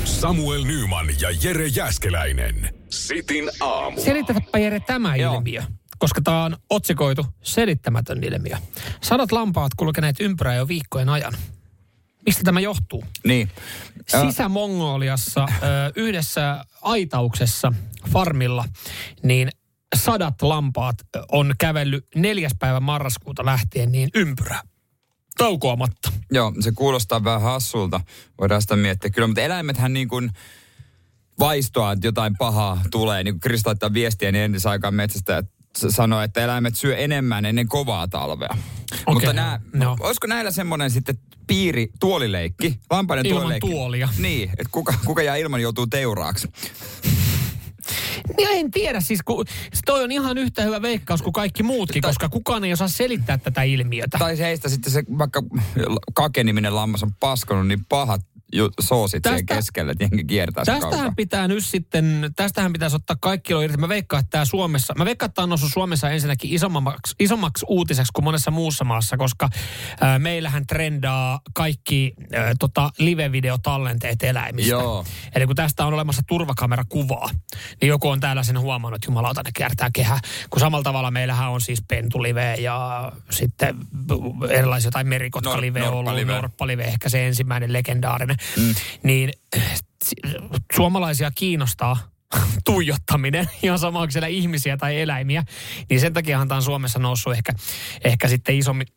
Samuel 0.06 0.63
Nyman 0.63 1.08
ja 1.22 1.30
Jere 1.44 1.68
Jäskeläinen. 1.68 2.74
Sitin 2.89 3.50
aamu. 3.60 4.02
Selitäpä 4.02 4.60
Jere 4.60 4.80
tämä 4.80 5.15
Joo. 5.15 5.36
ilmiö, 5.36 5.63
koska 5.98 6.22
tämä 6.22 6.44
on 6.44 6.58
otsikoitu 6.70 7.26
selittämätön 7.41 8.24
ilmiö. 8.24 8.58
Sadat 9.02 9.32
lampaat 9.32 9.72
kulkeneet 9.78 10.15
ympyrää 10.20 10.56
jo 10.56 10.68
viikkojen 10.68 11.10
ajan. 11.10 11.34
Mistä 12.26 12.41
tämä 12.44 12.60
johtuu? 12.60 13.04
Niin. 13.24 13.52
Sisä-Mongoliassa 14.08 15.46
yhdessä 15.96 16.65
aitauksessa 16.82 17.74
farmilla, 18.12 18.65
niin 19.24 19.50
sadat 19.95 20.41
lampaat 20.41 20.97
on 21.31 21.53
kävellyt 21.60 22.08
neljäs 22.15 22.51
päivä 22.60 22.79
marraskuuta 22.79 23.45
lähtien 23.45 23.91
niin 23.91 24.10
ympyrää. 24.15 24.62
Taukoamatta. 25.38 26.12
Joo, 26.31 26.53
se 26.60 26.71
kuulostaa 26.71 27.23
vähän 27.23 27.41
hassulta. 27.41 28.01
Voidaan 28.41 28.62
sitä 28.62 28.75
miettiä. 28.75 29.10
Kyllä, 29.10 29.27
mutta 29.27 29.41
eläimethän 29.41 29.93
niin 29.93 30.08
kuin 30.08 30.31
vaistoa, 31.39 31.91
että 31.91 32.08
jotain 32.08 32.36
pahaa 32.38 32.81
tulee. 32.91 33.23
Niin 33.23 33.34
kuin 33.34 33.39
Krista 33.39 33.69
laittaa 33.69 33.93
viestiä, 33.93 34.31
niin 34.31 34.43
entisaikaan 34.43 34.93
metsästä 34.93 35.43
sanoo, 35.77 36.21
että 36.21 36.43
eläimet 36.43 36.75
syö 36.75 36.97
enemmän 36.97 37.45
ennen 37.45 37.67
kovaa 37.67 38.08
talvea. 38.08 38.58
Mutta 39.08 39.34
nää, 39.34 39.60
no. 39.73 39.97
olisiko 39.99 40.27
näillä 40.27 40.51
semmoinen 40.51 40.91
sitten 40.91 41.19
piiri, 41.47 41.88
tuolileikki, 41.99 42.79
lampaiden 42.89 43.25
Ilman 43.25 43.41
tuolileikki? 43.41 43.69
tuolia. 43.69 44.10
Niin, 44.17 44.49
että 44.49 44.69
kuka, 44.71 44.93
kuka 45.05 45.23
jää 45.23 45.36
ilman 45.36 45.62
joutuu 45.62 45.88
teuraaksi. 45.88 46.47
Niin 48.38 48.50
en 48.52 48.71
tiedä, 48.71 49.02
siis 49.02 49.19
kun, 49.26 49.45
toi 49.86 50.04
on 50.04 50.12
ihan 50.12 50.38
yhtä 50.38 50.62
hyvä 50.62 50.82
veikkaus 50.82 51.21
kuin 51.21 51.34
kaikki 51.34 51.63
muutkin, 51.63 52.02
koska 52.02 52.30
kukaan 52.30 52.63
ei 52.63 52.74
osaa 52.74 52.88
selittää 52.88 53.38
tätä 53.38 53.63
ilmiötä. 53.63 54.17
Tai 54.17 54.39
heistä 54.39 54.69
sitten 54.69 54.93
se 54.93 55.04
vaikka 55.17 55.43
kakeniminen 56.13 56.76
lammas 56.76 57.04
on 57.04 57.13
paskonut 57.19 57.67
niin 57.67 57.86
pahat 57.89 58.21
ju, 58.53 58.69
soosit 58.79 59.21
tästä, 59.21 59.38
siihen 59.38 59.45
keskelle, 59.45 59.91
että 59.91 60.03
jengi 60.03 60.23
kiertää 60.23 60.65
Tästähän 60.65 61.15
pitää 61.15 61.47
nyt 61.47 61.65
sitten, 61.65 62.31
tästähän 62.36 62.73
pitäisi 62.73 62.95
ottaa 62.95 63.15
kaikki 63.21 63.53
irti. 63.63 63.77
Mä 63.77 63.89
veikkaan, 63.89 64.19
että 64.19 64.29
tämä 64.29 64.45
Suomessa, 64.45 64.93
mä 64.97 65.05
veikkaan, 65.05 65.27
että 65.27 65.36
tämä 65.36 65.43
on 65.43 65.49
noussut 65.49 65.71
Suomessa 65.73 66.10
ensinnäkin 66.10 66.53
isommaksi, 66.53 67.15
isommaksi 67.19 67.65
uutiseksi 67.69 68.12
kuin 68.13 68.23
monessa 68.23 68.51
muussa 68.51 68.84
maassa, 68.84 69.17
koska 69.17 69.49
ää, 70.01 70.19
meillähän 70.19 70.67
trendaa 70.67 71.39
kaikki 71.53 72.13
ää, 72.34 72.53
tota, 72.60 72.91
live-videotallenteet 72.97 74.23
eläimistä. 74.23 74.71
Joo. 74.71 75.05
Eli 75.36 75.45
kun 75.45 75.55
tästä 75.55 75.86
on 75.86 75.93
olemassa 75.93 76.21
turvakamerakuvaa, 76.27 77.29
niin 77.81 77.89
joku 77.89 78.10
on 78.10 78.19
täällä 78.19 78.43
sen 78.43 78.60
huomannut, 78.60 78.95
että 78.95 79.12
jumalauta 79.12 79.41
ne 79.43 79.51
kiertää 79.53 79.89
kehää. 79.93 80.19
Kun 80.49 80.60
samalla 80.60 80.84
tavalla 80.84 81.12
meillähän 81.12 81.51
on 81.51 81.62
siis 81.62 81.84
pentulive 81.88 82.56
ja 82.56 83.12
sitten 83.29 83.75
erilaisia 84.50 84.87
jotain 84.87 85.08
merikotkalive 85.08 85.79
Nor- 85.79 85.87
ollut, 85.87 86.27
norppalive, 86.27 86.83
ehkä 86.83 87.10
se 87.10 87.27
ensimmäinen 87.27 87.73
legendaarinen. 87.73 88.35
Mm. 88.58 88.75
Niin 89.04 89.31
suomalaisia 90.75 91.31
kiinnostaa 91.31 91.98
tuijottaminen, 92.65 93.50
ihan 93.63 93.79
sama 93.79 94.00
onko 94.00 94.12
siellä 94.12 94.27
ihmisiä 94.27 94.77
tai 94.77 95.02
eläimiä, 95.02 95.44
niin 95.90 96.00
sen 96.00 96.13
takiahan 96.13 96.48
tämä 96.48 96.56
on 96.56 96.63
Suomessa 96.63 97.00
noussut 97.00 97.33
ehkä, 97.33 97.54
ehkä 98.04 98.27
sitten 98.27 98.58
isommin 98.58 98.88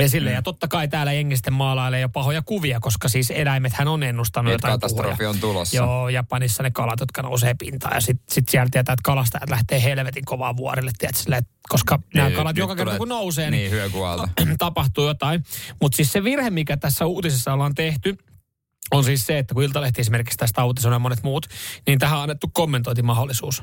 esille. 0.00 0.30
Mm. 0.30 0.34
Ja 0.34 0.42
totta 0.42 0.68
kai 0.68 0.88
täällä 0.88 1.12
jengi 1.12 1.36
sitten 1.36 1.52
maalailee 1.52 2.00
jo 2.00 2.08
pahoja 2.08 2.42
kuvia, 2.42 2.80
koska 2.80 3.08
siis 3.08 3.30
eläimethän 3.30 3.88
on 3.88 4.02
ennustanut 4.02 4.52
jotain 4.52 4.72
katastrofi 4.72 5.10
puhuja. 5.10 5.30
on 5.30 5.38
tulossa. 5.38 5.76
Joo, 5.76 6.08
Japanissa 6.08 6.62
ne 6.62 6.70
kalat, 6.70 7.00
jotka 7.00 7.22
nousee 7.22 7.54
pintaan. 7.54 7.94
Ja 7.94 8.00
sitten 8.00 8.24
sit 8.34 8.48
sieltä 8.48 8.70
tietää, 8.72 8.92
että 8.92 9.02
kalastajat 9.04 9.50
lähtee 9.50 9.82
helvetin 9.82 10.24
kovaa 10.24 10.56
vuorille, 10.56 10.90
tiedätkö, 10.98 11.22
sille, 11.22 11.40
koska 11.68 11.96
niin, 11.96 12.06
nämä 12.14 12.30
kalat 12.30 12.56
joka 12.56 12.76
kerta 12.76 12.98
kun 12.98 13.08
nousee, 13.08 13.50
niin, 13.50 13.72
niin 14.44 14.58
tapahtuu 14.58 15.06
jotain. 15.06 15.44
Mutta 15.80 15.96
siis 15.96 16.12
se 16.12 16.24
virhe, 16.24 16.50
mikä 16.50 16.76
tässä 16.76 17.06
uutisessa 17.06 17.52
ollaan 17.52 17.74
tehty, 17.74 18.18
on 18.90 19.04
siis 19.04 19.26
se, 19.26 19.38
että 19.38 19.54
kun 19.54 19.62
Iltalehti 19.62 20.00
esimerkiksi 20.00 20.38
tästä 20.38 20.64
uutisoi 20.64 20.92
ja 20.92 20.98
monet 20.98 21.22
muut, 21.22 21.46
niin 21.86 21.98
tähän 21.98 22.18
on 22.18 22.22
annettu 22.22 22.50
kommentointimahdollisuus. 22.52 23.62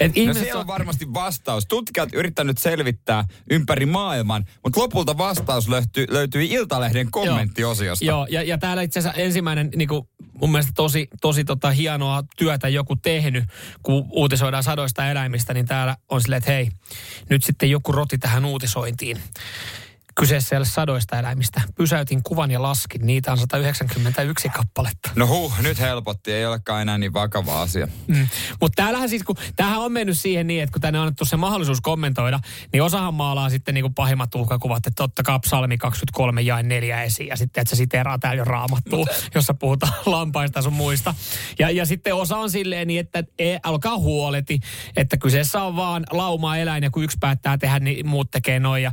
Et 0.00 0.12
no 0.26 0.34
se 0.34 0.54
on 0.54 0.66
varmasti 0.66 1.14
vastaus. 1.14 1.66
Tutkijat 1.66 2.08
yrittänyt 2.12 2.58
selvittää 2.58 3.24
ympäri 3.50 3.86
maailman, 3.86 4.44
mutta 4.64 4.80
lopulta 4.80 5.18
vastaus 5.18 5.68
löytyi, 5.68 6.06
löytyi 6.10 6.50
Iltalehden 6.50 7.10
kommenttiosiosta. 7.10 8.04
Joo, 8.04 8.26
ja, 8.30 8.42
ja 8.42 8.58
täällä 8.58 8.82
itse 8.82 8.98
asiassa 8.98 9.20
ensimmäinen 9.20 9.70
niin 9.76 9.88
kuin, 9.88 10.08
mun 10.40 10.50
mielestä 10.50 10.72
tosi, 10.74 11.08
tosi 11.20 11.44
tota, 11.44 11.70
hienoa 11.70 12.22
työtä 12.36 12.68
joku 12.68 12.96
tehnyt, 12.96 13.44
kun 13.82 14.06
uutisoidaan 14.10 14.62
sadoista 14.62 15.10
eläimistä, 15.10 15.54
niin 15.54 15.66
täällä 15.66 15.96
on 16.08 16.20
silleen, 16.20 16.38
että 16.38 16.52
hei, 16.52 16.68
nyt 17.28 17.44
sitten 17.44 17.70
joku 17.70 17.92
roti 17.92 18.18
tähän 18.18 18.44
uutisointiin. 18.44 19.18
Kyseessä 20.20 20.56
ei 20.56 20.58
ole 20.58 20.66
sadoista 20.66 21.18
eläimistä. 21.18 21.62
Pysäytin 21.74 22.22
kuvan 22.22 22.50
ja 22.50 22.62
laskin. 22.62 23.06
Niitä 23.06 23.32
on 23.32 23.38
191 23.38 24.48
kappaletta. 24.48 25.10
No 25.16 25.26
huh, 25.26 25.60
nyt 25.62 25.80
helpotti. 25.80 26.32
Ei 26.32 26.46
olekaan 26.46 26.82
enää 26.82 26.98
niin 26.98 27.12
vakava 27.12 27.62
asia. 27.62 27.88
Mm. 28.06 28.28
Mutta 28.60 28.82
täällähän 28.82 29.08
siis, 29.08 29.22
kun 29.22 29.36
tämähän 29.56 29.78
on 29.78 29.92
mennyt 29.92 30.18
siihen 30.18 30.46
niin, 30.46 30.62
että 30.62 30.72
kun 30.72 30.80
tänne 30.80 30.98
on 30.98 31.02
annettu 31.02 31.24
se 31.24 31.36
mahdollisuus 31.36 31.80
kommentoida, 31.80 32.40
niin 32.72 32.82
osahan 32.82 33.14
maalaa 33.14 33.50
sitten 33.50 33.74
niin 33.74 33.82
kuin 33.82 33.94
pahimmat 33.94 34.34
uhkakuvat, 34.34 34.86
että 34.86 35.02
ottakaa 35.02 35.38
psalmi 35.38 35.78
23 35.78 36.42
jain 36.42 36.68
neljä 36.68 37.02
esiin. 37.02 37.28
Ja 37.28 37.36
sitten, 37.36 37.62
että 37.62 37.70
se 37.70 37.76
siteeraa 37.76 38.18
täällä 38.18 38.40
jo 38.40 38.44
raamattua, 38.44 39.06
jossa 39.34 39.54
puhutaan 39.54 39.92
lampaista 40.06 40.62
sun 40.62 40.72
muista. 40.72 41.14
Ja, 41.58 41.70
ja 41.70 41.86
sitten 41.86 42.14
osa 42.14 42.36
on 42.36 42.50
silleen 42.50 42.88
niin, 42.88 43.00
että 43.00 43.24
e, 43.38 43.56
alkaa 43.62 43.98
huoleti, 43.98 44.60
että 44.96 45.16
kyseessä 45.16 45.62
on 45.62 45.76
vaan 45.76 46.04
lauma 46.10 46.56
eläin 46.56 46.82
ja 46.82 46.90
kun 46.90 47.04
yksi 47.04 47.16
päättää 47.20 47.58
tehdä, 47.58 47.78
niin 47.78 48.08
muut 48.08 48.30
tekee 48.30 48.60
noin. 48.60 48.82
Ja, 48.82 48.92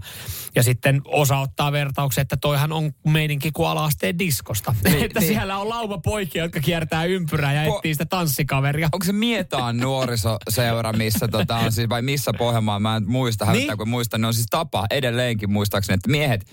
ja 0.55 0.63
sitten 0.63 1.01
osa 1.17 1.37
ottaa 1.37 1.71
vertauksen, 1.71 2.21
että 2.21 2.37
toihan 2.37 2.71
on 2.71 2.91
meininki 3.07 3.51
kuin 3.51 3.67
ala-asteen 3.67 4.19
diskosta. 4.19 4.75
Niin, 4.83 5.03
että 5.05 5.19
niin. 5.19 5.27
siellä 5.27 5.57
on 5.57 5.69
lauma 5.69 5.97
poikia, 5.97 6.43
jotka 6.43 6.59
kiertää 6.59 7.05
ympyrää 7.05 7.53
ja 7.53 7.69
po- 7.69 7.75
etsii 7.75 7.93
sitä 7.93 8.05
tanssikaveria. 8.05 8.89
Onko 8.93 9.05
se 9.05 9.13
Mietaan 9.13 9.77
nuorisoseura, 9.77 10.93
missä 10.93 11.27
tota 11.27 11.55
on 11.55 11.71
siis, 11.71 11.89
vai 11.89 12.01
missä 12.01 12.31
Pohjanmaa, 12.37 12.79
mä 12.79 12.95
en 12.95 13.09
muista, 13.09 13.51
niin? 13.51 13.77
kun 13.77 13.89
muistan, 13.89 14.21
ne 14.21 14.27
on 14.27 14.33
siis 14.33 14.47
tapa 14.49 14.85
edelleenkin 14.91 15.51
muistaakseni, 15.51 15.95
että 15.95 16.09
miehet, 16.09 16.45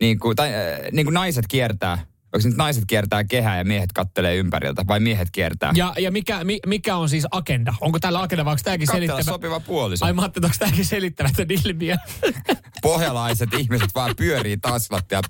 niin 0.00 0.18
kuin, 0.18 0.36
tai, 0.36 0.54
äh, 0.54 0.78
niin 0.92 1.06
kuin 1.06 1.14
naiset 1.14 1.44
kiertää 1.48 1.98
Onko 2.36 2.48
nyt 2.48 2.56
naiset 2.56 2.84
kiertää 2.86 3.24
kehää 3.24 3.58
ja 3.58 3.64
miehet 3.64 3.92
kattelee 3.92 4.36
ympäriltä 4.36 4.84
vai 4.88 5.00
miehet 5.00 5.28
kiertää? 5.32 5.72
Ja, 5.74 5.94
ja 5.98 6.10
mikä, 6.10 6.44
mi, 6.44 6.58
mikä 6.66 6.96
on 6.96 7.08
siis 7.08 7.26
agenda? 7.30 7.74
Onko 7.80 7.98
tällä 7.98 8.22
agenda 8.22 8.44
vai 8.44 8.52
onko 8.52 8.60
tämäkin 8.64 8.86
selittävä? 8.86 9.22
sopiva 9.22 9.60
puoliso. 9.60 10.04
Ai 10.04 10.12
mä 10.12 10.22
ajattelin, 10.22 10.44
onko 10.44 10.56
tämäkin 10.58 10.84
selittämätön 10.84 11.46
ilmiö? 11.50 11.96
Pohjalaiset 12.82 13.54
ihmiset 13.54 13.90
vaan 13.94 14.16
pyörii 14.16 14.56
tasvattia 14.56 15.20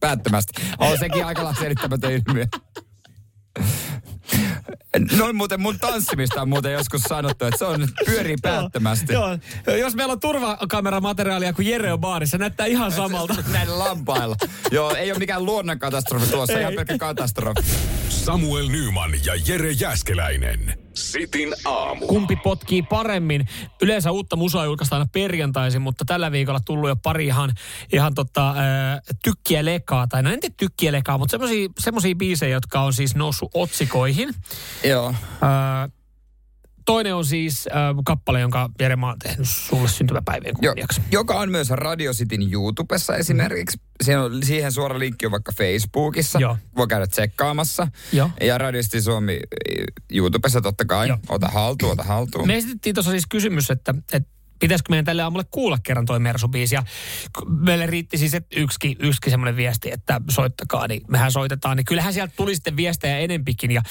päättömästi. 0.00 0.62
On 0.78 0.98
sekin 0.98 1.24
aika 1.24 1.54
selittämätön 1.54 2.12
ilmiö. 2.12 2.46
Noin 5.18 5.36
muuten 5.36 5.60
mun 5.60 5.78
tanssimista 5.78 6.42
on 6.42 6.48
muuten 6.48 6.72
joskus 6.72 7.02
sanottu, 7.02 7.44
että 7.44 7.58
se 7.58 7.64
on 7.64 7.88
pyörii 8.06 8.36
päättömästi. 8.42 9.12
Joo, 9.12 9.38
joo. 9.66 9.76
Jos 9.76 9.94
meillä 9.94 10.12
on 10.12 10.20
turvakameramateriaalia 10.20 11.52
kuin 11.52 11.68
Jere 11.68 11.92
on 11.92 12.00
baarissa, 12.00 12.38
näyttää 12.38 12.66
ihan 12.66 12.92
samalta. 13.02 13.34
Näillä 13.52 13.78
lampailla. 13.78 14.36
Joo, 14.70 14.94
ei 14.94 15.10
ole 15.10 15.18
mikään 15.18 15.44
luonnonkatastrofi 15.44 16.26
tuossa, 16.26 16.52
ei. 16.52 16.60
ihan 16.60 16.74
pelkkä 16.74 16.98
katastrofi. 16.98 17.62
Samuel 18.24 18.68
Nyman 18.68 19.10
ja 19.24 19.34
Jere 19.46 19.70
Jäskeläinen. 19.72 20.78
Sitin 20.94 21.54
aamu. 21.64 22.06
Kumpi 22.06 22.36
potkii 22.36 22.82
paremmin? 22.82 23.48
Yleensä 23.82 24.10
uutta 24.10 24.36
musaa 24.36 24.64
julkaistaan 24.64 25.00
aina 25.00 25.10
perjantaisin, 25.12 25.82
mutta 25.82 26.04
tällä 26.04 26.32
viikolla 26.32 26.60
tullut 26.60 26.88
jo 26.88 26.96
pari 26.96 27.26
ihan, 27.26 27.52
ihan 27.92 28.14
tota, 28.14 28.50
äh, 28.50 28.56
tykkiä 29.24 29.64
lekaa. 29.64 30.06
Tai 30.06 30.22
no 30.22 30.30
en 30.30 30.40
tiedä 30.40 30.54
tykkiä 30.58 30.92
lekaa, 30.92 31.18
mutta 31.18 31.38
semmoisia 31.78 32.14
biisejä, 32.14 32.56
jotka 32.56 32.80
on 32.80 32.92
siis 32.92 33.14
noussut 33.14 33.50
otsikoihin. 33.54 34.34
Joo. 34.84 35.08
Äh, 35.08 35.90
Toinen 36.90 37.14
on 37.14 37.24
siis 37.24 37.66
äh, 37.66 37.74
kappale, 38.04 38.40
jonka 38.40 38.70
Jere 38.80 38.96
mä 38.96 39.06
oon 39.06 39.18
tehnyt 39.18 39.48
sulle 39.48 39.88
syntymäpäivien 39.88 40.54
kunniaksi. 40.54 41.00
Jo, 41.00 41.20
joka 41.20 41.34
on 41.34 41.50
myös 41.50 41.70
Radio 41.70 42.12
Cityn 42.12 42.52
YouTubessa 42.52 43.16
esimerkiksi. 43.16 43.76
Mm. 43.76 43.82
Siihen, 44.04 44.20
on, 44.20 44.42
siihen 44.42 44.72
suora 44.72 44.98
linkki 44.98 45.26
on 45.26 45.32
vaikka 45.32 45.52
Facebookissa. 45.52 46.38
Joo. 46.38 46.56
Voi 46.76 46.86
käydä 46.86 47.06
tsekkaamassa. 47.06 47.88
Joo. 48.12 48.30
Ja 48.40 48.58
Radio 48.58 48.82
City 48.82 49.02
Suomi 49.02 49.32
äh, 49.32 49.84
YouTubessa 50.12 50.60
totta 50.60 50.84
kai. 50.84 51.08
Joo. 51.08 51.18
Ota 51.28 51.48
haltuun, 51.48 51.92
ota 51.92 52.02
haltuun. 52.02 52.46
Me 52.46 52.56
esitettiin 52.56 52.94
tuossa 52.94 53.10
siis 53.10 53.26
kysymys, 53.26 53.70
että, 53.70 53.94
että 54.12 54.30
pitäisikö 54.58 54.90
meidän 54.90 55.04
tälle 55.04 55.22
aamulle 55.22 55.44
kuulla 55.50 55.78
kerran 55.82 56.06
toi 56.06 56.18
Mersu-biisi. 56.18 56.74
Ja 56.74 56.82
meille 57.46 57.86
riitti 57.86 58.18
siis 58.18 58.34
että 58.34 58.60
yksi, 58.60 58.96
yksi 58.98 59.30
semmoinen 59.30 59.56
viesti, 59.56 59.92
että 59.92 60.20
soittakaa, 60.30 60.88
niin 60.88 61.02
mehän 61.08 61.32
soitetaan. 61.32 61.76
Niin 61.76 61.84
kyllähän 61.84 62.14
sieltä 62.14 62.32
tuli 62.36 62.54
sitten 62.54 62.76
viestejä 62.76 63.18
enempikin. 63.18 63.70
Ja 63.70 63.82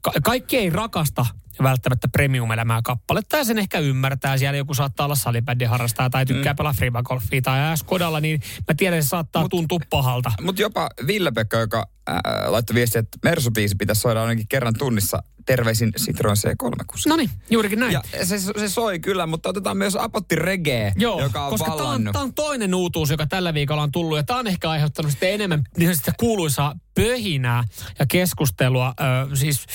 ka- 0.00 0.12
kaikki 0.22 0.56
ei 0.56 0.70
rakasta 0.70 1.26
välttämättä 1.62 2.08
premium-elämää 2.08 2.80
kappaletta 2.84 3.36
ja 3.36 3.44
sen 3.44 3.58
ehkä 3.58 3.78
ymmärtää. 3.78 4.38
Siellä 4.38 4.56
joku 4.56 4.74
saattaa 4.74 5.04
olla 5.04 5.14
salibändin 5.14 5.68
harrastaa 5.68 6.10
tai 6.10 6.26
tykkää 6.26 6.52
mm. 6.52 6.56
pelaa 6.56 6.72
freebagolfia 6.72 7.42
tai 7.42 7.76
Skodalla, 7.76 8.20
niin 8.20 8.40
mä 8.68 8.74
tiedän, 8.76 8.98
että 8.98 9.06
se 9.06 9.08
saattaa 9.08 9.42
mut, 9.42 9.50
tuntua 9.50 9.78
pahalta. 9.90 10.32
Mutta 10.42 10.62
jopa 10.62 10.88
Ville-Pekka, 11.06 11.58
joka 11.58 11.86
äh, 12.10 12.16
laittoi 12.46 12.74
viestiä, 12.74 12.98
että 12.98 13.18
Mersu-biisi 13.26 13.74
pitäisi 13.78 14.00
soida 14.00 14.22
ainakin 14.22 14.48
kerran 14.48 14.74
tunnissa 14.78 15.22
terveisin 15.46 15.92
Citroen 15.92 16.36
C3. 16.36 16.84
No 17.06 17.16
niin, 17.16 17.30
juurikin 17.50 17.78
näin. 17.78 17.92
Ja 17.92 18.02
se, 18.22 18.38
se 18.38 18.68
soi 18.68 19.00
kyllä, 19.00 19.26
mutta 19.26 19.48
otetaan 19.48 19.76
myös 19.76 19.96
Apotti 19.96 20.36
Reggae, 20.36 20.92
Joo, 20.96 21.22
joka 21.22 21.44
on 21.44 21.50
koska. 21.50 21.76
Tämä 21.76 21.88
on, 21.88 22.10
on 22.14 22.34
toinen 22.34 22.74
uutuus, 22.74 23.10
joka 23.10 23.26
tällä 23.26 23.54
viikolla 23.54 23.82
on 23.82 23.92
tullut, 23.92 24.16
ja 24.16 24.22
tämä 24.22 24.38
on 24.38 24.46
ehkä 24.46 24.70
aiheuttanut 24.70 25.10
sitten 25.10 25.32
enemmän 25.32 25.62
niin 25.76 25.96
sitä 25.96 26.12
kuuluisaa 26.20 26.74
pöhinää 27.00 27.64
ja 27.98 28.06
keskustelua. 28.06 28.94
Ö, 29.00 29.36
siis, 29.36 29.66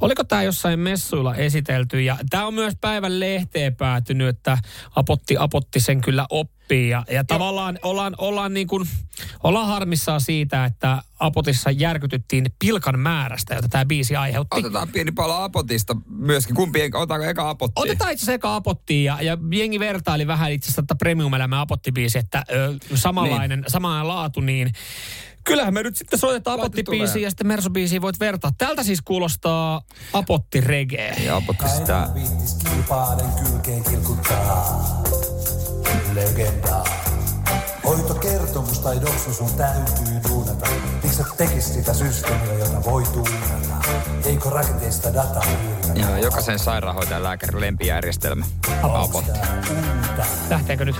oliko 0.00 0.24
tämä 0.24 0.42
jossain 0.42 0.78
messuilla 0.78 1.34
esitelty, 1.34 2.02
ja 2.02 2.16
tämä 2.30 2.46
on 2.46 2.54
myös 2.54 2.74
päivän 2.80 3.20
lehteen 3.20 3.76
päätynyt, 3.76 4.28
että 4.28 4.58
Apotti, 4.96 5.36
Apotti 5.38 5.80
sen 5.80 6.00
kyllä 6.00 6.26
oppii, 6.30 6.88
ja, 6.88 7.04
ja 7.10 7.24
tavallaan 7.24 7.78
ollaan, 7.82 8.14
ollaan, 8.18 8.54
niin 8.54 8.66
kuin, 8.66 8.88
ollaan 9.42 9.66
harmissaan 9.66 10.20
siitä, 10.20 10.64
että 10.64 11.02
Apotissa 11.18 11.70
järkytyttiin 11.70 12.46
pilkan 12.58 12.98
määrästä, 12.98 13.54
jota 13.54 13.68
tämä 13.68 13.84
biisi 13.84 14.16
aiheutti. 14.16 14.58
Otetaan 14.58 14.88
pieni 14.88 15.12
pala 15.12 15.44
Apotista 15.44 15.96
myöskin. 16.08 16.56
Kumpi, 16.56 16.80
otetaanko 16.94 17.26
eka 17.26 17.50
Apotti? 17.50 17.82
Otetaan 17.82 18.12
itse 18.12 18.22
asiassa 18.22 18.32
eka 18.32 18.54
Apotti 18.54 19.04
ja, 19.04 19.22
ja 19.22 19.38
jengi 19.50 19.78
vertaili 19.78 20.26
vähän 20.26 20.52
itse 20.52 20.66
asiassa 20.66 20.82
tätä 20.82 20.94
Premium-elämä 20.94 21.60
Apotti-biisi, 21.60 22.18
että 22.18 22.44
ö, 22.50 22.74
samanlainen, 22.94 23.60
niin. 23.60 23.70
samanlainen 23.70 24.08
laatu, 24.08 24.40
niin 24.40 24.72
Kyllähän 25.44 25.74
me 25.74 25.82
nyt 25.82 25.96
sitten 25.96 26.18
soitetaan 26.18 26.60
Apotti-biisiä 26.60 27.22
ja 27.22 27.30
sitten 27.30 27.46
Mersu-biisiä 27.46 28.00
voit 28.00 28.20
vertaa. 28.20 28.50
Tältä 28.58 28.82
siis 28.82 29.02
kuulostaa 29.04 29.82
Apotti 30.12 30.60
reggae. 30.60 31.14
Ja 31.24 31.36
Apotti 31.36 31.68
sitä... 31.68 32.08
kylkeen 33.44 33.84
kilkuttaa. 33.84 35.02
Legendaa. 36.14 36.84
Hoitokertomus 37.84 38.78
tai 38.78 39.00
doksu 39.00 39.34
sun 39.34 39.50
täytyy 39.54 40.20
duunata. 40.28 40.66
Miksi 41.02 41.18
sä 41.18 41.24
tekis 41.36 41.74
sitä 41.74 41.94
systeemiä, 41.94 42.54
jota 42.54 42.84
voi 42.84 43.02
tuunata? 43.02 43.84
Eikö 44.24 44.50
rakenteista 44.50 45.14
dataa? 45.14 45.44
Joo, 45.94 46.16
jokaisen 46.16 46.58
sairaanhoitajan 46.58 47.22
lääkärin 47.22 47.60
lempijärjestelmä. 47.60 48.46
Apotti. 48.82 49.30
Lähteekö 50.50 50.84
nyt? 50.84 50.96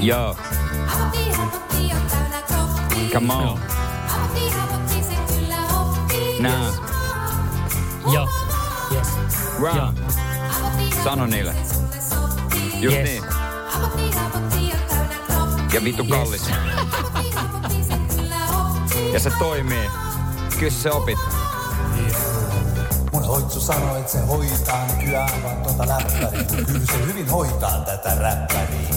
Joo. 0.00 0.36
Come 3.12 3.32
on. 3.34 3.60
Nää. 6.40 6.72
Joo. 8.12 8.28
Yes. 8.94 9.08
Wow. 9.60 9.94
Sano 11.04 11.26
niille. 11.26 11.54
Just 12.80 12.96
Yes. 12.96 13.08
niin. 13.08 13.24
Ja 15.72 15.84
vittu 15.84 16.04
kallis. 16.04 16.50
ja 19.12 19.20
se 19.20 19.30
toimii. 19.38 19.90
Kyllä 20.58 20.72
se 20.72 20.90
opit. 20.90 21.18
Mun 23.12 23.24
hoitsu 23.26 23.60
sanoi, 23.60 24.00
että 24.00 24.12
se 24.12 24.26
hoitaa 24.26 24.86
nykyään 24.86 25.42
vaan 25.42 25.56
tuota 25.56 25.88
läppäriä. 25.88 26.44
Kyllä 26.66 26.86
se 26.86 27.06
hyvin 27.06 27.30
hoitaa 27.30 27.80
tätä 27.80 28.14
räppäriä. 28.14 28.88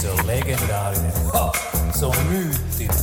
Se 0.00 0.10
on 0.10 0.26
legendaarinen. 0.26 1.12
Ha, 1.34 1.52
se 1.92 2.06
on 2.06 2.16
myyttinen. 2.30 2.96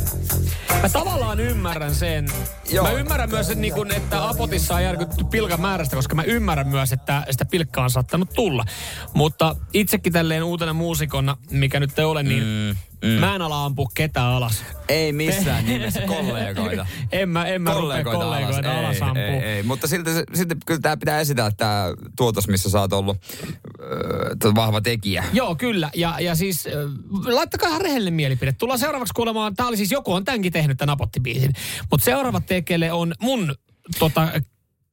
Mä 0.82 0.90
tavallaan 0.90 1.40
ymmärrän 1.40 1.96
sen. 1.96 2.28
Joo, 2.72 2.86
mä 2.86 2.92
ymmärrän 2.92 3.30
myös, 3.30 3.50
että, 3.50 3.62
niin 3.62 3.74
kun, 3.74 3.92
että 3.92 4.30
Apotissa 4.30 4.76
on 4.76 4.84
järkytty 4.84 5.24
pilkan 5.24 5.62
määrästä, 5.62 5.96
koska 5.96 6.16
mä 6.16 6.24
ymmärrän 6.24 6.68
myös, 6.68 6.94
että 6.94 7.26
sitä 7.32 7.46
pilkkaa 7.46 7.84
on 7.84 7.90
saattanut 7.90 8.30
tulla. 8.34 8.66
Mutta 9.14 9.56
itsekin 9.74 10.14
tälleen 10.14 10.44
uutena 10.44 10.74
muusikonna, 10.74 11.38
mikä 11.52 11.80
nyt 11.80 12.00
ei 12.00 12.06
ole, 12.06 12.24
niin 12.24 12.44
mm, 12.44 12.76
mm. 13.04 13.10
mä 13.10 13.36
en 13.36 13.42
ala 13.42 13.66
ampua 13.66 13.90
ketään 13.94 14.28
alas. 14.28 14.64
Ei 14.90 15.14
missään 15.14 15.66
nimessä 15.66 16.02
kollegoita. 16.02 16.88
en 17.12 17.30
mä, 17.30 17.46
en 17.46 17.62
mä 17.62 17.74
rupea 17.74 18.04
kollegoita 18.04 18.72
alas, 18.72 18.86
alas 18.86 19.02
ampua. 19.02 19.24
Ei, 19.24 19.44
ei, 19.44 19.64
mutta 19.64 19.88
silti, 19.88 20.10
silti 20.34 20.56
kyllä 20.66 20.80
tämä 20.80 20.98
pitää 20.98 21.20
esitellä 21.20 21.52
tämä 21.58 21.84
tuotos, 22.18 22.48
missä 22.48 22.70
sä 22.70 22.80
oot 22.80 22.94
ollut 22.94 23.18
öö, 23.80 24.56
vahva 24.56 24.82
tekijä. 24.82 25.24
Joo, 25.34 25.56
kyllä. 25.56 25.90
Ja, 25.96 26.20
ja 26.20 26.36
siis 26.36 26.68
äh, 26.68 26.74
laittakaa 27.26 27.70
ihan 27.70 27.82
rehellinen 27.82 28.14
mielipide. 28.14 28.52
Tullaan 28.52 28.80
seuraavaksi 28.80 29.14
kuulemaan, 29.14 29.56
tämä 29.56 29.70
oli 29.70 29.78
siis 29.78 29.92
joku 29.92 30.14
on 30.14 30.26
tämänkin 30.26 30.54
tehnyt 30.54 30.78
tämän 30.78 30.94
Apottibiisin. 30.94 31.54
Mutta 31.92 32.06
seuraava 32.06 32.42
tekele 32.42 32.92
on 32.92 33.14
mun 33.22 33.56
tota, 34.00 34.28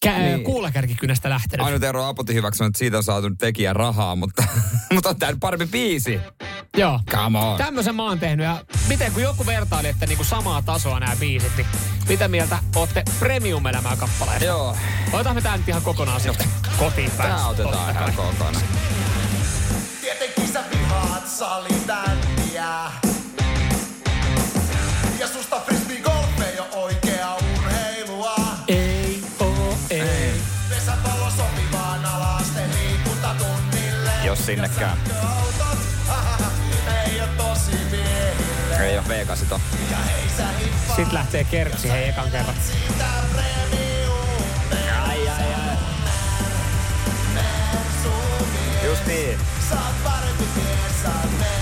kä- 0.07 0.11
Niin. 0.13 0.23
niin. 0.25 0.45
kuulakärkikynästä 0.45 1.31
lähtenyt. 1.31 1.67
Ainut 1.67 1.83
ero 1.85 2.05
Apotin 2.05 2.37
hyväksynyt, 2.37 2.69
että 2.69 2.79
siitä 2.79 2.97
on 2.97 3.05
saatu 3.05 3.31
tekijä 3.39 3.73
rahaa, 3.73 4.17
mutta, 4.17 4.45
mutta 4.95 5.09
on 5.09 5.19
tämä 5.19 5.33
parempi 5.41 5.67
biisi. 5.67 6.21
Joo. 6.77 7.01
Come 7.11 7.39
on. 7.39 7.59
Tämmöisen 7.59 7.95
mä 7.95 8.03
oon 8.03 8.19
tehnyt 8.19 8.45
ja 8.47 8.65
miten 8.89 9.13
kun 9.13 9.23
joku 9.23 9.47
vertaili, 9.47 9.89
että 9.89 10.07
niinku 10.07 10.25
samaa 10.25 10.63
tasoa 10.63 11.01
nämä 11.01 11.17
biisit, 11.17 11.57
niin 11.57 11.67
mitä 12.09 12.29
mieltä 12.29 12.59
ootte 12.77 13.03
premium-elämää 13.19 13.97
kappaleesta? 13.97 14.45
Joo. 14.45 14.77
Otetaan 15.13 15.37
me 15.37 15.43
tää 15.43 15.57
nyt 15.57 15.69
ihan 15.69 15.83
kokonaan 15.83 16.21
sitten 16.21 16.47
kotiin 16.79 17.11
päästä. 17.11 17.37
Tää 17.37 17.47
otetaan 17.47 17.91
ihan 17.91 18.13
kokonaan. 18.13 18.65
Tietenkin 20.01 20.49
sä 20.49 20.65
vihaat. 20.73 21.27
Ja 22.53 22.91
sinnekään. 34.47 34.99
Ei 38.81 38.99
ole 38.99 39.09
Vegas 39.09 39.45
on. 39.51 39.61
Sitten 40.87 41.15
lähtee 41.15 41.45
kertsi 41.45 41.91
hei 41.91 42.09
ekan 42.09 42.31
kerran. 42.31 42.55
Ai, 45.09 45.29
ai, 45.29 45.55
ai. 45.55 45.77
Just 48.85 49.07
niin. 49.07 49.39
Sä 49.71 49.75
oot 49.75 50.05
parempi 50.05 50.45
mies, 50.57 51.03
sä 51.03 51.09
oot 51.09 51.56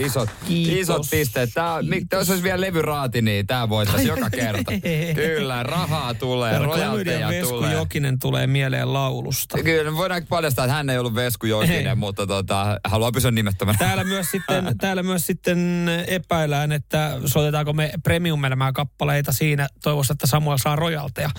isot, 0.00 0.28
isot, 0.28 0.30
Kiitos. 0.48 0.78
isot 0.80 1.02
pisteet. 1.10 1.50
Tää, 1.54 1.74
on- 1.74 1.88
mi- 1.88 2.02
jos 2.12 2.30
olisi 2.30 2.42
vielä 2.42 2.60
levyraati, 2.60 3.22
niin 3.22 3.46
tää 3.46 3.68
voitaisiin 3.68 4.08
joka 4.08 4.30
kerta. 4.40 4.72
Kyllä, 5.14 5.62
rahaa 5.62 6.14
tulee, 6.14 6.58
rojalteja 6.58 7.28
Vesku 7.28 7.48
tulee. 7.54 7.72
Jokinen 7.72 8.18
tulee 8.18 8.46
mieleen 8.46 8.92
laulusta. 8.92 9.58
Kyllä, 9.62 9.96
voidaan 9.96 10.26
paljastaa, 10.28 10.64
että 10.64 10.74
hän 10.74 10.90
ei 10.90 10.98
ollut 10.98 11.14
Vesku 11.14 11.46
Jokinen, 11.46 11.98
mutta 11.98 12.26
tota, 12.26 12.80
haluaa 12.84 13.12
pysyä 13.12 13.30
nimettömänä. 13.30 13.78
Täällä 13.78 14.04
myös, 14.04 14.30
sitten, 14.30 14.64
täällä 14.80 15.02
myös 15.02 15.26
sitten 15.26 15.88
epäillään, 16.06 16.72
että 16.72 17.18
soitetaanko 17.26 17.72
me 17.72 17.92
premium 18.02 18.40
kappaleita 18.74 19.32
siinä 19.32 19.68
toivossa, 19.82 20.12
että 20.12 20.26
Samuel 20.26 20.58
saa 20.58 20.76
rojalteja. 20.76 21.30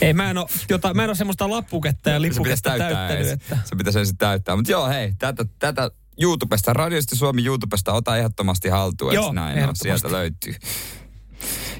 Ei, 0.00 0.12
mä 0.12 0.30
en 0.30 0.38
ole, 0.38 0.46
jota, 0.68 0.94
mä 0.94 1.04
en 1.04 1.10
ole 1.10 1.16
semmoista 1.16 1.50
lappuketta 1.50 2.10
ja 2.10 2.22
lippuketta 2.22 2.70
täyttää 2.70 3.08
täyttänyt. 3.08 3.32
Että... 3.32 3.58
Se 3.64 3.76
pitäisi 3.76 3.98
ensin 3.98 4.16
täyttää. 4.16 4.56
Mutta 4.56 4.72
joo, 4.72 4.88
hei, 4.88 5.12
tätä, 5.18 5.44
tätä 5.58 5.90
YouTubesta, 6.20 6.72
Radiosti 6.72 7.16
Suomi 7.16 7.44
YouTubesta, 7.46 7.92
ota 7.92 8.16
ehdottomasti 8.16 8.68
haltuun, 8.68 9.14
Joo, 9.14 9.24
että 9.24 9.40
näin 9.40 9.68
on, 9.68 9.76
sieltä 9.76 10.12
löytyy. 10.12 10.54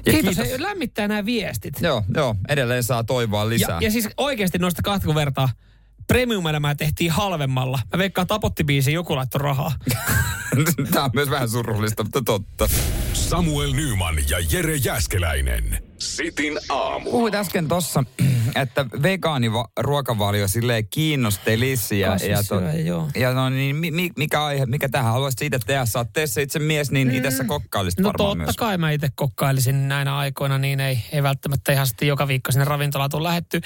Ja 0.05 0.13
Kiitos, 0.13 0.35
kiitos. 0.35 0.59
lämmittää 0.59 1.07
nämä 1.07 1.25
viestit. 1.25 1.81
Joo, 1.81 2.03
joo, 2.15 2.35
edelleen 2.49 2.83
saa 2.83 3.03
toivoa 3.03 3.49
lisää. 3.49 3.77
Ja, 3.81 3.87
ja 3.87 3.91
siis 3.91 4.09
oikeasti 4.17 4.57
noista 4.57 4.81
kahta 4.81 5.15
vertaa, 5.15 5.49
premium-elämää 6.07 6.75
tehtiin 6.75 7.11
halvemmalla. 7.11 7.79
Mä 7.93 7.97
veikkaan 7.97 8.27
tapottibiisiin 8.27 8.95
joku 8.95 9.15
laittoi 9.15 9.41
rahaa. 9.41 9.71
Tämä 10.91 11.05
on 11.05 11.11
myös 11.13 11.29
vähän 11.29 11.49
surullista, 11.49 12.03
mutta 12.03 12.21
totta. 12.25 12.69
Samuel 13.13 13.73
Nyman 13.73 14.15
ja 14.29 14.37
Jere 14.51 14.75
Jäskeläinen. 14.75 15.83
Sitin 15.97 16.59
aamu. 16.69 17.11
Puhuit 17.11 17.35
äsken 17.35 17.67
tossa, 17.67 18.03
että 18.55 18.85
vegaaniruokavalio 19.03 20.47
silleen 20.47 20.87
kiinnostelisi. 20.87 21.99
Ja, 21.99 22.07
ja, 22.07 22.17
to, 22.17 22.55
Kasvissyöjä, 22.55 22.87
joo. 22.87 23.07
ja 23.15 23.33
no 23.33 23.49
niin, 23.49 23.75
mi, 23.75 23.91
mi- 23.91 24.11
mikä 24.17 24.43
aihe, 24.45 24.65
mikä 24.65 24.89
tähän 24.89 25.13
haluaisit 25.13 25.41
itse 25.41 25.59
tehdä? 25.65 25.85
Sä 25.85 25.99
oot 25.99 26.13
teissä 26.13 26.41
itse 26.41 26.59
mies, 26.59 26.91
niin 26.91 27.07
mm. 27.07 27.13
itse 27.13 27.31
sä 27.31 27.43
kokkailisit 27.43 27.99
No 27.99 28.07
varmaan 28.07 28.29
totta 28.29 28.43
myös. 28.43 28.55
kai 28.57 28.77
mä 28.77 28.91
itse 28.91 29.07
kokkailisin 29.15 29.87
näinä 29.87 30.17
aikoina, 30.17 30.57
niin 30.57 30.79
ei, 30.79 30.99
ei 31.11 31.23
välttämättä 31.23 31.71
ihan 31.71 31.87
sitten 31.87 32.07
joka 32.07 32.27
viikko 32.27 32.51
sinne 32.51 32.65
ravintolaan 32.65 33.09
tule 33.09 33.23
lähetty. 33.23 33.61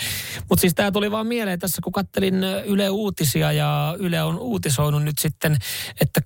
Mutta 0.50 0.62
siis 0.62 0.74
tämä 0.76 0.92
tuli 0.92 1.12
vaan 1.12 1.28
mieleen 1.28 1.60
tässä, 1.60 1.82
kun 1.84 1.94
kattelin 1.94 2.44
Yle 2.66 2.90
Uutisia 2.90 3.52
ja 3.52 3.96
Yle 4.00 4.24
on 4.24 4.40
uutisoinut 4.40 5.04
nyt 5.04 5.18
sitten, 5.20 5.58
että 6.02 6.22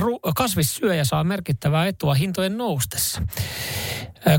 kasvisru- 0.00 0.32
kasvissyöjä 0.36 1.04
saa 1.04 1.24
merkittävää 1.24 1.86
etua 1.86 2.14
hintojen 2.14 2.58
noustessa. 2.58 3.22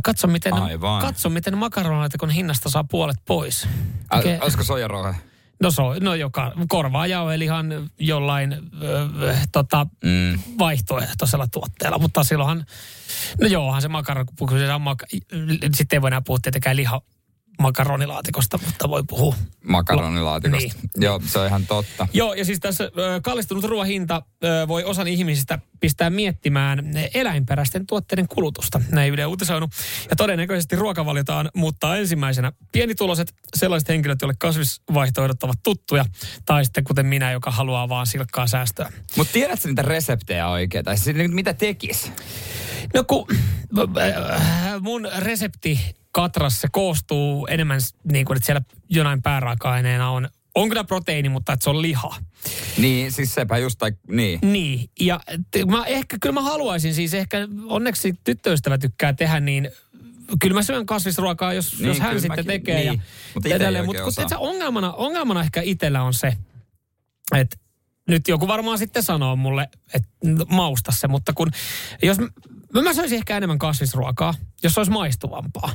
Katso 0.04 0.28
miten, 0.28 0.54
Aivan. 0.54 1.02
katso, 1.02 1.30
miten 1.30 1.58
makaronilaatikon 1.58 2.30
hinnasta 2.30 2.70
saa 2.70 2.84
puolet 2.84 3.18
pois. 3.28 3.68
Ä, 4.14 4.18
Mikä- 4.18 4.38
olisiko 4.42 4.64
soijarohe? 4.64 5.16
No, 5.62 5.72
so, 5.72 5.94
no 6.02 6.16
joka, 6.16 6.54
korvaa 6.68 7.08
jauhelihan 7.08 7.90
jollain 8.00 8.54
ö, 8.54 9.36
tota, 9.52 9.88
Mm. 10.04 10.40
vaihtoehtoisella 10.60 11.48
tuotteella, 11.48 12.00
mutta 12.00 12.24
silloinhan, 12.24 12.66
no 13.42 13.48
joohan 13.48 13.82
se 13.82 13.88
makaron, 13.88 14.26
kun 14.40 14.50
se 14.50 14.74
on 14.74 14.82
maka, 14.82 15.06
sitten 15.76 15.98
ei 15.98 16.02
voi 16.02 16.08
enää 16.10 16.22
puhua 16.22 16.40
tietenkään 16.42 16.76
liha, 16.76 17.02
makaronilaatikosta, 17.60 18.60
mutta 18.66 18.90
voi 18.90 19.04
puhua. 19.08 19.36
Makaronilaatikosta. 19.64 20.78
Niin. 20.80 20.90
Joo, 20.98 21.22
se 21.26 21.40
on 21.40 21.48
ihan 21.48 21.66
totta. 21.66 22.08
Joo, 22.14 22.34
ja 22.34 22.46
siis 22.46 22.60
tässä 22.60 22.92
kallistunut 23.24 23.64
ruoan 23.64 23.88
hinta 23.88 24.22
ö, 24.44 24.68
voi 24.68 24.84
osan 24.84 25.08
ihmisistä 25.08 25.60
pistää 25.80 26.10
miettimään 26.10 26.92
eläinperäisten 27.14 27.88
tuotteiden 27.88 28.28
kulutusta. 28.28 28.82
Näin 28.92 29.14
Yle 29.14 29.26
uutisoinut. 29.26 29.72
Ja 30.10 30.16
todennäköisesti 30.16 30.76
ruokavaliotaan 30.76 31.50
muuttaa 31.56 31.98
ensimmäisenä 31.98 32.52
pienituloiset, 32.72 33.34
sellaiset 33.56 33.90
henkilöt, 33.90 34.22
joille 34.22 34.36
kasvisvaihtoehdot 34.40 35.44
ovat 35.44 35.64
tuttuja, 35.64 36.06
tai 36.46 36.66
sitten 36.66 36.84
kuten 36.84 37.06
minä, 37.06 37.32
joka 37.32 37.52
haluaa 37.52 37.90
vaan 37.90 38.08
silkkaa 38.08 38.48
säästöä. 38.48 38.92
Mutta 39.18 39.34
tiedätkö 39.34 39.68
niitä 39.68 39.82
reseptejä 39.82 40.48
oikein? 40.48 40.86
Tai 40.86 40.98
siis 40.98 41.18
mitä 41.28 41.54
tekis? 41.54 42.12
No 42.94 43.04
kun 43.04 43.28
mun 44.82 45.08
resepti 45.18 45.96
Katras 46.12 46.62
se 46.62 46.68
koostuu 46.72 47.48
enemmän 47.48 47.80
niin 48.12 48.26
kuin, 48.26 48.36
että 48.38 48.46
siellä 48.46 48.62
jonain 48.90 49.22
pääraaka-aineena 49.22 50.10
on, 50.10 50.30
on 50.56 50.70
kyllä 50.70 50.84
proteiini, 50.84 51.30
mutta 51.30 51.54
että 51.54 51.64
se 51.64 51.70
on 51.70 51.82
liha. 51.82 52.16
Niin, 52.78 53.12
siis 53.12 53.34
sepä 53.34 53.58
just, 53.58 53.78
tai 53.80 53.92
niin. 54.08 54.40
Niin, 54.44 54.90
ja 55.00 55.20
t- 55.52 55.66
mä 55.70 55.86
ehkä, 55.86 56.18
kyllä 56.22 56.34
mä 56.34 56.42
haluaisin 56.42 56.94
siis 56.96 57.14
ehkä, 57.14 57.38
onneksi 57.68 58.14
tyttöystävä 58.24 58.78
tykkää 58.78 59.14
tehdä, 59.14 59.40
niin 59.40 59.72
kyllä 60.42 60.54
mä 60.54 60.64
syön 60.64 60.86
kasvisruokaa, 60.86 61.54
jos, 61.54 61.74
Niin, 61.80 61.88
jos 61.88 62.00
hän 62.00 62.14
sitten 62.22 62.32
mäkin- 62.32 62.46
tekee. 62.46 62.76
niin. 62.76 62.86
Ja 62.88 62.94
Mut 63.36 63.46
ite 63.46 63.50
ei 63.50 63.56
edelleen. 63.56 63.86
Mutta 63.86 64.04
kun 64.04 64.14
tiedätkö, 64.16 64.38
ongelmana, 64.38 64.94
ongelmana 64.94 65.42
ehkä 65.42 65.62
itsellä 65.62 66.04
on 66.04 66.14
se, 66.14 66.34
että 67.36 67.58
nyt 68.08 68.28
joku 68.28 68.48
varmaan 68.48 68.78
sitten 68.78 69.04
sanoo 69.04 69.36
mulle, 69.36 69.70
että 69.94 70.10
mausta 70.50 70.92
se, 70.92 71.08
mutta 71.08 71.34
kun 71.34 71.52
jos 72.04 72.18
mä, 72.74 72.82
mä 72.82 72.94
söisin 72.94 73.18
ehkä 73.18 73.38
enemmän 73.38 73.58
kasvisruokaa, 73.60 74.34
jos 74.64 74.74
se 74.74 74.80
olisi 74.80 74.92
maistuvampaa. 74.92 75.74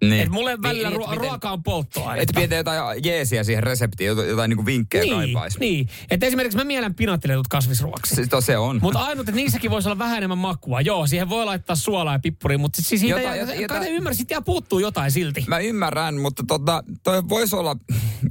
Niin. 0.00 0.20
Et 0.20 0.28
mulle 0.28 0.58
välillä 0.62 0.88
Niin, 0.88 0.98
ruo- 1.00 1.04
et 1.04 1.10
miten- 1.10 1.28
ruoka 1.30 1.50
on 1.50 1.62
polttoainetta. 1.62 2.22
Että 2.22 2.32
pidetään 2.34 2.76
jotain 2.76 3.04
jeesiä 3.04 3.44
siihen 3.44 3.62
reseptiin, 3.62 4.08
jotain, 4.08 4.28
jotain 4.28 4.48
niinku 4.48 4.66
vinkkejä 4.66 5.02
niin, 5.04 5.14
kaipaisi. 5.14 5.58
niin. 5.60 5.88
Että 6.10 6.26
esimerkiksi 6.26 6.58
mä 6.58 6.64
mielen 6.64 6.94
pinattiletut 6.94 7.48
kasvisruoksi. 7.48 8.14
Se, 8.14 8.26
to, 8.26 8.40
se 8.40 8.58
on. 8.58 8.78
Mutta 8.82 8.98
ainut, 8.98 9.28
että 9.28 9.36
niissäkin 9.36 9.70
voisi 9.70 9.88
olla 9.88 9.98
vähän 9.98 10.16
enemmän 10.18 10.38
makua. 10.38 10.80
Joo, 10.80 11.06
siihen 11.06 11.28
voi 11.28 11.44
laittaa 11.44 11.76
suolaa 11.76 12.14
ja 12.14 12.18
pippuria, 12.18 12.58
mutta 12.58 12.82
siis 12.82 13.00
siitä 13.00 13.16
Jota- 13.20 13.20
jota, 13.20 13.36
jota- 13.36 13.52
jota, 13.54 13.74
jota- 13.74 14.04
kai 14.04 14.26
jää 14.30 14.40
puuttuu 14.40 14.78
jotain 14.78 15.10
silti. 15.12 15.44
Mä 15.48 15.58
ymmärrän, 15.58 16.20
mutta 16.20 16.44
tota, 16.48 16.84
toi 17.02 17.28
voisi 17.28 17.56
olla, 17.56 17.76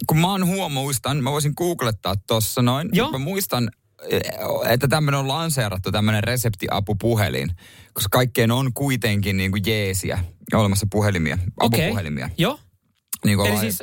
kun 0.07 0.17
mä 0.19 0.31
oon 0.31 0.47
huo, 0.47 0.69
muistan, 0.69 1.23
mä 1.23 1.31
voisin 1.31 1.53
googlettaa 1.57 2.15
tossa 2.27 2.61
noin. 2.61 2.89
Joo. 2.93 3.11
Mä 3.11 3.17
muistan, 3.17 3.69
että 4.69 4.87
tämmöinen 4.87 5.19
on 5.19 5.27
lanseerattu 5.27 5.91
tämmöinen 5.91 6.23
reseptiapupuhelin, 6.23 7.49
koska 7.93 8.09
kaikkeen 8.17 8.51
on 8.51 8.73
kuitenkin 8.73 9.37
niin 9.37 9.51
kuin 9.51 9.63
jeesiä 9.65 10.19
olemassa 10.53 10.87
puhelimia, 10.91 11.37
apupuhelimia. 11.59 12.29
Joo. 12.37 12.59
Niin 13.25 13.37
kuin 13.37 13.51
Eli 13.51 13.59
siis 13.59 13.79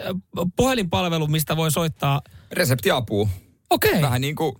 puhelinpalvelu, 0.57 1.27
mistä 1.27 1.57
voi 1.57 1.71
soittaa. 1.71 2.21
Reseptiapua. 2.53 3.29
Okei. 3.71 4.03
Vähän 4.03 4.21
niin 4.21 4.37
kuin 4.37 4.53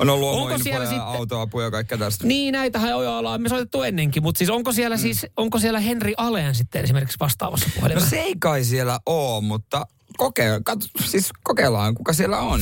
on 0.00 0.10
ollut 0.10 0.34
Onko 0.34 0.58
siellä 0.58 0.84
ja 0.84 0.90
sitten- 0.90 1.06
autoapuja 1.06 1.64
ja 1.66 1.70
kaikkea 1.70 1.98
tästä. 1.98 2.26
Niin, 2.26 2.52
näitähän 2.52 2.96
on- 2.96 3.06
ollaan 3.08 3.42
me 3.42 3.48
soitettu 3.48 3.82
ennenkin, 3.82 4.22
mutta 4.22 4.38
siis 4.38 4.50
onko 4.50 4.72
siellä, 4.72 4.96
mm. 4.96 5.00
siis, 5.00 5.26
onko 5.36 5.58
siellä 5.58 5.80
Henri 5.80 6.14
Aleen 6.16 6.54
sitten 6.54 6.84
esimerkiksi 6.84 7.16
vastaavassa 7.20 7.66
No 7.66 7.72
puhelimessa? 7.76 8.10
se 8.10 8.16
ei 8.20 8.34
kai 8.40 8.64
siellä 8.64 9.00
oo, 9.06 9.40
mutta 9.40 9.86
kokeil, 10.16 10.60
katso, 10.64 10.88
siis 11.04 11.30
kokeillaan, 11.42 11.94
kuka 11.94 12.12
siellä 12.12 12.38
on. 12.40 12.60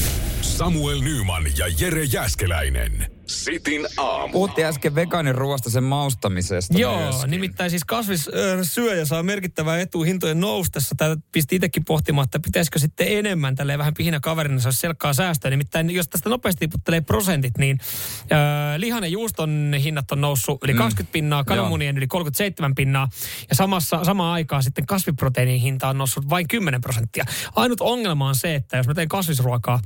Samuel 0.52 1.00
Nyman 1.00 1.44
ja 1.58 1.66
Jere 1.80 2.04
Jäskeläinen. 2.04 3.06
Sitin 3.26 3.86
aamu. 3.96 4.32
Puhuttiin 4.32 4.66
äsken 4.66 4.94
vegaanin 4.94 5.34
ruoasta 5.34 5.70
sen 5.70 5.84
maustamisesta. 5.84 6.78
Joo, 6.78 6.98
myöskin. 6.98 7.30
nimittäin 7.30 7.70
siis 7.70 7.84
kasvissyöjä 7.84 9.04
saa 9.04 9.22
merkittävää 9.22 9.80
etua 9.80 10.04
hintojen 10.04 10.40
noustessa. 10.40 10.94
Tätä 10.98 11.16
pisti 11.32 11.56
itsekin 11.56 11.84
pohtimaan, 11.84 12.24
että 12.24 12.40
pitäisikö 12.40 12.78
sitten 12.78 13.06
enemmän 13.08 13.54
tälleen 13.54 13.78
vähän 13.78 13.94
pihinä 13.94 14.20
kaverina 14.20 14.60
saisi 14.60 14.78
selkkaa 14.78 15.12
säästöä. 15.12 15.50
Nimittäin 15.50 15.90
jos 15.90 16.08
tästä 16.08 16.28
nopeasti 16.28 16.58
tiputtelee 16.58 17.00
prosentit, 17.00 17.58
niin 17.58 17.78
äh, 18.32 18.38
lihan 18.76 19.02
ja 19.04 19.08
juuston 19.08 19.74
hinnat 19.82 20.12
on 20.12 20.20
noussut 20.20 20.64
yli 20.64 20.74
20 20.74 21.12
pinnaa, 21.12 21.44
kananmunien 21.44 21.98
yli 21.98 22.06
37 22.06 22.74
pinnaa. 22.74 23.08
Ja 23.48 23.54
samassa, 23.54 24.04
samaan 24.04 24.32
aikaan 24.32 24.62
sitten 24.62 24.86
kasviproteiinin 24.86 25.60
hinta 25.60 25.88
on 25.88 25.98
noussut 25.98 26.30
vain 26.30 26.48
10 26.48 26.80
prosenttia. 26.80 27.24
Ainut 27.56 27.80
ongelma 27.80 28.28
on 28.28 28.34
se, 28.34 28.54
että 28.54 28.76
jos 28.76 28.86
mä 28.86 28.94
teen 28.94 29.08
kasvisruokaa, 29.08 29.80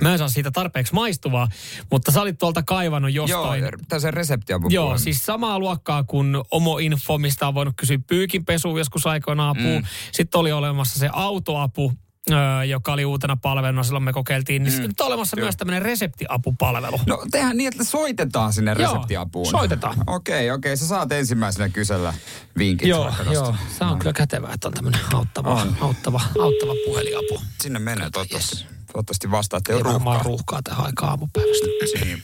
Mä 0.00 0.12
en 0.12 0.18
saa 0.18 0.28
siitä 0.28 0.50
tarpeeksi 0.50 0.94
maistuvaa, 0.94 1.48
mutta 1.90 2.12
sä 2.12 2.22
olit 2.22 2.38
tuolta 2.38 2.62
kaivannut 2.62 3.12
jostain. 3.12 3.62
Joo, 3.62 3.70
tässä 3.88 4.10
reseptiapu. 4.10 4.68
Joo, 4.70 4.98
siis 4.98 5.26
samaa 5.26 5.58
luokkaa 5.58 6.04
kuin 6.04 6.36
Omo 6.50 6.78
Info, 6.78 7.18
mistä 7.18 7.48
on 7.48 7.54
voinut 7.54 7.74
kysyä 7.76 7.98
pyykinpesu 8.06 8.78
joskus 8.78 9.06
aikoinaan 9.06 9.58
apua. 9.58 9.80
Mm. 9.80 9.86
Sitten 10.12 10.38
oli 10.38 10.52
olemassa 10.52 10.98
se 10.98 11.08
autoapu, 11.12 11.92
öö, 12.30 12.64
joka 12.64 12.92
oli 12.92 13.04
uutena 13.04 13.36
palveluna, 13.36 13.82
silloin 13.82 14.04
me 14.04 14.12
kokeiltiin. 14.12 14.62
Niin 14.62 14.74
mm. 14.74 14.82
Nyt 14.82 15.00
on 15.00 15.06
olemassa 15.06 15.36
Joo. 15.38 15.44
myös 15.44 15.56
tämmöinen 15.56 15.82
reseptiapupalvelu. 15.82 17.00
No 17.06 17.24
tehdään 17.30 17.56
niin, 17.56 17.68
että 17.68 17.84
soitetaan 17.84 18.52
sinne 18.52 18.74
Joo, 18.78 18.92
reseptiapuun. 18.92 19.46
soitetaan. 19.46 19.96
Okei, 20.06 20.50
okei. 20.50 20.76
Sä 20.76 20.86
saat 20.86 21.12
ensimmäisenä 21.12 21.68
kysellä 21.68 22.14
vinkit 22.58 22.88
Joo, 22.88 23.14
joo. 23.32 23.54
Se 23.78 23.84
on 23.84 23.98
kyllä 23.98 24.12
kätevää, 24.12 24.52
että 24.54 24.68
on 24.68 24.74
tämmöinen 24.74 25.00
auttava, 25.14 25.48
On. 25.54 25.76
auttava, 25.80 26.20
auttava 26.40 26.72
puheliapu. 26.86 27.40
Sinne 27.60 27.78
menee 27.78 28.10
toivottavasti. 28.10 28.79
Toivottavasti 28.92 29.30
vastaa, 29.30 29.56
että 29.58 29.72
ei 29.72 29.76
Ei 29.76 29.82
ole 29.82 29.92
varmaan 29.92 30.14
ruuhkaa. 30.24 30.28
ruuhkaa 30.28 30.60
tähän 30.62 30.86
aikaan 30.86 31.10
aamupäivästä. 31.10 31.66
Niin. 32.04 32.22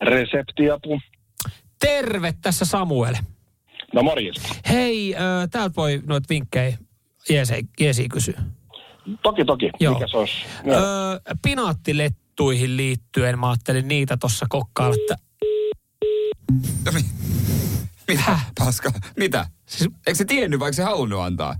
Reseptiapu. 0.00 1.00
Terve, 1.78 2.34
tässä 2.42 2.64
Samuel. 2.64 3.14
No 3.94 4.02
morjesta. 4.02 4.48
Hei, 4.68 5.14
ö, 5.14 5.18
täältä 5.50 5.76
voi 5.76 6.02
noita 6.06 6.26
vinkkejä 6.30 6.78
jeesi, 7.28 7.68
jeesi 7.80 8.08
kysyä. 8.08 8.42
Toki, 9.22 9.44
toki. 9.44 9.70
Joo. 9.80 9.94
Mikä 9.94 10.06
se 10.08 10.16
olisi? 10.16 10.32
Öö, 10.68 11.20
pinaattilettuihin 11.42 12.76
liittyen 12.76 13.38
mä 13.38 13.48
ajattelin 13.50 13.88
niitä 13.88 14.16
tuossa 14.16 14.46
kokkailla, 14.48 14.96
että 15.00 15.16
No 16.86 16.92
mi- 16.92 17.04
Mitä, 18.08 18.38
Paska? 18.58 18.92
Mitä? 19.16 19.46
Siis, 19.66 19.90
eikö 20.06 20.14
se 20.16 20.24
tiennyt, 20.24 20.60
vaikka 20.60 20.76
se 20.76 20.82
halunnut 20.82 21.20
antaa? 21.20 21.56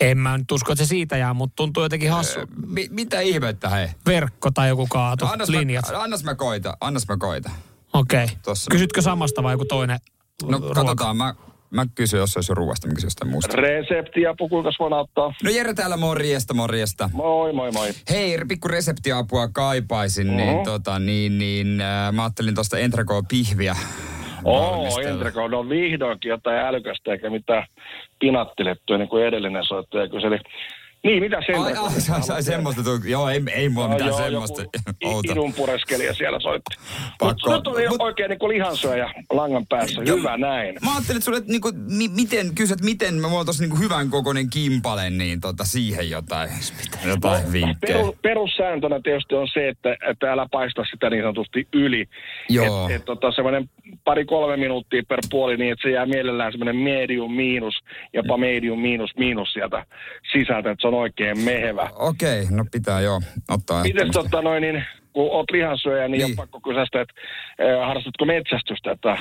En 0.00 0.18
mä 0.18 0.38
nyt 0.38 0.52
usko, 0.52 0.72
että 0.72 0.84
se 0.84 0.88
siitä 0.88 1.16
jää, 1.16 1.34
mutta 1.34 1.56
tuntuu 1.56 1.82
jotenkin 1.82 2.10
hassu. 2.10 2.38
Öö, 2.38 2.46
mi- 2.66 2.88
mitä 2.90 3.20
ihmettä, 3.20 3.68
hei? 3.68 3.88
Verkko 4.06 4.50
tai 4.50 4.68
joku 4.68 4.86
kaatu, 4.86 5.24
No, 5.24 5.32
annas, 5.32 5.48
linjat. 5.48 5.84
mä, 5.92 6.02
annas 6.02 6.24
mä 6.24 6.34
koita, 6.34 6.76
annas 6.80 7.08
mä 7.08 7.16
koita. 7.16 7.50
Okei. 7.92 8.24
Okay. 8.24 8.36
Tossa. 8.42 8.70
Kysytkö 8.70 9.02
samasta 9.02 9.42
vai 9.42 9.54
joku 9.54 9.64
toinen 9.64 9.98
No 10.42 10.58
ruoka? 10.58 10.74
katsotaan, 10.74 11.16
mä, 11.16 11.34
mä 11.70 11.86
kysyn, 11.94 12.18
jos 12.18 12.32
se 12.32 12.38
olisi 12.38 12.54
ruoasta, 12.54 12.86
mä 12.88 12.94
kysyn 12.94 13.06
jostain 13.06 13.30
muusta. 13.30 13.56
Reseptiapu, 13.56 14.48
kuinka 14.48 14.70
voin 14.78 14.92
auttaa? 14.92 15.34
No 15.44 15.50
Jere 15.50 15.74
täällä, 15.74 15.96
morjesta, 15.96 16.54
morjesta. 16.54 17.10
Moi, 17.12 17.52
moi, 17.52 17.72
moi. 17.72 17.90
Hei, 18.10 18.38
pikku 18.48 18.68
reseptiapua 18.68 19.48
kaipaisin, 19.48 20.26
Mhm. 20.26 20.36
niin, 20.36 20.64
tota, 20.64 20.98
niin, 20.98 21.38
niin 21.38 21.80
äh, 21.80 22.12
mä 22.12 22.22
ajattelin 22.22 22.54
tuosta 22.54 22.78
Entrecoa 22.78 23.22
pihviä 23.28 23.76
Oo. 24.44 25.00
Entreko, 25.00 25.48
no 25.48 25.68
vihdoinkin 25.68 26.30
jotain 26.30 26.58
älykästä 26.58 27.12
eikä 27.12 27.30
mitään 27.30 27.66
pinattilettuja 28.18 28.98
niin 28.98 29.08
kuin 29.08 29.24
edellinen 29.24 29.64
soittaja 29.64 30.08
kyseli. 30.08 30.38
Niin, 31.04 31.22
mitä 31.22 31.36
sen? 31.46 31.60
Ai, 31.60 31.72
ai, 31.76 32.00
sai, 32.00 32.22
sai 32.22 32.42
semmoista, 32.42 32.82
tuu- 32.82 33.00
joo, 33.04 33.28
ei, 33.28 33.42
ei 33.54 33.68
mulla 33.68 33.88
mitään 33.88 34.14
semmoista. 34.14 34.62
Outo. 35.04 35.32
Idun 35.32 35.54
pureskelija 35.54 36.14
siellä 36.14 36.40
soitti. 36.40 36.76
Pakko. 37.18 37.26
Mutta 37.26 37.56
nyt 37.56 37.66
oli 37.66 37.96
oikein 37.98 38.28
niin 38.28 38.38
kuin 38.38 38.52
lihansyöjä 38.52 39.14
langan 39.32 39.66
päässä. 39.66 40.02
Joo. 40.02 40.16
Hyvä 40.16 40.36
näin. 40.36 40.78
Mä 40.84 40.92
ajattelin, 40.94 41.16
että 41.16 41.24
sulle, 41.24 41.38
että 41.38 41.50
niinku, 41.50 41.72
mi, 41.98 42.08
miten, 42.08 42.54
kysyt, 42.54 42.80
miten 42.80 43.14
me 43.14 43.30
voitaisiin 43.30 43.68
niinku 43.68 43.82
hyvän 43.82 44.10
kokoinen 44.10 44.50
kimpale, 44.50 45.10
niin 45.10 45.40
tota, 45.40 45.64
siihen 45.64 46.10
jotain, 46.10 46.50
jotain 47.06 47.52
vinkkejä. 47.52 47.98
Perus, 47.98 48.14
perussääntönä 48.22 49.00
tietysti 49.02 49.34
on 49.34 49.48
se, 49.52 49.68
että, 49.68 49.96
että 50.10 50.32
älä 50.32 50.46
paista 50.50 50.82
sitä 50.90 51.10
niin 51.10 51.22
sanotusti 51.22 51.68
yli. 51.72 52.06
Joo. 52.48 52.88
Et, 52.88 52.94
et, 52.94 53.04
tota, 53.04 53.32
semmoinen 53.32 53.70
pari-kolme 54.04 54.56
minuuttia 54.56 55.02
per 55.08 55.18
puoli 55.30 55.56
niin, 55.56 55.72
että 55.72 55.82
se 55.88 55.90
jää 55.90 56.06
mielellään 56.06 56.52
semmoinen 56.52 56.76
medium 56.76 57.32
miinus, 57.32 57.74
jopa 58.12 58.36
medium 58.36 58.78
miinus 58.80 59.10
miinus 59.16 59.52
sieltä 59.52 59.86
sisältä, 60.32 60.70
että 60.70 60.82
se 60.82 60.89
on 60.94 61.00
oikein 61.00 61.38
mehevä. 61.38 61.90
Okei, 61.96 62.46
no 62.50 62.64
pitää 62.72 63.00
joo 63.00 63.20
ottaa. 63.48 63.82
Miten 63.82 64.10
tota 64.12 64.42
noin, 64.42 64.62
niin, 64.62 64.84
kun 65.12 65.30
oot 65.30 65.50
lihansyöjä, 65.50 66.08
niin, 66.08 66.18
niin. 66.18 66.30
on 66.30 66.36
pakko 66.36 66.60
kysyä 66.60 66.84
sitä, 66.84 67.00
että 67.00 67.14
eh, 67.58 67.86
harrastatko 67.86 68.24
metsästystä, 68.24 68.92
että 68.92 69.18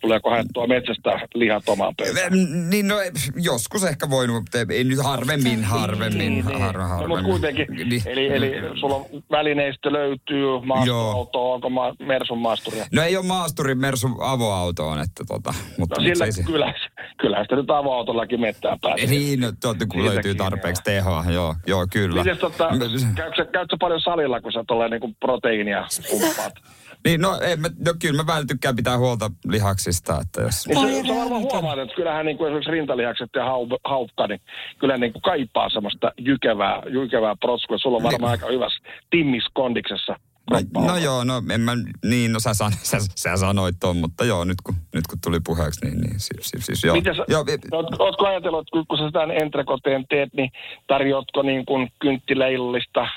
tuleeko 0.00 0.30
haettua 0.30 0.66
metsästä 0.66 1.10
lihat 1.34 1.68
omaan 1.68 1.94
pöytään? 1.96 2.32
Niin 2.70 2.88
no, 2.88 2.94
joskus 3.36 3.84
ehkä 3.84 4.10
voinut, 4.10 4.36
mutta 4.36 4.58
ei 4.74 4.84
nyt 4.84 5.02
harvemmin, 5.02 5.64
harvemmin, 5.64 6.42
har, 6.42 6.52
No, 6.52 6.58
mutta 6.62 6.88
harvemmin. 6.88 7.24
kuitenkin, 7.24 7.66
Niin. 7.70 8.02
eli, 8.06 8.26
eli 8.32 8.52
sulla 8.80 8.94
on 8.94 9.04
välineistö 9.30 9.92
löytyy, 9.92 10.46
maastoauto, 10.64 11.52
onko 11.52 11.70
ma- 11.70 11.94
Mersun 12.06 12.38
maasturia? 12.38 12.86
No 12.92 13.02
ei 13.02 13.16
ole 13.16 13.26
maasturi 13.26 13.74
Mersu 13.74 14.08
avoautoon, 14.20 15.00
että 15.00 15.24
tota, 15.28 15.54
mutta 15.78 15.96
No 16.00 16.02
sillä 16.08 16.30
se 16.30 16.42
kyllä, 16.42 16.74
kyllähän 17.20 17.44
sitä 17.44 17.56
nyt 17.56 17.70
avoautollakin 17.70 18.40
mettään 18.40 18.78
pääsee. 18.80 19.06
Niin, 19.06 19.40
no, 19.40 19.52
totta, 19.60 19.86
kun 19.86 20.00
Siitäkin, 20.00 20.14
löytyy 20.14 20.34
tarpeeksi 20.34 20.82
tehoa, 20.82 21.24
joo, 21.32 21.54
joo, 21.66 21.86
kyllä. 21.92 22.22
Miten 22.22 22.38
tota, 22.38 22.68
käytkö, 22.78 22.98
sä- 22.98 23.44
käytkö 23.44 23.74
sä 23.74 23.76
paljon 23.80 24.00
salilla, 24.00 24.40
kun 24.40 24.52
sä 24.52 24.64
tuolla 24.68 24.88
niinku 24.88 25.14
proteiinia 25.20 25.86
pumppaat? 26.10 26.52
Niin, 27.04 27.20
no, 27.20 27.38
ei, 27.40 27.56
mä, 27.56 27.68
no 27.68 27.94
kyllä 28.02 28.22
mä 28.22 28.26
vähän 28.26 28.46
tykkään 28.46 28.76
pitää 28.76 28.98
huolta 28.98 29.30
lihaksista, 29.46 30.20
että 30.20 30.42
jos... 30.42 30.66
Niin 30.66 31.04
se, 31.04 31.08
se 31.08 31.14
varmaan 31.20 31.42
huomaat, 31.42 31.78
että 31.78 31.94
kyllähän 31.94 32.26
niin 32.26 32.38
kuin 32.38 32.48
esimerkiksi 32.48 32.70
rintalihakset 32.70 33.30
ja 33.36 33.44
hau, 33.44 33.66
haukka, 33.84 34.26
niin 34.26 34.40
kyllä 34.78 34.96
niin 34.96 35.12
kuin 35.12 35.22
kaipaa 35.22 35.68
semmoista 35.70 36.12
jykevää, 36.18 36.82
jykevää 36.88 37.36
protskua. 37.40 37.78
Sulla 37.78 37.96
on 37.96 38.02
varmaan 38.02 38.30
aika 38.30 38.46
hyvässä 38.46 38.82
timmiskondiksessa. 39.10 40.16
No, 40.50 40.86
no 40.86 40.96
joo, 40.96 41.24
no 41.24 41.42
en 41.50 41.60
mä, 41.60 41.72
niin, 42.04 42.32
no 42.32 42.40
sä, 42.40 42.54
san, 42.54 42.72
sä, 42.82 42.98
sä 43.14 43.36
sanoit 43.36 43.76
ton, 43.80 43.96
mutta 43.96 44.24
joo, 44.24 44.44
nyt 44.44 44.60
kun, 44.64 44.74
nyt 44.94 45.06
kun 45.06 45.18
tuli 45.24 45.40
puheeksi, 45.46 45.86
niin, 45.86 46.00
niin 46.00 46.20
siis, 46.20 46.50
siis, 46.50 46.66
siis 46.66 46.84
joo. 46.84 46.96
Miten 46.96 47.16
sä, 47.16 47.24
joo, 47.28 47.44
oot, 47.72 47.86
ootko 47.98 48.26
ajatellut, 48.26 48.60
että 48.60 48.88
kun 48.88 48.98
sä 48.98 49.06
sitä 49.06 49.22
entrekoteen 49.22 50.06
teet, 50.08 50.34
niin 50.34 50.50
tarjoatko 50.86 51.42
niin 51.42 51.66
kuin 51.66 51.88
kynttiläillistä 51.98 53.08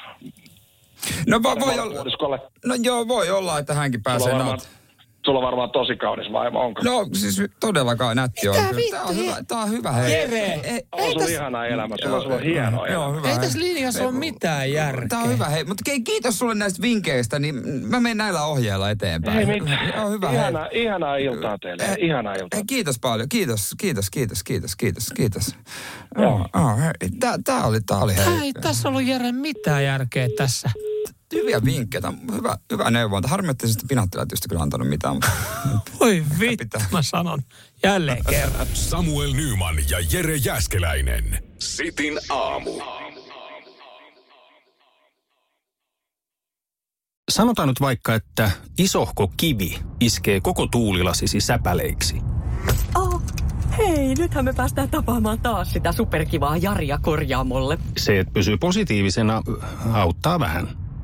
No 1.28 1.44
voi, 1.44 1.60
voi 1.60 1.80
olla. 1.80 2.04
No 2.66 2.76
joo, 2.76 3.08
voi 3.08 3.30
olla, 3.30 3.60
että 3.60 3.74
hänkin 3.74 4.04
pääsee 4.04 4.34
varmaan, 4.34 4.60
Sulla 5.26 5.40
on 5.40 5.46
varmaan 5.46 5.72
tosi 5.72 5.96
kaunis 5.96 6.32
vaimo, 6.32 6.60
onko? 6.62 6.82
No 6.84 7.06
siis 7.14 7.42
todellakaan 7.60 8.16
nätti 8.16 8.50
on. 8.50 8.56
Tää 8.92 9.04
on 9.04 9.16
hyvä, 9.16 9.44
tää 9.48 9.58
on 9.58 9.70
hyvä 9.70 9.92
hei. 9.92 10.14
Jere, 10.14 10.54
ei, 10.64 10.82
on 10.92 11.12
sulla 11.12 11.26
ihana 11.26 11.66
elämä, 11.66 11.96
sulla 12.04 12.16
on, 12.16 12.22
sulla 12.24 12.36
on 12.36 12.44
hieno 12.44 12.86
elämä. 12.86 12.94
Joo, 12.94 13.14
hyvä, 13.14 13.28
Ei 13.28 13.34
hei. 13.34 13.42
tässä 13.44 13.60
linjassa 13.60 14.04
ole 14.04 14.12
mitään 14.12 14.72
järkeä. 14.72 15.08
Tää 15.08 15.20
on 15.20 15.30
hyvä, 15.30 15.46
hei. 15.46 15.64
Mutta 15.64 15.84
ke- 15.90 16.02
kiitos 16.06 16.40
sulle 16.40 16.56
näistä 16.56 16.82
vinkkeistä, 16.82 17.40
niin 17.40 17.56
mä 17.88 18.00
menen 18.00 18.18
näillä 18.18 18.46
ohjeilla 18.46 18.90
eteenpäin. 18.90 19.40
Ei 19.50 19.60
mitään. 19.60 19.94
Joo, 19.96 20.10
hyvä, 20.10 20.32
Ihana, 20.32 20.68
ihanaa 20.72 21.16
iltaa 21.16 21.58
teille. 21.58 21.84
Eh, 21.84 21.96
Ihanaa 22.00 22.34
iltaa. 22.34 22.50
Hei, 22.56 22.64
kiitos 22.68 23.00
paljon. 23.00 23.30
Kiitos, 23.30 23.76
kiitos, 23.78 24.10
kiitos, 24.10 24.44
kiitos, 24.44 24.76
kiitos, 24.76 25.10
kiitos. 25.16 25.56
Joo. 26.18 26.48
Oh, 26.56 26.80
hei. 26.80 27.10
Tää, 27.20 27.36
tää 27.46 27.64
oli, 27.64 27.82
tää 27.82 27.98
oli 27.98 28.16
hei. 28.16 28.26
Ei 28.44 28.54
tässä 28.54 28.90
ollut 28.90 29.04
Jere 29.04 29.32
mitään 29.32 29.84
järkeä 29.84 30.28
tässä. 30.38 30.70
Hyviä 31.32 31.66
vinkkejä. 31.66 32.02
On 32.08 32.18
Hyvä, 32.36 32.58
hyvä 32.72 32.92
neuvonta. 32.92 33.28
Harmi, 33.28 33.50
että 33.50 33.68
sitä 33.68 33.86
pinaattilätystä 33.88 34.48
kyllä 34.50 34.62
antanut 34.62 34.90
mitään. 34.90 35.18
Voi 36.00 36.24
vittu, 36.40 36.78
mä 36.92 37.02
sanon 37.02 37.40
jälleen 37.84 38.24
kerran. 38.30 38.68
Samuel 38.90 39.34
Nyman 39.34 39.76
ja 39.90 39.98
Jere 40.12 40.36
Jäskeläinen. 40.36 41.44
Sitin 41.60 42.20
aamu. 42.30 42.72
Sanotaan 47.32 47.68
nyt 47.68 47.82
vaikka, 47.82 48.16
että 48.16 48.52
isohko 48.78 49.34
kivi 49.38 49.80
iskee 50.00 50.42
koko 50.42 50.68
tuulilasisi 50.68 51.42
säpäleiksi. 51.42 52.22
Oh, 52.96 53.22
hei, 53.78 54.16
nythän 54.16 54.46
me 54.46 54.54
päästään 54.54 54.90
tapaamaan 54.90 55.40
taas 55.40 55.72
sitä 55.72 55.92
superkivaa 55.92 56.58
Jaria 56.58 56.98
korjaamolle. 57.02 57.78
Se, 57.98 58.20
että 58.20 58.34
pysyy 58.34 58.58
positiivisena, 58.58 59.42
auttaa 59.94 60.40
vähän. 60.40 60.81